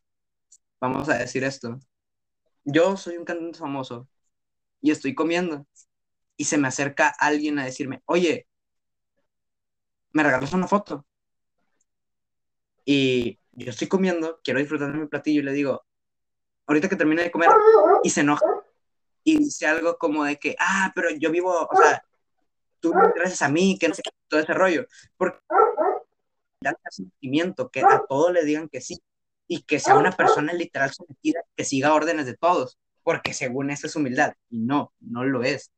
vamos 0.82 1.08
a 1.08 1.18
decir 1.18 1.46
esto. 1.46 1.80
Yo 2.66 2.98
soy 2.98 3.16
un 3.16 3.24
cantante 3.24 3.58
famoso 3.58 4.10
y 4.82 4.92
estoy 4.92 5.16
comiendo 5.16 5.66
y 6.36 6.44
se 6.44 6.58
me 6.58 6.68
acerca 6.68 7.08
alguien 7.18 7.58
a 7.58 7.64
decirme, 7.64 8.04
oye, 8.08 8.46
¿me 10.12 10.24
regalas 10.24 10.52
una 10.52 10.68
foto? 10.68 11.06
Y 12.84 13.40
yo 13.54 13.70
estoy 13.70 13.88
comiendo, 13.88 14.42
quiero 14.44 14.60
disfrutar 14.60 14.92
de 14.92 15.00
mi 15.00 15.08
platillo 15.08 15.40
y 15.40 15.46
le 15.46 15.54
digo, 15.54 15.86
ahorita 16.68 16.90
que 16.90 16.98
termine 16.98 17.24
de 17.24 17.32
comer, 17.32 17.52
y 18.04 18.10
se 18.10 18.22
enoja. 18.22 18.46
Y 19.24 19.38
dice 19.38 19.66
algo 19.66 19.98
como 19.98 20.26
de 20.26 20.38
que, 20.38 20.58
ah, 20.60 20.92
pero 20.94 21.10
yo 21.10 21.32
vivo, 21.32 21.70
o 21.72 21.78
sea, 21.78 22.04
tú 22.82 22.92
gracias 22.92 23.42
a 23.44 23.48
mí, 23.48 23.78
que 23.80 23.88
no 23.88 23.94
sé 23.94 24.02
todo 24.28 24.42
ese 24.42 24.54
rollo. 24.54 24.88
Porque 25.16 25.40
da 26.60 26.76
sentimiento 26.90 27.70
que 27.70 27.80
a 27.82 28.04
todos 28.10 28.34
le 28.34 28.44
digan 28.44 28.68
que 28.68 28.82
sí 28.82 29.02
y 29.52 29.64
que 29.64 29.82
sea 29.82 29.98
una 29.98 30.14
persona 30.14 30.54
literal 30.54 30.94
sometida 30.94 31.42
que 31.58 31.66
siga 31.66 31.94
órdenes 31.94 32.26
de 32.26 32.38
todos, 32.38 32.80
porque 33.04 33.34
según 33.34 33.70
eso 33.70 33.86
es 33.86 33.98
humildad. 33.98 34.34
Y 34.50 34.60
no, 34.60 34.94
no 35.02 35.26
lo 35.26 35.44
es. 35.44 35.74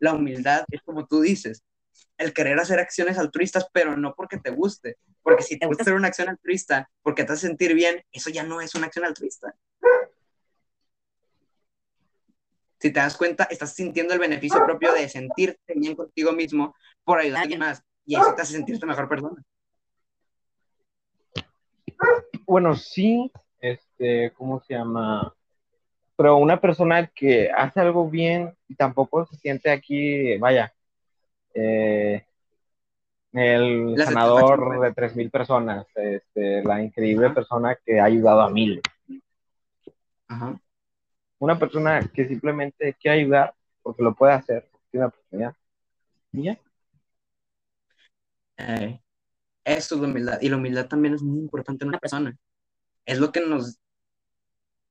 La 0.00 0.12
humildad 0.12 0.64
es 0.72 0.82
como 0.82 1.06
tú 1.06 1.20
dices, 1.20 1.62
el 2.18 2.32
querer 2.32 2.58
hacer 2.58 2.80
acciones 2.80 3.18
altruistas, 3.18 3.68
pero 3.72 3.96
no 3.96 4.12
porque 4.16 4.38
te 4.38 4.50
guste, 4.50 4.96
porque 5.22 5.44
si 5.44 5.56
te 5.56 5.66
gusta 5.66 5.84
hacer 5.84 5.94
una 5.94 6.08
acción 6.08 6.30
altruista, 6.30 6.90
porque 7.00 7.22
te 7.22 7.34
hace 7.34 7.46
sentir 7.46 7.74
bien, 7.74 8.02
eso 8.10 8.28
ya 8.28 8.42
no 8.42 8.60
es 8.60 8.74
una 8.74 8.86
acción 8.86 9.04
altruista. 9.04 9.54
Si 12.80 12.90
te 12.90 12.98
das 12.98 13.16
cuenta, 13.16 13.44
estás 13.44 13.72
sintiendo 13.72 14.14
el 14.14 14.18
beneficio 14.18 14.64
propio 14.64 14.92
de 14.94 15.08
sentirte 15.08 15.74
bien 15.76 15.94
contigo 15.94 16.32
mismo 16.32 16.74
por 17.04 17.20
ayudar 17.20 17.38
a 17.38 17.42
alguien 17.42 17.60
más, 17.60 17.84
y 18.04 18.16
eso 18.16 18.34
te 18.34 18.42
hace 18.42 18.54
sentirte 18.54 18.84
mejor 18.84 19.08
persona. 19.08 19.40
Bueno, 22.46 22.74
sí, 22.74 23.30
este, 23.60 24.32
¿cómo 24.32 24.60
se 24.60 24.74
llama? 24.74 25.34
Pero 26.16 26.36
una 26.36 26.60
persona 26.60 27.06
que 27.06 27.50
hace 27.50 27.80
algo 27.80 28.08
bien 28.08 28.54
y 28.68 28.74
tampoco 28.74 29.26
se 29.26 29.36
siente 29.36 29.70
aquí, 29.70 30.36
vaya, 30.38 30.72
eh, 31.54 32.24
el 33.32 33.96
sanador 34.04 34.80
de 34.80 34.92
3.000 34.92 35.30
personas, 35.30 35.86
este, 35.94 36.62
la 36.62 36.82
increíble 36.82 37.30
persona 37.30 37.76
que 37.84 37.98
ha 37.98 38.04
ayudado 38.04 38.42
a 38.42 38.50
miles. 38.50 38.82
Una 41.38 41.58
persona 41.58 42.00
que 42.12 42.26
simplemente 42.26 42.94
quiere 43.00 43.20
ayudar 43.20 43.54
porque 43.82 44.02
lo 44.02 44.14
puede 44.14 44.34
hacer, 44.34 44.68
tiene 44.90 45.06
una 45.06 45.08
oportunidad. 45.08 45.54
¿Y 46.32 46.42
ya? 46.44 46.58
Eh, 48.58 49.00
eso 49.64 49.94
es 49.94 50.00
la 50.00 50.08
humildad. 50.08 50.40
Y 50.40 50.48
la 50.48 50.56
humildad 50.56 50.86
también 50.86 51.14
es 51.14 51.22
muy 51.22 51.38
importante 51.38 51.84
en 51.84 51.88
una 51.88 51.98
persona. 51.98 52.36
Es 53.04 53.18
lo 53.18 53.32
que 53.32 53.40
nos... 53.40 53.78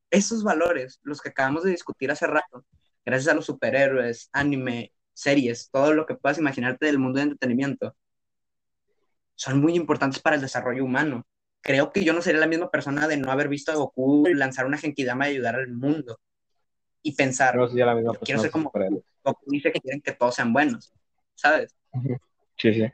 Esos 0.09 0.43
valores, 0.43 0.99
los 1.03 1.21
que 1.21 1.29
acabamos 1.29 1.63
de 1.63 1.71
discutir 1.71 2.11
hace 2.11 2.27
rato, 2.27 2.65
gracias 3.05 3.31
a 3.31 3.35
los 3.35 3.45
superhéroes, 3.45 4.29
anime, 4.33 4.91
series, 5.13 5.69
todo 5.71 5.93
lo 5.93 6.05
que 6.05 6.15
puedas 6.15 6.37
imaginarte 6.37 6.85
del 6.85 6.99
mundo 6.99 7.17
de 7.17 7.23
entretenimiento, 7.23 7.95
son 9.35 9.61
muy 9.61 9.75
importantes 9.75 10.21
para 10.21 10.35
el 10.35 10.41
desarrollo 10.41 10.83
humano. 10.83 11.25
Creo 11.61 11.91
que 11.91 12.03
yo 12.03 12.13
no 12.13 12.21
sería 12.21 12.41
la 12.41 12.47
misma 12.47 12.69
persona 12.69 13.07
de 13.07 13.17
no 13.17 13.31
haber 13.31 13.47
visto 13.47 13.71
a 13.71 13.75
Goku 13.75 14.27
lanzar 14.33 14.65
una 14.65 14.77
Genkidama 14.77 15.27
y 15.29 15.33
ayudar 15.33 15.55
al 15.55 15.71
mundo. 15.71 16.19
Y 17.03 17.15
pensar, 17.15 17.55
no 17.55 17.67
la 17.67 17.95
misma 17.95 18.13
quiero 18.17 18.41
ser 18.41 18.51
como 18.51 18.71
Goku 18.71 19.45
dice 19.47 19.71
que 19.71 19.79
quieren 19.79 20.01
que 20.01 20.11
todos 20.11 20.35
sean 20.35 20.53
buenos, 20.53 20.93
¿sabes? 21.35 21.75
Sí, 22.57 22.73
sí. 22.73 22.85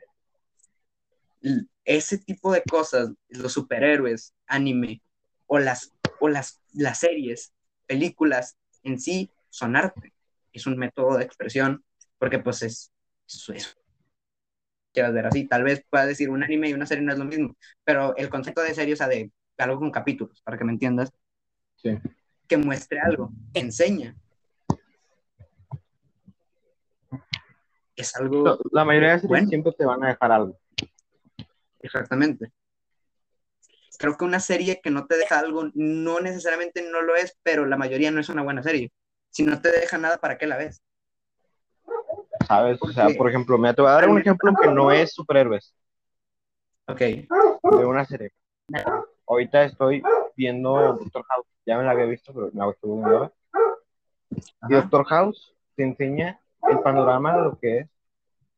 Ese 1.84 2.18
tipo 2.18 2.52
de 2.52 2.62
cosas, 2.62 3.10
los 3.28 3.52
superhéroes, 3.52 4.34
anime, 4.46 5.02
o 5.46 5.58
las, 5.58 5.92
o 6.20 6.28
las, 6.28 6.60
las 6.72 6.98
series, 6.98 7.52
películas 7.86 8.56
en 8.82 9.00
sí, 9.00 9.30
son 9.48 9.76
arte. 9.76 10.12
Es 10.52 10.66
un 10.66 10.76
método 10.76 11.16
de 11.16 11.24
expresión 11.24 11.84
porque 12.18 12.38
pues 12.38 12.62
es, 12.62 12.92
eso, 13.26 13.52
eso 13.52 13.70
quieras 14.92 15.14
ver 15.14 15.26
así, 15.26 15.46
tal 15.46 15.62
vez 15.62 15.84
pueda 15.88 16.06
decir 16.06 16.28
un 16.28 16.42
anime 16.42 16.70
y 16.70 16.72
una 16.72 16.86
serie 16.86 17.04
no 17.04 17.12
es 17.12 17.18
lo 17.18 17.24
mismo, 17.24 17.56
pero 17.84 18.16
el 18.16 18.28
concepto 18.28 18.62
de 18.62 18.74
serie, 18.74 18.94
o 18.94 18.96
sea, 18.96 19.06
de 19.06 19.30
algo 19.58 19.78
con 19.78 19.90
capítulos, 19.90 20.40
para 20.42 20.58
que 20.58 20.64
me 20.64 20.72
entiendas, 20.72 21.12
sí. 21.76 21.96
que 22.48 22.56
muestre 22.56 22.98
algo, 23.00 23.30
enseña. 23.54 24.16
Es 27.94 28.14
algo... 28.16 28.58
La 28.72 28.84
mayoría 28.84 29.12
de 29.12 29.20
series 29.20 29.48
siempre 29.48 29.72
te 29.72 29.84
van 29.84 30.02
a 30.04 30.08
dejar 30.08 30.32
algo. 30.32 30.58
Exactamente. 31.80 32.52
Creo 33.98 34.16
que 34.16 34.24
una 34.24 34.40
serie 34.40 34.80
que 34.82 34.90
no 34.90 35.06
te 35.06 35.16
deja 35.16 35.38
algo, 35.38 35.70
no 35.74 36.20
necesariamente 36.20 36.88
no 36.88 37.02
lo 37.02 37.16
es, 37.16 37.36
pero 37.42 37.66
la 37.66 37.76
mayoría 37.76 38.10
no 38.10 38.20
es 38.20 38.28
una 38.28 38.42
buena 38.42 38.62
serie. 38.62 38.92
Si 39.30 39.42
no 39.42 39.60
te 39.60 39.72
deja 39.72 39.98
nada, 39.98 40.18
¿para 40.18 40.38
qué 40.38 40.46
la 40.46 40.56
ves? 40.56 40.82
¿sabes? 42.48 42.78
O 42.80 42.88
sea, 42.92 43.08
por 43.16 43.28
ejemplo, 43.28 43.58
me 43.58 43.72
te 43.74 43.82
voy 43.82 43.90
a 43.90 43.94
dar 43.94 44.08
un 44.08 44.18
ejemplo 44.18 44.52
que 44.60 44.68
no 44.68 44.90
es 44.90 45.12
superhéroes. 45.12 45.74
Ok. 46.86 47.00
De 47.00 47.84
una 47.84 48.04
serie. 48.04 48.32
Ahorita 49.26 49.64
estoy 49.64 50.02
viendo 50.34 50.94
Doctor 50.94 51.24
House. 51.28 51.46
Ya 51.66 51.76
me 51.76 51.84
la 51.84 51.90
había 51.90 52.06
visto, 52.06 52.32
pero 52.32 52.50
me 52.52 52.64
gustó 52.64 52.86
muy 52.88 53.28
Y 54.68 54.74
Doctor 54.74 55.04
House 55.04 55.54
te 55.76 55.84
enseña 55.84 56.40
el 56.68 56.80
panorama 56.80 57.36
de 57.36 57.42
lo 57.42 57.58
que 57.58 57.78
es, 57.78 57.88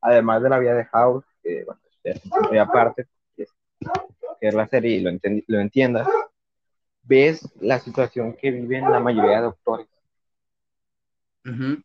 además 0.01 0.43
de 0.43 0.49
la 0.49 0.59
vida 0.59 0.75
de 0.75 0.85
House, 0.87 1.25
que 1.43 1.65
bueno, 1.65 1.81
es 2.05 2.21
aparte, 2.61 3.07
que 3.37 3.47
es, 4.41 4.55
la 4.55 4.67
serie 4.67 4.97
y 4.97 5.01
lo, 5.01 5.11
lo 5.47 5.61
entiendas, 5.61 6.09
ves 7.03 7.49
la 7.61 7.79
situación 7.79 8.35
que 8.35 8.51
viven 8.51 8.91
la 8.91 9.01
mayoría 9.01 9.37
de 9.37 9.43
doctores. 9.43 9.87
Uh 11.45 11.83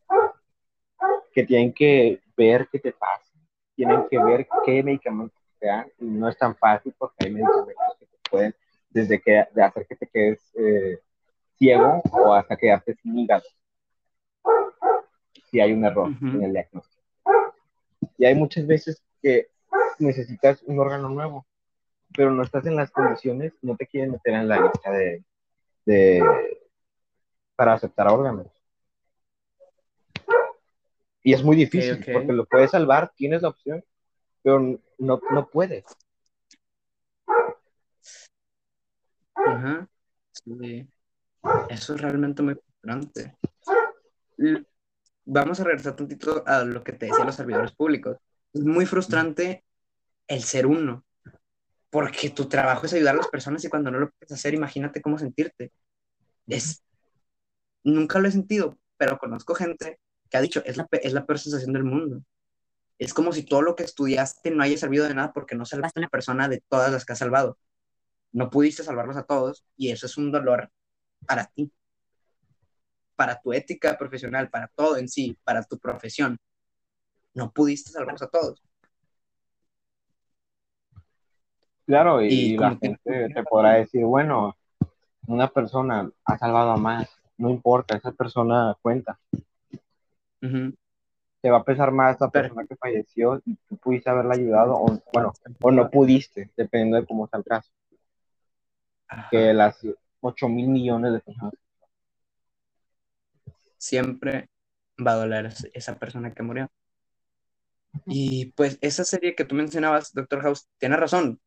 que 1.35 1.43
tienen 1.43 1.73
que 1.73 2.21
ver 2.37 2.69
qué 2.71 2.79
te 2.79 2.93
pasa, 2.93 3.29
tienen 3.75 4.07
que 4.09 4.17
ver 4.17 4.47
qué 4.63 4.81
medicamentos 4.81 5.37
te 5.59 5.67
dan, 5.67 5.85
y 5.99 6.05
no 6.05 6.29
es 6.29 6.37
tan 6.37 6.55
fácil 6.55 6.95
porque 6.97 7.25
hay 7.25 7.33
medicamentos 7.33 7.97
que 7.99 8.05
te 8.05 8.17
pueden, 8.29 8.55
desde 8.89 9.19
que, 9.19 9.45
de 9.53 9.63
hacer 9.63 9.85
que 9.85 9.95
te 9.97 10.07
quedes 10.07 10.39
eh, 10.55 10.97
ciego 11.57 12.01
o 12.09 12.33
hasta 12.33 12.55
quedarte 12.55 12.95
sin 12.95 13.19
hígado, 13.19 13.43
si 15.51 15.59
hay 15.59 15.73
un 15.73 15.83
error 15.83 16.09
en 16.21 16.41
el 16.41 16.53
diagnóstico. 16.53 17.03
Y 18.17 18.23
hay 18.23 18.35
muchas 18.35 18.65
veces 18.65 19.03
que 19.21 19.49
necesitas 19.99 20.61
un 20.63 20.79
órgano 20.79 21.09
nuevo, 21.09 21.45
pero 22.15 22.31
no 22.31 22.43
estás 22.43 22.65
en 22.65 22.75
las 22.75 22.91
condiciones, 22.91 23.53
no 23.61 23.75
te 23.75 23.87
quieren 23.87 24.11
meter 24.11 24.33
en 24.33 24.47
la 24.47 24.61
lista 24.61 24.91
de, 24.91 25.23
de 25.85 26.23
para 27.55 27.73
aceptar 27.73 28.07
órganos. 28.07 28.47
Y 31.23 31.33
es 31.33 31.43
muy 31.43 31.55
difícil 31.55 32.05
porque 32.13 32.33
lo 32.33 32.45
puedes 32.45 32.71
salvar, 32.71 33.11
tienes 33.15 33.41
la 33.41 33.49
opción, 33.49 33.83
pero 34.43 34.59
no, 34.99 35.19
no 35.31 35.47
puedes. 35.49 35.83
Ajá. 39.33 39.89
Sí. 40.31 40.87
Eso 41.69 41.95
es 41.95 42.01
realmente 42.01 42.43
muy 42.43 42.53
importante. 42.53 43.35
Vamos 45.25 45.59
a 45.59 45.63
regresar 45.63 45.95
tantito 45.95 46.43
a 46.45 46.63
lo 46.63 46.83
que 46.83 46.93
te 46.93 47.07
decían 47.07 47.25
los 47.25 47.35
servidores 47.35 47.71
públicos. 47.71 48.17
Es 48.53 48.61
muy 48.61 48.85
frustrante 48.85 49.64
el 50.27 50.43
ser 50.43 50.67
uno, 50.67 51.05
porque 51.89 52.29
tu 52.29 52.47
trabajo 52.49 52.85
es 52.85 52.93
ayudar 52.93 53.15
a 53.15 53.19
las 53.19 53.27
personas 53.29 53.63
y 53.63 53.69
cuando 53.69 53.91
no 53.91 53.99
lo 53.99 54.11
puedes 54.11 54.31
hacer, 54.31 54.53
imagínate 54.53 55.01
cómo 55.01 55.17
sentirte. 55.17 55.71
Es, 56.47 56.83
nunca 57.83 58.19
lo 58.19 58.27
he 58.27 58.31
sentido, 58.31 58.77
pero 58.97 59.17
conozco 59.17 59.55
gente 59.55 59.99
que 60.29 60.37
ha 60.37 60.41
dicho, 60.41 60.61
es 60.65 60.77
la, 60.77 60.87
es 60.91 61.13
la 61.13 61.25
peor 61.25 61.39
sensación 61.39 61.73
del 61.73 61.83
mundo. 61.83 62.23
Es 62.97 63.13
como 63.13 63.33
si 63.33 63.43
todo 63.43 63.61
lo 63.61 63.75
que 63.75 63.83
estudiaste 63.83 64.51
no 64.51 64.63
haya 64.63 64.77
servido 64.77 65.07
de 65.07 65.13
nada 65.13 65.33
porque 65.33 65.55
no 65.55 65.65
salvaste 65.65 65.99
a 65.99 66.01
una 66.01 66.09
persona 66.09 66.47
de 66.47 66.63
todas 66.69 66.91
las 66.91 67.05
que 67.05 67.13
has 67.13 67.19
salvado. 67.19 67.57
No 68.31 68.49
pudiste 68.49 68.83
salvarlos 68.83 69.17
a 69.17 69.23
todos 69.23 69.65
y 69.77 69.91
eso 69.91 70.05
es 70.05 70.17
un 70.17 70.31
dolor 70.31 70.71
para 71.25 71.45
ti, 71.45 71.71
para 73.15 73.39
tu 73.41 73.53
ética 73.53 73.97
profesional, 73.97 74.49
para 74.49 74.67
todo 74.75 74.97
en 74.97 75.07
sí, 75.09 75.37
para 75.43 75.63
tu 75.63 75.79
profesión. 75.79 76.37
No 77.33 77.51
pudiste 77.51 77.91
salvarlos 77.91 78.21
a 78.21 78.27
todos. 78.27 78.61
Claro, 81.85 82.21
y, 82.21 82.57
la 82.57 82.75
gente 82.75 83.29
te, 83.29 83.43
podrá 83.43 83.73
decir, 83.73 84.03
bueno, 84.03 84.55
una 85.27 85.47
persona 85.47 86.09
ha 86.25 86.37
salvado 86.37 86.71
a 86.71 86.77
más, 86.77 87.07
no 87.37 87.49
importa, 87.49 87.95
esa 87.95 88.11
persona 88.11 88.75
cuenta. 88.81 89.19
Te 90.39 91.51
va 91.51 91.57
a 91.59 91.63
pesar 91.63 91.91
más 91.91 92.19
la 92.19 92.29
persona 92.29 92.65
que 92.65 92.75
falleció 92.75 93.41
y 93.45 93.55
tú 93.67 93.77
pudiste 93.77 94.09
haberla 94.09 94.33
ayudado 94.33 94.73
o, 94.73 94.99
bueno, 95.13 95.33
o 95.61 95.71
no 95.71 95.89
pudiste, 95.89 96.49
dependiendo 96.57 96.97
de 96.97 97.05
cómo 97.05 97.25
está 97.25 97.37
el 97.37 97.43
caso. 97.43 97.71
Que 99.29 99.53
las 99.53 99.79
8 100.21 100.49
mil 100.49 100.67
millones 100.67 101.13
de 101.13 101.19
personas. 101.19 101.53
Siempre 103.77 104.49
va 105.05 105.11
a 105.11 105.15
doler 105.17 105.53
esa 105.73 105.99
persona 105.99 106.33
que 106.33 106.41
murió. 106.41 106.71
Y 108.07 108.51
pues 108.53 108.77
esa 108.81 109.03
serie 109.03 109.35
que 109.35 109.45
tú 109.45 109.55
mencionabas, 109.55 110.13
Doctor 110.13 110.41
House, 110.41 110.67
tiene 110.79 110.97
razón. 110.97 111.39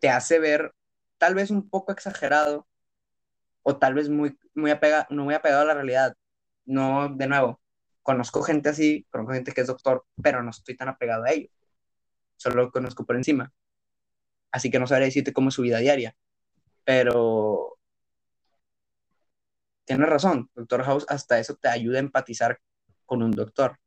Te 0.00 0.10
hace 0.10 0.38
ver 0.38 0.74
tal 1.18 1.34
vez 1.34 1.50
un 1.50 1.68
poco 1.68 1.92
exagerado 1.92 2.66
o 3.62 3.76
tal 3.78 3.94
vez 3.94 4.08
muy, 4.08 4.38
muy, 4.54 4.70
apega, 4.70 5.06
no 5.10 5.24
muy 5.24 5.34
apegado 5.34 5.62
a 5.62 5.66
la 5.66 5.74
realidad. 5.74 6.16
No, 6.64 7.08
de 7.08 7.26
nuevo, 7.26 7.60
conozco 8.02 8.42
gente 8.42 8.68
así, 8.70 9.06
conozco 9.10 9.34
gente 9.34 9.52
que 9.52 9.62
es 9.62 9.66
doctor, 9.66 10.06
pero 10.22 10.42
no 10.42 10.50
estoy 10.50 10.76
tan 10.76 10.88
apegado 10.88 11.24
a 11.24 11.30
ellos. 11.32 11.52
Solo 12.36 12.56
lo 12.56 12.72
conozco 12.72 13.04
por 13.04 13.16
encima. 13.16 13.52
Así 14.52 14.70
que 14.70 14.78
no 14.78 14.86
sabré 14.86 15.06
decirte 15.06 15.32
cómo 15.32 15.48
es 15.50 15.54
su 15.54 15.62
vida 15.62 15.78
diaria. 15.78 16.16
pero 16.84 17.78
tienes 19.84 20.08
razón, 20.08 20.50
Doctor 20.54 20.84
House 20.84 21.06
hasta 21.08 21.38
eso 21.38 21.56
te 21.56 21.68
ayuda 21.68 21.98
a 21.98 22.00
empatizar 22.00 22.60
con 23.06 23.22
un 23.22 23.32
doctor. 23.32 23.78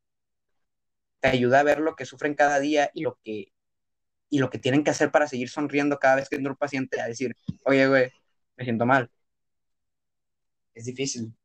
Te 1.20 1.30
ayuda 1.30 1.59
a 1.59 1.64
ver 1.64 1.80
lo 1.80 1.95
que 1.95 2.05
sufren 2.05 2.36
cada 2.36 2.59
día 2.59 2.89
y 2.93 3.01
lo 3.03 3.20
que, 3.24 3.53
y 4.32 4.39
lo 4.39 4.49
que 4.49 4.57
tienen 4.57 4.84
que 4.84 4.89
hacer 4.89 5.11
para 5.11 5.27
seguir 5.27 5.49
sonriendo 5.49 5.99
cada 5.99 6.15
vez 6.15 6.29
que 6.29 6.38
entra 6.38 6.53
un 6.53 6.57
paciente 6.57 7.01
a 7.01 7.07
decir, 7.07 7.36
oye, 7.65 7.86
güey, 7.88 8.09
me 8.55 8.63
siento 8.63 8.86
mal. 8.86 9.11
Es 10.73 10.86
difícil. 10.86 11.36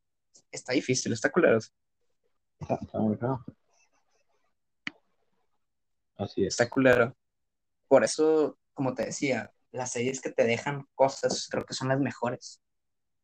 Está 0.53 0.73
difícil, 0.73 1.13
está 1.13 1.31
culero. 1.31 1.59
Está, 1.59 2.79
está 2.81 2.99
muy 3.01 3.17
feo. 3.17 3.45
Así 6.17 6.43
es. 6.43 6.55
Está 6.55 6.71
culero. 6.71 7.15
Por 7.89 8.05
eso, 8.05 8.57
como 8.73 8.95
te 8.95 9.07
decía, 9.07 9.53
las 9.73 9.91
series 9.91 10.21
que 10.21 10.31
te 10.31 10.45
dejan 10.45 10.87
cosas 10.95 11.49
creo 11.51 11.67
que 11.67 11.75
son 11.75 11.89
las 11.89 11.99
mejores. 11.99 12.63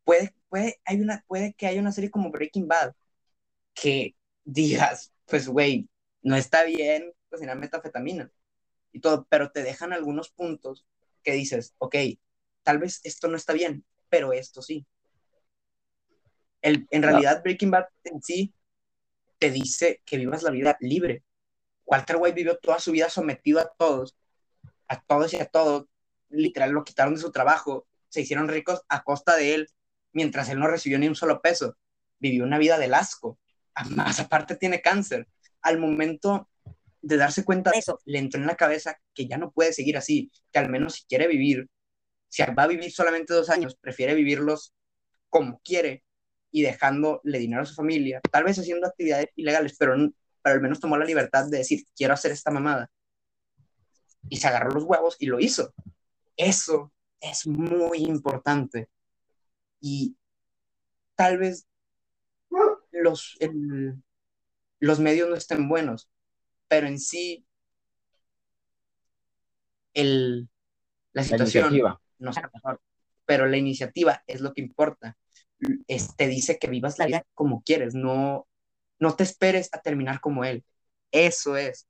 Puede, 0.02 0.34
puede, 0.48 0.80
hay 0.84 1.00
una, 1.00 1.24
puede 1.28 1.54
que 1.54 1.68
haya 1.68 1.80
una 1.80 1.92
serie 1.92 2.10
como 2.10 2.32
Breaking 2.32 2.66
Bad 2.66 2.94
que 3.74 4.16
digas, 4.42 5.12
pues, 5.26 5.46
güey, 5.46 5.88
no 6.20 6.34
está 6.34 6.64
bien 6.64 7.12
cocinar 7.30 7.56
metafetamina 7.56 8.28
y 8.93 9.01
todo, 9.01 9.26
pero 9.28 9.51
te 9.51 9.62
dejan 9.62 9.93
algunos 9.93 10.30
puntos 10.30 10.86
que 11.22 11.32
dices, 11.32 11.74
ok, 11.78 11.97
tal 12.62 12.78
vez 12.78 13.01
esto 13.05 13.28
no 13.28 13.36
está 13.36 13.53
bien, 13.53 13.84
pero 14.09 14.32
esto 14.32 14.62
sí. 14.62 14.86
El, 16.61 16.86
en 16.90 17.03
realidad, 17.03 17.43
Breaking 17.43 17.70
Bad 17.70 17.86
en 18.05 18.22
sí 18.22 18.55
te 19.38 19.51
dice 19.51 20.01
que 20.05 20.18
vivas 20.18 20.43
la 20.43 20.51
vida 20.51 20.76
libre. 20.80 21.24
Walter 21.84 22.16
White 22.16 22.36
vivió 22.36 22.57
toda 22.59 22.78
su 22.78 22.93
vida 22.93 23.09
sometido 23.09 23.59
a 23.59 23.72
todos, 23.76 24.16
a 24.86 25.03
todos 25.03 25.32
y 25.32 25.38
a 25.38 25.47
todos. 25.47 25.86
Literal, 26.28 26.70
lo 26.70 26.84
quitaron 26.84 27.14
de 27.14 27.20
su 27.20 27.32
trabajo, 27.32 27.86
se 28.09 28.20
hicieron 28.20 28.49
ricos 28.49 28.82
a 28.88 29.03
costa 29.03 29.36
de 29.36 29.55
él, 29.55 29.68
mientras 30.12 30.49
él 30.49 30.61
no 30.61 30.68
recibió 30.68 30.99
ni 30.99 31.09
un 31.09 31.16
solo 31.16 31.43
peso. 31.43 31.76
Vivió 32.20 32.45
una 32.45 32.59
vida 32.59 32.78
del 32.78 32.95
asco. 32.95 33.38
Más 33.90 34.20
aparte 34.20 34.55
tiene 34.57 34.80
cáncer. 34.80 35.26
Al 35.61 35.78
momento 35.78 36.49
de 37.03 37.16
darse 37.16 37.44
cuenta 37.44 37.72
de 37.72 37.78
eso, 37.78 37.98
le 38.05 38.18
entró 38.18 38.40
en 38.40 38.46
la 38.46 38.57
cabeza 38.57 38.96
que 39.12 39.26
ya 39.26 39.36
no 39.36 39.50
puede 39.50 39.72
seguir 39.72 39.96
así, 39.96 40.30
que 40.53 40.59
al 40.59 40.70
menos 40.70 40.94
si 40.94 41.05
quiere 41.05 41.26
vivir, 41.26 41.68
si 42.28 42.42
va 42.42 42.62
a 42.62 42.68
vivir 42.68 42.90
solamente 42.92 43.34
dos 43.34 43.50
años, 43.50 43.76
prefiere 43.76 44.14
vivirlos 44.14 44.72
como 45.28 45.61
quiere 45.64 46.05
y 46.50 46.62
dejándole 46.62 47.38
dinero 47.38 47.62
a 47.62 47.66
su 47.66 47.74
familia, 47.74 48.20
tal 48.30 48.44
vez 48.44 48.59
haciendo 48.59 48.86
actividades 48.86 49.26
ilegales, 49.36 49.76
pero, 49.78 49.94
pero 50.42 50.55
al 50.55 50.62
menos 50.62 50.80
tomó 50.80 50.96
la 50.96 51.05
libertad 51.05 51.46
de 51.48 51.59
decir, 51.59 51.84
quiero 51.96 52.14
hacer 52.14 52.30
esta 52.30 52.50
mamada. 52.50 52.90
Y 54.28 54.36
se 54.36 54.46
agarró 54.46 54.70
los 54.70 54.84
huevos 54.84 55.16
y 55.18 55.26
lo 55.26 55.40
hizo. 55.40 55.74
Eso 56.36 56.92
es 57.20 57.46
muy 57.46 57.98
importante. 57.98 58.88
Y 59.80 60.16
tal 61.16 61.38
vez 61.38 61.66
los, 62.92 63.36
los 64.78 65.00
medios 65.00 65.28
no 65.28 65.34
estén 65.34 65.68
buenos, 65.68 66.09
pero 66.73 66.87
en 66.87 66.99
sí 66.99 67.45
el, 69.93 70.49
la 71.12 71.23
situación 71.23 71.79
no 72.18 72.31
es 72.31 72.37
mejor, 72.55 72.81
pero 73.27 73.47
la 73.47 73.59
iniciativa 73.59 74.23
es 74.27 74.41
lo 74.41 74.55
que 74.55 74.62
importa 74.62 75.18
te 76.16 76.29
dice 76.29 76.59
que 76.59 76.70
vivas 76.70 76.99
la 76.99 77.05
vida 77.05 77.25
como 77.35 77.62
quieres, 77.62 77.95
no, 77.95 78.47
no 78.99 79.14
te 79.14 79.25
esperes 79.25 79.68
a 79.75 79.83
terminar 79.83 80.20
como 80.20 80.47
él. 80.47 80.64
Eso 81.11 81.59
es. 81.59 81.87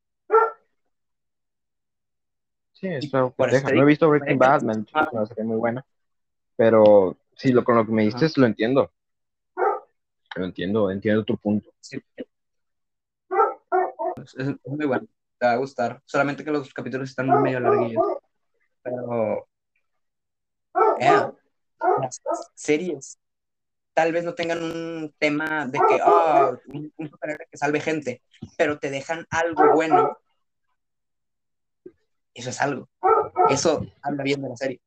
Sí, 2.73 2.89
espero 2.89 3.33
que 3.37 3.75
No 3.75 3.83
he 3.83 3.85
visto 3.85 4.09
Breaking 4.09 4.39
Bad, 4.39 4.63
me 4.63 4.73
han 4.73 4.81
dicho 4.81 4.99
que 4.99 5.17
una 5.17 5.45
muy 5.45 5.59
buena, 5.59 5.87
pero 6.57 7.17
sí, 7.37 7.53
lo, 7.53 7.63
con 7.63 7.77
lo 7.77 7.87
que 7.87 7.93
me 7.93 8.03
dices 8.03 8.37
lo 8.37 8.47
entiendo. 8.47 8.91
Lo 10.35 10.45
entiendo, 10.45 10.91
entiendo 10.91 11.25
tu 11.25 11.37
punto. 11.37 11.71
Es, 14.23 14.47
muy 14.65 14.87
bueno, 14.87 15.07
te 15.39 15.47
va 15.47 15.53
a 15.53 15.57
gustar. 15.57 16.01
Solamente 16.05 16.45
que 16.45 16.51
los 16.51 16.73
capítulos 16.73 17.11
están 17.11 17.43
medio 17.43 17.61
larguillos. 17.61 18.03
Pero. 18.83 19.49
las 22.01 22.23
series 22.55 23.19
tal 23.95 24.13
vez 24.13 24.25
no 24.25 24.35
tengan 24.35 24.63
un 24.63 25.15
tema 25.19 25.67
de 25.67 25.79
que, 25.79 26.01
oh, 26.05 26.59
un, 26.69 26.93
superhéroe 27.11 27.47
que 27.51 27.57
salve 27.57 27.81
gente, 27.81 28.23
pero 28.57 28.79
te 28.79 28.91
dejan 28.91 29.27
algo 29.31 29.73
bueno. 29.75 30.17
Eso 32.35 32.51
es 32.51 32.61
algo. 32.61 32.89
Eso 33.51 33.85
habla 34.01 34.23
bien 34.23 34.43
de 34.43 34.49
la 34.49 34.57
serie. 34.57 34.81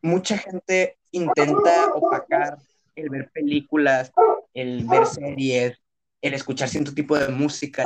Mucha 0.00 0.38
gente 0.38 0.98
intenta 1.10 1.92
opacar 1.92 2.58
el 2.94 3.10
ver 3.10 3.30
películas, 3.30 4.12
el 4.54 4.86
ver 4.86 5.06
series, 5.06 5.78
el 6.20 6.34
escuchar 6.34 6.68
cierto 6.68 6.92
tipo 6.92 7.16
de 7.16 7.28
música, 7.28 7.84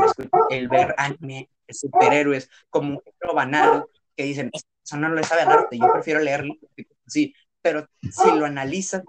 el, 0.50 0.68
ver 0.68 0.94
anime, 0.96 1.50
superhéroes, 1.68 2.50
como 2.70 2.90
un 2.90 3.02
libro 3.04 3.34
banal 3.34 3.84
que 4.16 4.24
dicen, 4.24 4.50
eso 4.52 4.96
no 4.96 5.08
le 5.10 5.22
sabe 5.22 5.42
al 5.42 5.52
arte, 5.52 5.78
yo 5.78 5.92
prefiero 5.92 6.20
leer 6.20 6.44
libros, 6.44 6.70
sí, 7.06 7.34
pero 7.60 7.86
si 8.00 8.30
lo 8.36 8.46
analizas, 8.46 9.02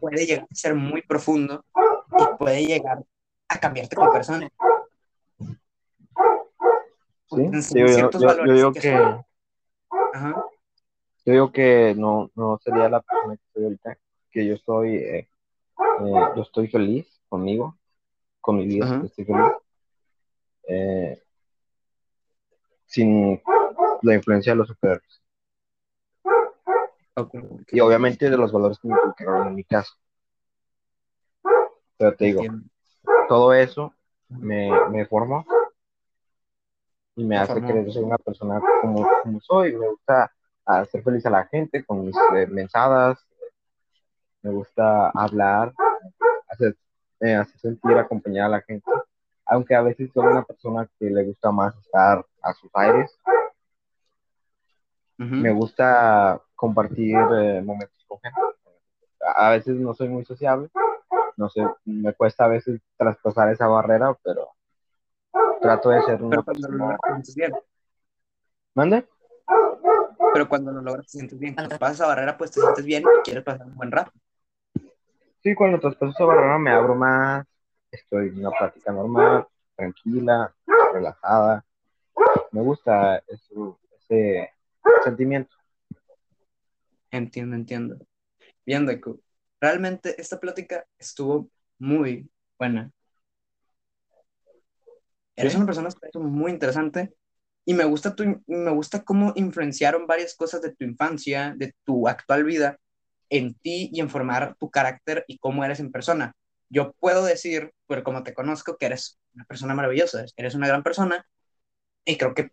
puede 0.00 0.26
llegar 0.26 0.46
a 0.50 0.54
ser 0.54 0.74
muy 0.74 1.02
profundo 1.02 1.64
y 2.18 2.36
puede 2.38 2.64
llegar 2.64 3.04
a 3.48 3.60
cambiarte 3.60 3.96
como 3.96 4.12
persona. 4.12 4.48
Sí, 7.30 7.48
yo, 7.74 7.86
digo 8.54 8.72
que, 8.72 8.92
yo 11.24 11.32
digo 11.32 11.52
que 11.52 11.94
no, 11.96 12.30
no 12.34 12.58
sería 12.62 12.88
la 12.90 13.00
persona 13.00 13.36
que 13.36 13.42
estoy 13.46 13.64
ahorita, 13.64 13.98
que 14.30 14.46
yo 14.46 14.54
estoy, 14.54 14.96
eh, 14.96 15.18
eh, 15.18 15.28
yo 16.36 16.42
estoy 16.42 16.68
feliz 16.68 17.22
conmigo, 17.28 17.78
con 18.42 18.56
mi 18.56 18.66
vida, 18.66 19.00
estoy 19.06 19.24
feliz. 19.24 19.52
Eh, 20.68 21.22
sin 22.84 23.40
la 24.02 24.14
influencia 24.14 24.52
de 24.52 24.56
los 24.58 24.68
superhéroes. 24.68 25.22
Y 27.70 27.80
obviamente 27.80 28.28
de 28.28 28.36
los 28.36 28.52
valores 28.52 28.78
que 28.78 28.88
me 28.88 28.94
inculcaron 28.94 29.48
en 29.48 29.54
mi 29.54 29.64
caso. 29.64 29.94
Pero 31.96 32.14
te 32.14 32.24
digo, 32.26 32.42
todo 33.28 33.54
eso 33.54 33.94
me, 34.28 34.70
me 34.90 35.06
forma 35.06 35.44
y 37.14 37.24
me 37.24 37.36
hace 37.36 37.60
querer 37.60 37.92
ser 37.92 38.04
una 38.04 38.18
persona 38.18 38.60
como, 38.80 39.08
como, 39.22 39.40
soy. 39.40 39.74
Me 39.74 39.88
gusta 39.88 40.32
hacer 40.64 41.02
feliz 41.02 41.24
a 41.26 41.30
la 41.30 41.46
gente 41.46 41.84
con 41.84 42.06
mis 42.06 42.16
eh, 42.34 42.46
mensadas. 42.46 43.18
Me 44.42 44.50
gusta 44.50 45.10
hablar, 45.10 45.72
hacer, 46.48 46.76
eh, 47.22 47.36
hacer 47.36 47.58
sentir, 47.60 47.96
acompañar 47.96 48.46
a 48.46 48.56
la 48.56 48.60
gente. 48.60 48.90
Aunque 49.46 49.74
a 49.74 49.82
veces 49.82 50.10
soy 50.12 50.26
una 50.26 50.42
persona 50.42 50.88
que 50.98 51.06
le 51.06 51.24
gusta 51.24 51.50
más 51.52 51.76
estar 51.78 52.24
a 52.42 52.52
sus 52.54 52.70
aires. 52.74 53.16
Me 55.16 55.52
gusta 55.52 56.40
compartir 56.56 57.16
eh, 57.16 57.62
momentos 57.62 58.04
con 58.08 58.18
gente. 58.18 58.40
A 59.36 59.50
veces 59.50 59.76
no 59.76 59.94
soy 59.94 60.08
muy 60.08 60.24
sociable, 60.24 60.68
no 61.36 61.48
sé, 61.48 61.64
me 61.84 62.12
cuesta 62.12 62.44
a 62.44 62.48
veces 62.48 62.80
traspasar 62.96 63.52
esa 63.52 63.68
barrera, 63.68 64.16
pero 64.24 64.48
trato 65.60 65.90
de 65.90 66.02
ser 66.02 66.20
una 66.20 66.42
pero 66.42 66.44
cuando 66.44 66.68
Lo 66.68 66.76
logras, 66.76 67.00
te 67.00 67.08
sientes 67.08 67.34
bien. 67.36 67.52
¿Mande? 68.74 69.06
Pero 70.32 70.48
cuando 70.48 70.72
lo 70.72 70.82
logras, 70.82 71.06
te 71.06 71.12
sientes 71.12 71.38
bien. 71.38 71.54
Cuando 71.54 71.78
pasas 71.78 71.96
esa 71.96 72.06
barrera, 72.08 72.36
pues 72.36 72.50
te 72.50 72.60
sientes 72.60 72.84
bien 72.84 73.04
y 73.04 73.22
quieres 73.22 73.44
pasar 73.44 73.66
un 73.66 73.76
buen 73.76 73.92
rato. 73.92 74.10
Sí, 75.42 75.56
cuando 75.56 75.80
traspaso 75.80 76.24
barrera 76.24 76.56
me 76.56 76.70
abro 76.70 76.94
más, 76.94 77.44
estoy 77.90 78.28
en 78.28 78.38
una 78.38 78.56
práctica 78.56 78.92
normal, 78.92 79.44
tranquila, 79.74 80.54
relajada. 80.92 81.64
Me 82.52 82.62
gusta 82.62 83.20
ese 83.26 84.50
sentimiento. 85.02 85.52
Entiendo, 87.10 87.56
entiendo. 87.56 87.98
Bien, 88.64 88.86
Deku. 88.86 89.20
Realmente 89.60 90.14
esta 90.20 90.38
plática 90.38 90.86
estuvo 90.96 91.50
muy 91.78 92.30
buena. 92.56 92.92
Eres 95.34 95.56
una 95.56 95.66
persona 95.66 95.88
muy 96.14 96.52
interesante 96.52 97.14
y 97.64 97.74
me 97.74 97.84
gusta, 97.84 98.14
tu, 98.14 98.42
me 98.46 98.70
gusta 98.70 99.02
cómo 99.02 99.32
influenciaron 99.34 100.06
varias 100.06 100.36
cosas 100.36 100.62
de 100.62 100.72
tu 100.72 100.84
infancia, 100.84 101.52
de 101.56 101.74
tu 101.84 102.06
actual 102.06 102.44
vida, 102.44 102.78
en 103.32 103.54
ti 103.54 103.90
y 103.92 104.00
en 104.00 104.10
formar 104.10 104.56
tu 104.58 104.70
carácter 104.70 105.24
y 105.28 105.38
cómo 105.38 105.64
eres 105.64 105.80
en 105.80 105.92
persona. 105.92 106.34
Yo 106.68 106.92
puedo 107.00 107.24
decir, 107.24 107.72
pero 107.86 108.04
como 108.04 108.22
te 108.22 108.34
conozco, 108.34 108.76
que 108.78 108.86
eres 108.86 109.18
una 109.34 109.44
persona 109.44 109.74
maravillosa, 109.74 110.24
eres 110.36 110.54
una 110.54 110.68
gran 110.68 110.82
persona 110.82 111.26
y 112.04 112.16
creo 112.16 112.34
que 112.34 112.50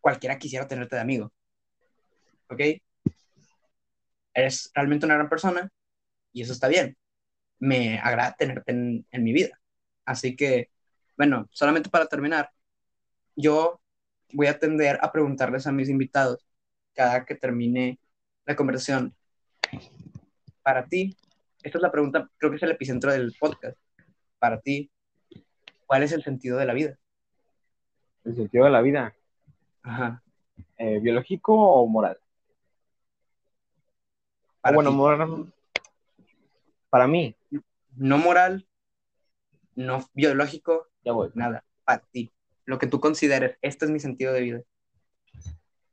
cualquiera 0.00 0.38
quisiera 0.38 0.68
tenerte 0.68 0.96
de 0.96 1.02
amigo. 1.02 1.32
¿Ok? 2.48 2.60
eres 4.36 4.70
realmente 4.74 5.06
una 5.06 5.14
gran 5.14 5.28
persona 5.28 5.70
y 6.32 6.42
eso 6.42 6.52
está 6.52 6.68
bien. 6.68 6.96
Me 7.58 7.98
agrada 7.98 8.36
tenerte 8.36 8.72
en, 8.72 9.24
mi 9.24 9.32
vida. 9.32 9.58
Así 10.04 10.36
que, 10.36 10.70
bueno, 11.16 11.48
solamente 11.52 11.90
para 11.90 12.06
terminar, 12.06 12.50
yo 13.34 13.80
voy 14.32 14.48
a 14.48 14.58
tender 14.58 14.98
a 15.02 15.12
preguntarles 15.12 15.66
a 15.66 15.72
mis 15.72 15.88
invitados 15.88 16.46
cada 16.94 17.24
que 17.24 17.34
termine 17.34 17.98
la 18.44 18.56
conversación. 18.56 19.16
Para 20.66 20.84
ti, 20.84 21.16
esta 21.62 21.78
es 21.78 21.82
la 21.82 21.92
pregunta, 21.92 22.28
creo 22.38 22.50
que 22.50 22.56
es 22.56 22.62
el 22.64 22.72
epicentro 22.72 23.12
del 23.12 23.32
podcast. 23.38 23.78
Para 24.40 24.60
ti, 24.60 24.90
¿cuál 25.86 26.02
es 26.02 26.10
el 26.10 26.24
sentido 26.24 26.58
de 26.58 26.66
la 26.66 26.74
vida? 26.74 26.98
¿El 28.24 28.34
sentido 28.34 28.64
de 28.64 28.72
la 28.72 28.82
vida? 28.82 29.14
Ajá. 29.84 30.24
Eh, 30.76 30.98
¿Biológico 30.98 31.54
o 31.54 31.86
moral? 31.86 32.18
Para 34.60 34.74
bueno, 34.74 34.90
ti. 34.90 34.96
moral. 34.96 35.52
Para 36.90 37.06
mí, 37.06 37.36
No 37.94 38.18
moral, 38.18 38.66
no 39.76 40.04
biológico, 40.14 40.88
ya 41.04 41.12
voy. 41.12 41.30
nada. 41.34 41.62
Para 41.84 42.00
ti. 42.10 42.32
Lo 42.64 42.78
que 42.78 42.88
tú 42.88 42.98
consideres, 42.98 43.56
este 43.62 43.84
es 43.84 43.92
mi 43.92 44.00
sentido 44.00 44.32
de 44.32 44.40
vida. 44.40 44.62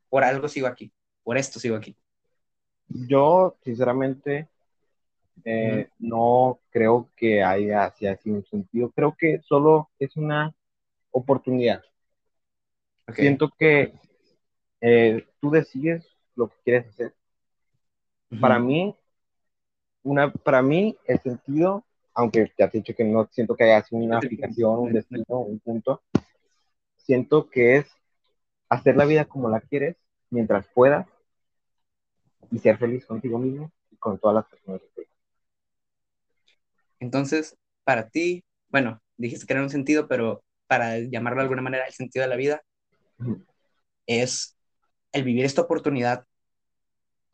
Por 0.09 0.23
algo 0.23 0.47
sigo 0.47 0.65
aquí. 0.65 0.91
Por 1.21 1.37
esto 1.37 1.59
sigo 1.59 1.75
aquí. 1.75 1.95
Yo, 2.87 3.55
sinceramente, 3.63 4.49
eh, 5.45 5.89
no 5.99 6.59
creo 6.69 7.09
que 7.15 7.43
haya 7.43 7.85
así, 7.85 8.07
así 8.07 8.29
un 8.29 8.45
sentido. 8.45 8.91
Creo 8.91 9.15
que 9.17 9.39
solo 9.43 9.89
es 9.99 10.15
una 10.17 10.53
oportunidad. 11.11 11.83
Siento 13.15 13.49
que 13.57 13.93
eh, 14.81 15.27
tú 15.39 15.51
decides 15.51 16.07
lo 16.35 16.47
que 16.49 16.55
quieres 16.63 16.87
hacer. 16.87 17.13
Para 18.39 18.59
mí, 18.59 18.95
una, 20.03 20.31
para 20.31 20.61
mí, 20.61 20.97
el 21.05 21.19
sentido, 21.19 21.85
aunque 22.13 22.51
te 22.55 22.63
has 22.63 22.71
dicho 22.71 22.93
que 22.95 23.03
no 23.03 23.27
siento 23.31 23.55
que 23.55 23.63
haya 23.65 23.77
así 23.77 23.95
una 23.95 24.19
Sí. 24.19 24.27
aplicación, 24.27 24.79
un 24.79 24.93
destino, 24.93 25.25
un 25.39 25.59
punto, 25.59 26.01
siento 26.97 27.49
que 27.49 27.77
es 27.77 27.87
hacer 28.69 28.95
la 28.97 29.05
vida 29.05 29.25
como 29.25 29.49
la 29.49 29.61
quieres 29.61 29.97
mientras 30.29 30.67
puedas 30.73 31.07
y 32.51 32.59
ser 32.59 32.77
feliz 32.77 33.05
contigo 33.05 33.37
mismo 33.39 33.71
y 33.91 33.97
con 33.97 34.17
todas 34.19 34.35
las 34.35 34.45
personas 34.45 34.81
que. 34.95 35.12
Entonces, 37.03 37.57
para 37.83 38.07
ti, 38.07 38.45
bueno, 38.69 39.01
dijiste 39.17 39.45
que 39.45 39.51
era 39.51 39.61
un 39.61 39.69
sentido, 39.69 40.07
pero 40.07 40.41
para 40.67 40.99
llamarlo 40.99 41.39
de 41.39 41.43
alguna 41.43 41.61
manera, 41.61 41.85
el 41.85 41.91
sentido 41.91 42.23
de 42.23 42.29
la 42.29 42.37
vida 42.37 42.63
es 44.07 44.55
el 45.11 45.25
vivir 45.25 45.43
esta 45.43 45.61
oportunidad 45.61 46.25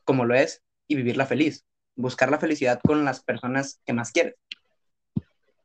como 0.06 0.26
lo 0.26 0.34
es 0.34 0.64
y 0.88 0.96
vivirla 0.96 1.28
feliz. 1.28 1.66
Buscar 1.96 2.32
la 2.32 2.40
felicidad 2.40 2.80
con 2.84 3.06
las 3.06 3.24
personas 3.24 3.80
que 3.86 3.94
más 3.94 4.12
quieres. 4.12 4.36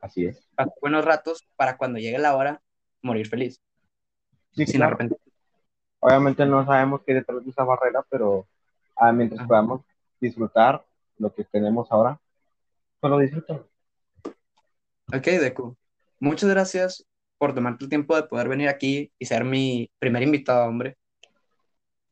Así 0.03 0.27
es. 0.27 0.47
Pasar 0.55 0.75
buenos 0.83 1.03
ratos 1.07 1.43
para 1.57 1.79
cuando 1.79 1.99
llegue 1.99 2.19
la 2.19 2.37
hora, 2.37 2.61
morir 3.01 3.27
feliz. 3.27 3.59
Sí, 4.53 4.67
sin 4.67 4.77
claro. 4.77 4.89
arrepentir. 4.89 5.19
Obviamente 6.01 6.45
no 6.45 6.67
sabemos 6.67 7.01
qué 7.07 7.15
detrás 7.15 7.43
de 7.43 7.51
esa 7.51 7.65
barrera, 7.65 8.05
pero 8.11 8.47
ah, 8.97 9.13
mientras 9.13 9.41
Ajá. 9.41 9.49
podamos 9.49 9.81
disfrutar 10.21 10.85
lo 11.17 11.35
que 11.35 11.45
tenemos 11.45 11.91
ahora, 11.91 12.21
pues 13.01 13.11
lo 13.11 13.19
disfruto. 13.19 13.74
Ok, 15.13 15.25
Deku. 15.27 15.77
Muchas 16.21 16.49
gracias 16.51 17.05
por 17.39 17.55
tomarte 17.55 17.85
el 17.85 17.91
tiempo 17.91 18.17
de 18.17 18.25
poder 18.25 18.49
venir 18.49 18.69
aquí 18.69 19.13
y 19.19 19.27
ser 19.27 19.45
mi 19.45 19.91
primer 19.99 20.23
invitado, 20.23 20.67
hombre. 20.67 20.97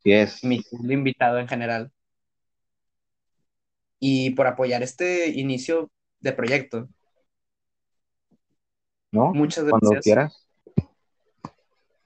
Sí 0.03 0.13
es. 0.13 0.43
Mi 0.45 0.61
invitado 0.89 1.39
en 1.39 1.49
general. 1.49 1.91
Y 3.99 4.31
por 4.31 4.47
apoyar 4.47 4.83
este 4.83 5.29
inicio 5.29 5.91
de 6.21 6.33
proyecto. 6.33 6.89
¿No? 9.13 9.33
Muchas 9.33 9.65
Cuando 9.65 9.91
gracias. 9.91 10.05
quieras, 10.05 10.49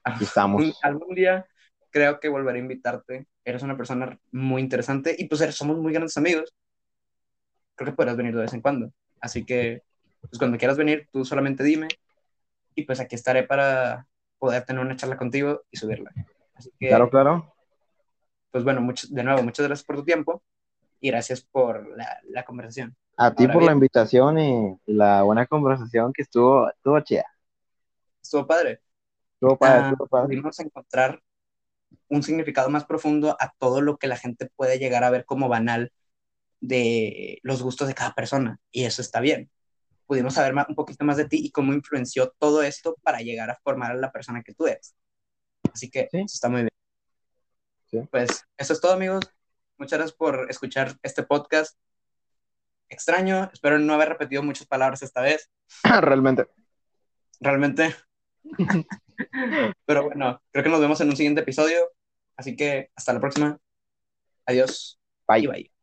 Ah, 0.03 0.15
aquí 0.15 0.23
estamos. 0.23 0.79
algún 0.83 1.15
día 1.15 1.45
creo 1.89 2.19
que 2.19 2.29
volveré 2.29 2.59
a 2.59 2.61
invitarte. 2.61 3.27
Eres 3.43 3.63
una 3.63 3.75
persona 3.75 4.17
muy 4.31 4.61
interesante 4.61 5.15
y 5.17 5.27
pues 5.27 5.55
somos 5.55 5.77
muy 5.77 5.91
grandes 5.91 6.17
amigos. 6.17 6.53
Creo 7.75 7.91
que 7.91 7.95
podrás 7.95 8.15
venir 8.15 8.35
de 8.35 8.41
vez 8.41 8.53
en 8.53 8.61
cuando. 8.61 8.91
Así 9.19 9.43
que, 9.45 9.83
pues 10.29 10.39
cuando 10.39 10.57
quieras 10.57 10.77
venir, 10.77 11.07
tú 11.11 11.25
solamente 11.25 11.63
dime 11.63 11.87
y 12.75 12.83
pues 12.83 12.99
aquí 12.99 13.15
estaré 13.15 13.43
para 13.43 14.07
poder 14.37 14.63
tener 14.65 14.81
una 14.83 14.95
charla 14.95 15.17
contigo 15.17 15.63
y 15.71 15.77
subirla. 15.77 16.11
Así 16.55 16.71
que, 16.79 16.89
Claro, 16.89 17.09
claro. 17.09 17.53
pues 18.51 18.63
bueno, 18.63 18.81
mucho- 18.81 19.07
de 19.09 19.23
nuevo, 19.23 19.43
muchas 19.43 19.65
gracias 19.67 19.85
por 19.85 19.95
tu 19.97 20.03
tiempo 20.05 20.43
y 20.99 21.09
gracias 21.11 21.41
por 21.41 21.87
la, 21.97 22.19
la 22.29 22.43
conversación. 22.45 22.95
A 23.17 23.33
ti 23.33 23.43
Ahora 23.43 23.53
por 23.53 23.63
la 23.63 23.71
bien. 23.71 23.77
invitación 23.77 24.39
y 24.39 24.77
la 24.85 25.23
buena 25.23 25.45
conversación 25.47 26.13
que 26.13 26.21
estuvo, 26.23 26.69
estuvo 26.69 26.99
chida. 27.01 27.25
Estuvo 28.21 28.45
padre. 28.47 28.81
Estuvo 29.35 29.57
padre, 29.57 29.79
Ah, 29.79 29.89
estuvo 29.91 30.07
padre. 30.07 30.27
pudimos 30.27 30.59
encontrar 30.59 31.21
un 32.09 32.23
significado 32.23 32.69
más 32.69 32.85
profundo 32.85 33.37
a 33.39 33.53
todo 33.59 33.81
lo 33.81 33.97
que 33.97 34.07
la 34.07 34.17
gente 34.17 34.49
puede 34.55 34.79
llegar 34.79 35.03
a 35.03 35.09
ver 35.09 35.25
como 35.25 35.49
banal 35.49 35.91
de 36.61 37.39
los 37.43 37.63
gustos 37.63 37.87
de 37.87 37.95
cada 37.95 38.13
persona. 38.15 38.59
Y 38.71 38.85
eso 38.85 39.01
está 39.01 39.19
bien. 39.21 39.49
Pudimos 40.07 40.33
saber 40.33 40.53
ma- 40.53 40.65
un 40.67 40.73
poquito 40.75 41.05
más 41.05 41.17
de 41.17 41.25
ti 41.27 41.37
y 41.45 41.51
cómo 41.51 41.73
influenció 41.73 42.33
todo 42.39 42.63
esto 42.63 42.95
para 43.03 43.19
llegar 43.19 43.49
a 43.51 43.59
formar 43.63 43.91
a 43.91 43.95
la 43.95 44.11
persona 44.11 44.41
que 44.41 44.53
tú 44.55 44.65
eres. 44.67 44.95
Así 45.71 45.89
que 45.91 46.07
Sí. 46.09 46.17
eso 46.19 46.33
está 46.33 46.49
muy 46.49 46.61
bien. 46.61 46.69
Sí. 47.91 47.99
Pues 48.09 48.43
eso 48.57 48.73
es 48.73 48.81
todo, 48.81 48.93
amigos. 48.93 49.23
Muchas 49.77 49.99
gracias 49.99 50.17
por 50.17 50.47
escuchar 50.49 50.97
este 51.03 51.23
podcast. 51.23 51.77
Extraño, 52.89 53.49
espero 53.53 53.77
no 53.79 53.93
haber 53.93 54.09
repetido 54.09 54.41
muchas 54.43 54.65
palabras 54.65 55.03
esta 55.03 55.21
vez. 55.21 55.49
Realmente. 56.01 56.47
realmente. 57.39 57.93
Pero 59.85 60.05
bueno, 60.05 60.41
creo 60.51 60.63
que 60.63 60.69
nos 60.69 60.79
vemos 60.79 60.99
en 61.01 61.09
un 61.09 61.15
siguiente 61.17 61.41
episodio. 61.41 61.91
Así 62.37 62.55
que 62.55 62.91
hasta 62.95 63.13
la 63.13 63.19
próxima. 63.19 63.59
Adiós 64.45 64.99
Bye. 65.27 65.39
y 65.43 65.47
bye. 65.47 65.76